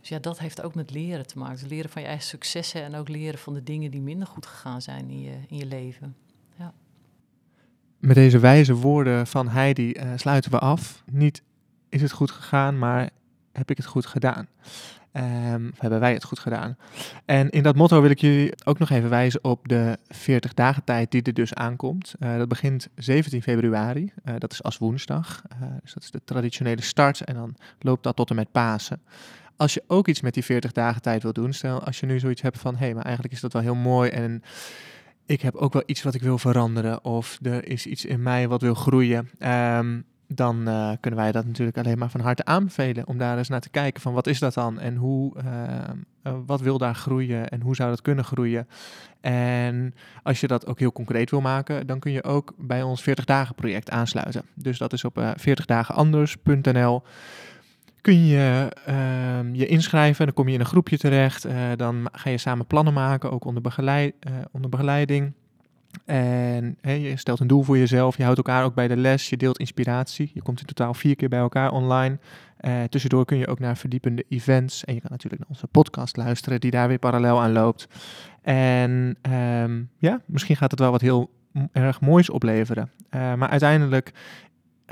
dus 0.00 0.08
ja, 0.08 0.18
dat 0.18 0.38
heeft 0.38 0.62
ook 0.62 0.74
met 0.74 0.90
leren 0.90 1.26
te 1.26 1.38
maken. 1.38 1.58
Dus 1.58 1.68
leren 1.68 1.90
van 1.90 2.02
je 2.02 2.08
eigen 2.08 2.26
successen 2.26 2.82
en 2.82 2.94
ook 2.94 3.08
leren 3.08 3.38
van 3.38 3.54
de 3.54 3.62
dingen 3.62 3.90
die 3.90 4.00
minder 4.00 4.28
goed 4.28 4.46
gegaan 4.46 4.82
zijn 4.82 5.10
in 5.10 5.20
je, 5.20 5.36
in 5.48 5.56
je 5.56 5.66
leven. 5.66 6.16
Met 8.00 8.14
deze 8.14 8.38
wijze 8.38 8.74
woorden 8.74 9.26
van 9.26 9.48
Heidi 9.48 9.92
uh, 9.92 10.02
sluiten 10.16 10.50
we 10.50 10.58
af. 10.58 11.02
Niet 11.10 11.42
is 11.88 12.02
het 12.02 12.12
goed 12.12 12.30
gegaan, 12.30 12.78
maar 12.78 13.10
heb 13.52 13.70
ik 13.70 13.76
het 13.76 13.86
goed 13.86 14.06
gedaan? 14.06 14.48
Um, 15.12 15.72
hebben 15.76 16.00
wij 16.00 16.12
het 16.12 16.24
goed 16.24 16.38
gedaan? 16.38 16.76
En 17.24 17.50
in 17.50 17.62
dat 17.62 17.76
motto 17.76 18.00
wil 18.00 18.10
ik 18.10 18.20
jullie 18.20 18.52
ook 18.64 18.78
nog 18.78 18.90
even 18.90 19.10
wijzen 19.10 19.44
op 19.44 19.68
de 19.68 19.98
40 20.08 20.54
dagen 20.54 20.84
tijd 20.84 21.10
die 21.10 21.22
er 21.22 21.34
dus 21.34 21.54
aankomt. 21.54 22.14
Uh, 22.18 22.36
dat 22.36 22.48
begint 22.48 22.88
17 22.94 23.42
februari, 23.42 24.12
uh, 24.24 24.34
dat 24.38 24.52
is 24.52 24.62
als 24.62 24.78
woensdag. 24.78 25.42
dus 25.82 25.92
dat 25.94 26.02
is 26.02 26.10
de 26.10 26.20
traditionele 26.24 26.82
start 26.82 27.20
en 27.20 27.34
dan 27.34 27.56
loopt 27.78 28.02
dat 28.02 28.16
tot 28.16 28.30
en 28.30 28.36
met 28.36 28.52
Pasen. 28.52 29.02
Als 29.56 29.74
je 29.74 29.82
ook 29.86 30.08
iets 30.08 30.20
met 30.20 30.34
die 30.34 30.44
40 30.44 30.72
dagen 30.72 31.02
tijd 31.02 31.22
wil 31.22 31.32
doen, 31.32 31.52
stel 31.52 31.84
als 31.84 32.00
je 32.00 32.06
nu 32.06 32.18
zoiets 32.18 32.42
hebt 32.42 32.58
van 32.58 32.76
hé, 32.76 32.84
hey, 32.84 32.94
maar 32.94 33.04
eigenlijk 33.04 33.34
is 33.34 33.40
dat 33.40 33.52
wel 33.52 33.62
heel 33.62 33.74
mooi 33.74 34.10
en 34.10 34.42
ik 35.30 35.42
heb 35.42 35.54
ook 35.54 35.72
wel 35.72 35.82
iets 35.86 36.02
wat 36.02 36.14
ik 36.14 36.22
wil 36.22 36.38
veranderen 36.38 37.04
of 37.04 37.38
er 37.42 37.68
is 37.68 37.86
iets 37.86 38.04
in 38.04 38.22
mij 38.22 38.48
wat 38.48 38.60
wil 38.60 38.74
groeien, 38.74 39.30
um, 39.38 40.04
dan 40.26 40.68
uh, 40.68 40.92
kunnen 41.00 41.20
wij 41.20 41.32
dat 41.32 41.46
natuurlijk 41.46 41.78
alleen 41.78 41.98
maar 41.98 42.10
van 42.10 42.20
harte 42.20 42.44
aanbevelen 42.44 43.06
om 43.06 43.18
daar 43.18 43.38
eens 43.38 43.48
naar 43.48 43.60
te 43.60 43.70
kijken 43.70 44.02
van 44.02 44.12
wat 44.12 44.26
is 44.26 44.38
dat 44.38 44.54
dan 44.54 44.78
en 44.78 44.96
hoe, 44.96 45.36
uh, 45.36 45.44
uh, 46.22 46.32
wat 46.46 46.60
wil 46.60 46.78
daar 46.78 46.94
groeien 46.94 47.48
en 47.48 47.60
hoe 47.60 47.74
zou 47.74 47.90
dat 47.90 48.02
kunnen 48.02 48.24
groeien. 48.24 48.68
En 49.20 49.94
als 50.22 50.40
je 50.40 50.46
dat 50.46 50.66
ook 50.66 50.78
heel 50.78 50.92
concreet 50.92 51.30
wil 51.30 51.40
maken, 51.40 51.86
dan 51.86 51.98
kun 51.98 52.12
je 52.12 52.24
ook 52.24 52.54
bij 52.58 52.82
ons 52.82 53.02
40 53.02 53.24
dagen 53.24 53.54
project 53.54 53.90
aansluiten. 53.90 54.42
Dus 54.54 54.78
dat 54.78 54.92
is 54.92 55.04
op 55.04 55.34
40dagenanders.nl 55.36 57.02
kun 58.00 58.26
je 58.26 58.76
uh, 58.88 59.54
je 59.54 59.66
inschrijven. 59.66 60.24
Dan 60.24 60.34
kom 60.34 60.48
je 60.48 60.54
in 60.54 60.60
een 60.60 60.66
groepje 60.66 60.98
terecht. 60.98 61.46
Uh, 61.46 61.52
dan 61.76 62.08
ga 62.12 62.30
je 62.30 62.38
samen 62.38 62.66
plannen 62.66 62.94
maken, 62.94 63.30
ook 63.30 63.44
onder, 63.44 63.62
begeleid, 63.62 64.14
uh, 64.28 64.34
onder 64.52 64.70
begeleiding. 64.70 65.32
En 66.04 66.76
je 66.82 67.16
stelt 67.16 67.40
een 67.40 67.46
doel 67.46 67.62
voor 67.62 67.78
jezelf. 67.78 68.16
Je 68.16 68.22
houdt 68.22 68.38
elkaar 68.38 68.64
ook 68.64 68.74
bij 68.74 68.88
de 68.88 68.96
les. 68.96 69.28
Je 69.28 69.36
deelt 69.36 69.58
inspiratie. 69.58 70.30
Je 70.34 70.42
komt 70.42 70.60
in 70.60 70.66
totaal 70.66 70.94
vier 70.94 71.16
keer 71.16 71.28
bij 71.28 71.38
elkaar 71.38 71.72
online. 71.72 72.18
Uh, 72.60 72.82
tussendoor 72.82 73.24
kun 73.24 73.38
je 73.38 73.46
ook 73.46 73.58
naar 73.58 73.76
verdiepende 73.76 74.24
events. 74.28 74.84
En 74.84 74.94
je 74.94 75.00
kan 75.00 75.10
natuurlijk 75.10 75.42
naar 75.42 75.50
onze 75.50 75.66
podcast 75.66 76.16
luisteren, 76.16 76.60
die 76.60 76.70
daar 76.70 76.88
weer 76.88 76.98
parallel 76.98 77.40
aan 77.40 77.52
loopt. 77.52 77.88
En 78.42 79.16
um, 79.32 79.90
ja, 79.98 80.20
misschien 80.26 80.56
gaat 80.56 80.70
het 80.70 80.80
wel 80.80 80.90
wat 80.90 81.00
heel 81.00 81.30
erg 81.72 82.00
moois 82.00 82.30
opleveren. 82.30 82.90
maar 83.10 83.48
uiteindelijk 83.48 84.12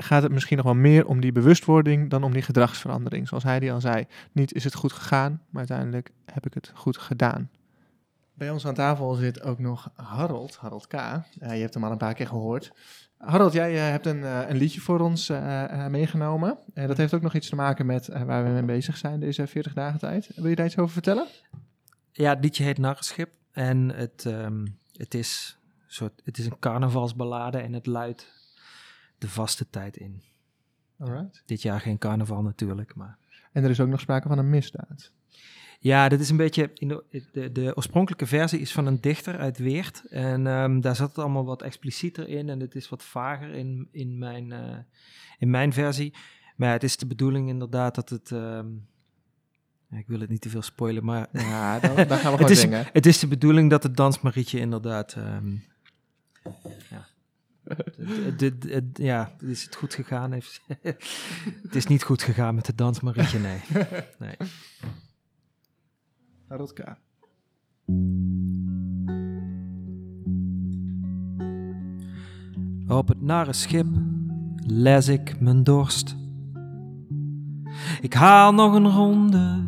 gaat 0.01 0.23
het 0.23 0.31
misschien 0.31 0.57
nog 0.57 0.65
wel 0.65 0.75
meer 0.75 1.05
om 1.05 1.21
die 1.21 1.31
bewustwording 1.31 2.09
dan 2.09 2.23
om 2.23 2.33
die 2.33 2.41
gedragsverandering. 2.41 3.27
Zoals 3.27 3.43
hij 3.43 3.59
die 3.59 3.71
al 3.71 3.81
zei, 3.81 4.05
niet 4.31 4.53
is 4.53 4.63
het 4.63 4.75
goed 4.75 4.93
gegaan, 4.93 5.41
maar 5.49 5.59
uiteindelijk 5.59 6.11
heb 6.25 6.45
ik 6.45 6.53
het 6.53 6.71
goed 6.75 6.97
gedaan. 6.97 7.49
Bij 8.33 8.49
ons 8.49 8.67
aan 8.67 8.73
tafel 8.73 9.13
zit 9.13 9.41
ook 9.41 9.59
nog 9.59 9.91
Harold, 9.95 10.55
Harold 10.55 10.87
K. 10.87 10.93
Uh, 10.93 11.21
je 11.39 11.61
hebt 11.61 11.73
hem 11.73 11.83
al 11.83 11.91
een 11.91 11.97
paar 11.97 12.13
keer 12.13 12.27
gehoord. 12.27 12.71
Harold, 13.17 13.53
jij 13.53 13.73
uh, 13.73 13.79
hebt 13.79 14.05
een, 14.05 14.19
uh, 14.19 14.49
een, 14.49 14.57
liedje 14.57 14.81
voor 14.81 14.99
ons 14.99 15.31
meegenomen. 15.89 16.57
dat 16.73 16.97
heeft 16.97 17.13
ook 17.13 17.21
nog 17.21 17.33
iets 17.33 17.49
te 17.49 17.55
maken 17.55 17.85
met 17.85 18.07
waar 18.25 18.43
we 18.43 18.49
mee 18.49 18.63
bezig 18.63 18.97
zijn 18.97 19.19
deze 19.19 19.47
40 19.47 19.73
dagen 19.73 19.99
tijd. 19.99 20.29
Wil 20.35 20.47
je 20.47 20.55
daar 20.55 20.65
iets 20.65 20.77
over 20.77 20.93
vertellen? 20.93 21.27
Ja, 22.11 22.29
het 22.29 22.43
liedje 22.43 22.63
heet 22.63 22.77
Narrenschip. 22.77 23.29
En 23.51 23.89
het, 23.95 24.25
um, 24.27 24.77
het, 24.97 25.13
is, 25.13 25.57
soort, 25.87 26.21
het 26.23 26.37
is 26.37 26.45
een 26.45 26.59
carnavalsballade 26.59 27.57
en 27.57 27.73
het 27.73 27.85
luidt 27.85 28.38
de 29.19 29.29
vaste 29.29 29.69
tijd 29.69 29.97
in. 29.97 30.21
Alright. 30.99 31.43
Dit 31.45 31.61
jaar 31.61 31.79
geen 31.79 31.97
carnaval 31.97 32.41
natuurlijk, 32.41 32.95
maar... 32.95 33.17
En 33.51 33.63
er 33.63 33.69
is 33.69 33.79
ook 33.79 33.87
nog 33.87 33.99
sprake 33.99 34.27
van 34.27 34.37
een 34.37 34.49
misdaad. 34.49 35.11
Ja, 35.79 36.09
dit 36.09 36.19
is 36.19 36.29
een 36.29 36.37
beetje. 36.37 36.71
In 36.73 36.87
de, 36.87 37.03
de, 37.31 37.51
de, 37.51 37.75
oorspronkelijke 37.75 38.25
versie 38.25 38.59
is 38.59 38.71
van 38.71 38.85
een 38.85 39.01
dichter 39.01 39.37
uit 39.37 39.57
Weert. 39.57 40.03
En 40.09 40.45
um, 40.45 40.81
daar 40.81 40.95
zat 40.95 41.07
het 41.07 41.17
allemaal 41.17 41.45
wat 41.45 41.61
explicieter 41.61 42.27
in. 42.27 42.49
En 42.49 42.59
het 42.59 42.75
is 42.75 42.89
wat 42.89 43.03
vager 43.03 43.53
in, 43.53 43.87
in, 43.91 44.17
mijn, 44.17 44.51
uh, 44.51 44.77
in 45.37 45.49
mijn 45.49 45.73
versie. 45.73 46.13
Maar 46.55 46.71
het 46.71 46.83
is 46.83 46.97
de 46.97 47.05
bedoeling 47.05 47.49
inderdaad 47.49 47.95
dat 47.95 48.09
het. 48.09 48.31
Um, 48.31 48.87
ik 49.91 50.07
wil 50.07 50.19
het 50.19 50.29
niet 50.29 50.41
te 50.41 50.49
veel 50.49 50.61
spoilen, 50.61 51.05
maar. 51.05 51.27
Ja, 51.31 51.79
dan, 51.79 51.95
dan 51.95 52.07
gaan 52.07 52.17
we 52.17 52.17
gewoon 52.19 52.39
het 52.39 52.49
is, 52.49 52.59
zingen. 52.59 52.85
Het 52.93 53.05
is 53.05 53.19
de 53.19 53.27
bedoeling 53.27 53.69
dat 53.69 53.83
het 53.83 53.97
dansmarietje 53.97 54.59
inderdaad. 54.59 55.15
Um, 55.15 55.63
ja. 56.89 57.07
ja, 58.93 59.31
is 59.39 59.63
het 59.63 59.75
goed 59.75 59.93
gegaan? 59.93 60.31
Heeft, 60.31 60.61
het 61.63 61.75
is 61.75 61.85
niet 61.85 62.03
goed 62.03 62.21
gegaan 62.21 62.55
met 62.55 62.67
het 62.67 62.77
dansmarietje, 62.77 63.39
nee. 63.39 63.61
nee. 64.19 64.35
Harold 66.47 66.73
K. 66.73 66.79
Op 72.87 73.07
het 73.07 73.21
nare 73.21 73.53
schip 73.53 73.87
les 74.65 75.07
ik 75.07 75.39
mijn 75.39 75.63
dorst. 75.63 76.15
Ik 78.01 78.13
haal 78.13 78.53
nog 78.53 78.73
een 78.73 78.91
ronde. 78.91 79.67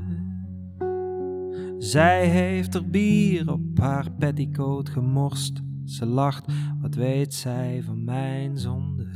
Zij 1.77 2.27
heeft 2.27 2.75
er 2.75 2.89
bier 2.89 3.51
op 3.51 3.79
haar 3.79 4.11
petticoat 4.11 4.89
gemorst. 4.89 5.61
Ze 5.91 6.05
lacht, 6.05 6.45
wat 6.81 6.95
weet 6.95 7.33
zij 7.33 7.81
van 7.85 8.03
mijn 8.03 8.57
zonde? 8.57 9.07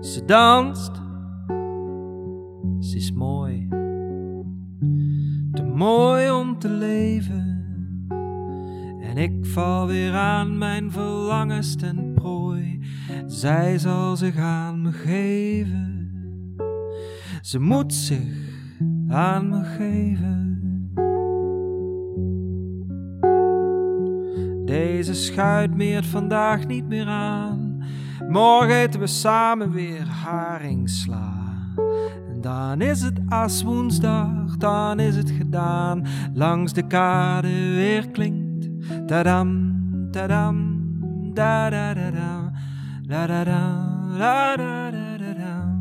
Ze 0.00 0.24
danst, 0.24 1.02
ze 2.80 2.96
is 2.96 3.12
mooi 3.12 3.68
te 5.56 5.62
mooi 5.62 6.30
om 6.30 6.58
te 6.58 6.68
leven. 6.68 7.66
En 9.00 9.16
ik 9.16 9.46
val 9.46 9.86
weer 9.86 10.12
aan 10.12 10.58
mijn 10.58 10.90
verlangens 10.90 11.76
ten 11.76 12.12
prooi. 12.14 12.80
Zij 13.26 13.78
zal 13.78 14.16
zich 14.16 14.36
aan 14.36 14.82
me 14.82 14.92
geven. 14.92 16.10
Ze 17.40 17.58
moet 17.58 17.94
zich 17.94 18.60
aan 19.08 19.48
me 19.48 19.64
geven. 19.64 20.45
Deze 24.96 25.14
schuit 25.14 25.74
meert 25.74 26.06
vandaag 26.06 26.66
niet 26.66 26.88
meer 26.88 27.06
aan. 27.06 27.82
Morgen 28.28 28.74
eten 28.74 29.00
we 29.00 29.06
samen 29.06 29.70
weer 29.70 30.06
haringsla. 30.08 31.32
Dan 32.40 32.80
is 32.80 33.02
het 33.02 33.20
as 33.28 33.62
woensdag, 33.62 34.56
dan 34.56 35.00
is 35.00 35.16
het 35.16 35.30
gedaan. 35.30 36.06
Langs 36.34 36.72
de 36.72 36.86
kade 36.86 37.74
weer 37.74 38.10
klinkt. 38.10 38.68
Tadam, 39.06 39.74
tadam, 40.10 40.80
da 41.34 41.70
da 41.70 41.94
da 41.94 42.10
da. 42.10 42.52
Da 43.02 43.26
da, 43.26 43.44
da 43.44 44.56
da 44.56 44.90
da 44.90 45.32
da. 45.34 45.74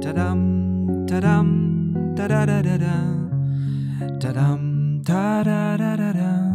Tadam, 0.00 1.06
tadam, 1.06 1.48
da 2.14 2.26
da 2.26 2.44
da 2.44 2.62
da 2.62 2.76
da. 2.76 2.96
Tadam, 4.18 5.00
ta 5.02 5.42
da 5.42 5.76
da 5.76 5.96
da 5.96 6.12
da. 6.12 6.51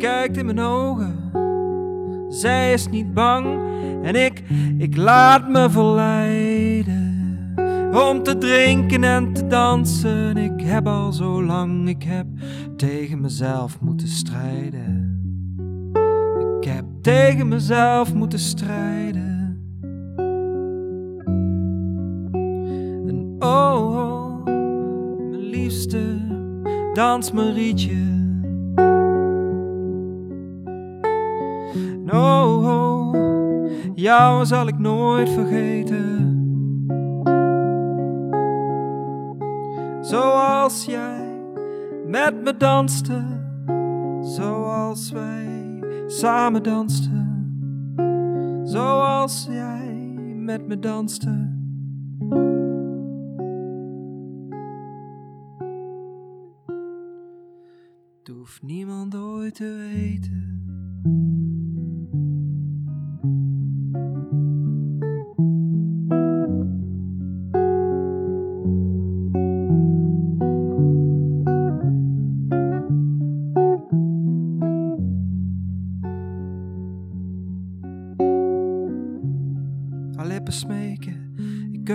Kijkt 0.00 0.36
in 0.36 0.46
mijn 0.46 0.60
ogen, 0.60 1.30
zij 2.28 2.72
is 2.72 2.88
niet 2.88 3.14
bang 3.14 3.46
en 4.02 4.14
ik, 4.14 4.42
ik 4.78 4.96
laat 4.96 5.48
me 5.48 5.70
verleiden 5.70 7.10
om 7.92 8.22
te 8.22 8.38
drinken 8.38 9.04
en 9.04 9.32
te 9.32 9.46
dansen. 9.46 10.36
Ik 10.36 10.60
heb 10.60 10.86
al 10.86 11.12
zo 11.12 11.44
lang, 11.44 11.88
ik 11.88 12.02
heb 12.02 12.26
tegen 12.76 13.20
mezelf 13.20 13.80
moeten 13.80 14.08
strijden. 14.08 15.18
Ik 16.60 16.68
heb 16.68 16.84
tegen 17.02 17.48
mezelf 17.48 18.14
moeten 18.14 18.38
strijden. 18.38 19.58
En 23.06 23.36
oh, 23.38 23.96
oh 23.96 24.44
mijn 25.30 25.42
liefste, 25.42 26.16
dans 26.94 27.32
mijn 27.32 27.54
rietje. 27.54 28.09
Jou 34.00 34.44
zal 34.46 34.66
ik 34.68 34.78
nooit 34.78 35.28
vergeten. 35.28 36.38
Zoals 40.00 40.84
jij 40.84 41.42
met 42.06 42.42
me 42.42 42.56
danste, 42.56 43.24
zoals 44.20 45.10
wij 45.10 45.48
samen 46.06 46.62
dansten, 46.62 47.52
zoals 48.64 49.46
jij 49.50 49.94
met 50.36 50.66
me 50.66 50.78
danste. 50.78 51.58
Het 58.18 58.36
hoeft 58.36 58.62
niemand 58.62 59.14
ooit 59.16 59.54
te 59.54 59.88
weten. 59.92 60.49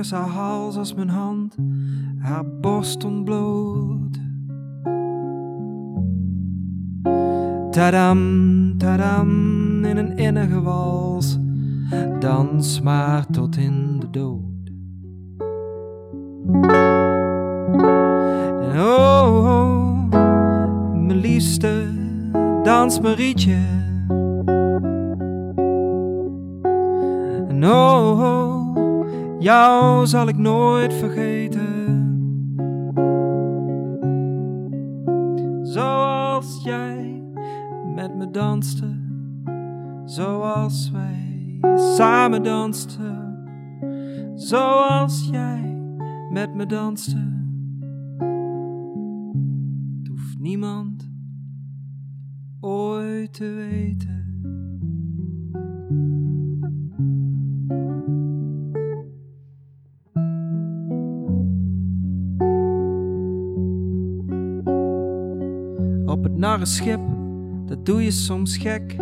Kus 0.06 0.18
haar 0.18 0.30
hals 0.30 0.78
als 0.78 0.94
mijn 0.94 1.10
hand, 1.10 1.56
haar 2.18 2.46
borst 2.62 3.04
ontbloot. 3.04 4.20
Tadam, 7.72 8.78
tadam, 8.78 9.86
in 9.86 9.98
een 9.98 10.18
innige 10.18 10.62
wals, 10.62 11.40
dans 12.20 12.82
maar 12.82 13.26
tot 13.26 13.58
in 13.58 14.00
de 14.00 14.10
dood. 14.10 14.72
En 18.62 18.80
oh, 18.80 19.46
oh 19.46 20.12
mijn 20.94 21.20
liefste, 21.20 21.88
dans 22.64 23.00
Marietje. 23.00 23.85
Jou 29.46 30.08
zal 30.08 30.28
ik 30.28 30.38
nooit 30.38 30.94
vergeten. 30.94 31.74
Zoals 35.62 36.64
jij 36.64 37.24
met 37.96 38.16
me 38.16 38.32
danste, 38.32 39.00
zoals 40.06 40.92
wij 40.92 41.58
samen 41.96 42.44
dansten, 42.44 43.44
zoals 44.36 45.30
jij 45.32 45.78
met 46.30 46.56
me 46.56 46.66
danste. 46.66 47.34
Het 49.98 50.08
hoeft 50.08 50.40
niemand 50.40 51.12
ooit 52.60 53.34
te 53.34 53.50
weten. 53.50 54.25
Schip 66.64 67.00
dat 67.66 67.86
doe 67.86 68.04
je 68.04 68.12
soms 68.12 68.58
gek 68.58 68.96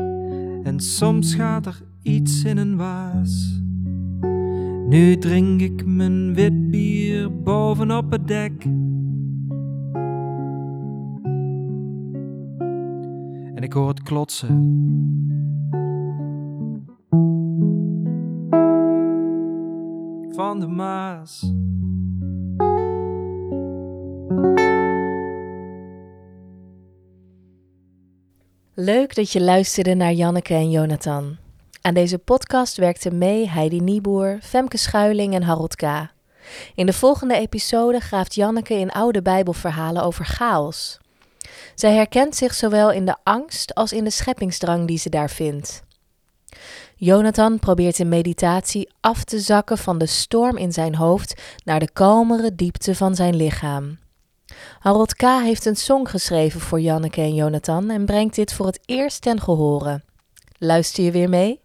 en 0.63 0.79
soms 0.79 1.35
gaat 1.35 1.65
er 1.65 1.81
iets 2.01 2.43
in 2.43 2.57
een 2.57 2.77
waas. 2.77 3.61
Nu 4.87 5.17
drink 5.17 5.61
ik 5.61 5.85
mijn 5.85 6.33
wit 6.33 6.71
bier 6.71 7.41
bovenop 7.41 8.11
het 8.11 8.27
dek. 8.27 8.63
En 13.55 13.63
ik 13.63 13.73
hoor 13.73 13.87
het 13.87 14.03
klotsen. 14.03 14.81
Van 20.29 20.59
de 20.59 20.67
Maas. 20.67 21.52
Leuk 28.83 29.15
dat 29.15 29.31
je 29.31 29.41
luisterde 29.41 29.93
naar 29.93 30.13
Janneke 30.13 30.53
en 30.53 30.71
Jonathan. 30.71 31.37
Aan 31.81 31.93
deze 31.93 32.17
podcast 32.17 32.77
werkten 32.77 33.17
mee 33.17 33.49
Heidi 33.49 33.79
Nieboer, 33.79 34.39
Femke 34.41 34.77
Schuiling 34.77 35.33
en 35.33 35.43
Harold 35.43 35.75
K. 35.75 35.83
In 36.75 36.85
de 36.85 36.93
volgende 36.93 37.35
episode 37.35 37.99
graaft 37.99 38.35
Janneke 38.35 38.73
in 38.73 38.91
oude 38.91 39.21
Bijbelverhalen 39.21 40.03
over 40.03 40.25
chaos. 40.25 40.99
Zij 41.75 41.93
herkent 41.93 42.35
zich 42.35 42.53
zowel 42.53 42.91
in 42.91 43.05
de 43.05 43.15
angst 43.23 43.75
als 43.75 43.93
in 43.93 44.03
de 44.03 44.09
scheppingsdrang 44.09 44.87
die 44.87 44.97
ze 44.97 45.09
daar 45.09 45.29
vindt. 45.29 45.83
Jonathan 46.95 47.59
probeert 47.59 47.99
in 47.99 48.09
meditatie 48.09 48.89
af 48.99 49.23
te 49.23 49.39
zakken 49.39 49.77
van 49.77 49.97
de 49.97 50.05
storm 50.05 50.57
in 50.57 50.71
zijn 50.71 50.95
hoofd 50.95 51.41
naar 51.63 51.79
de 51.79 51.91
kalmere 51.93 52.55
diepte 52.55 52.95
van 52.95 53.15
zijn 53.15 53.35
lichaam. 53.35 54.01
Harold 54.79 55.15
K. 55.15 55.21
heeft 55.21 55.65
een 55.65 55.75
song 55.75 56.05
geschreven 56.05 56.59
voor 56.59 56.81
Janneke 56.81 57.21
en 57.21 57.33
Jonathan 57.33 57.89
en 57.89 58.05
brengt 58.05 58.35
dit 58.35 58.53
voor 58.53 58.65
het 58.65 58.79
eerst 58.85 59.21
ten 59.21 59.41
gehore. 59.41 60.01
Luister 60.57 61.03
je 61.03 61.11
weer 61.11 61.29
mee? 61.29 61.61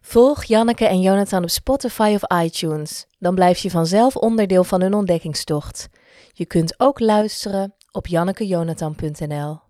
Volg 0.00 0.44
Janneke 0.44 0.86
en 0.86 1.00
Jonathan 1.00 1.42
op 1.42 1.50
Spotify 1.50 2.18
of 2.22 2.42
iTunes. 2.42 3.06
Dan 3.18 3.34
blijf 3.34 3.58
je 3.58 3.70
vanzelf 3.70 4.16
onderdeel 4.16 4.64
van 4.64 4.80
hun 4.80 4.94
ontdekkingstocht. 4.94 5.88
Je 6.32 6.46
kunt 6.46 6.80
ook 6.80 7.00
luisteren 7.00 7.74
op 7.90 8.06
jannekejonathan.nl. 8.06 9.61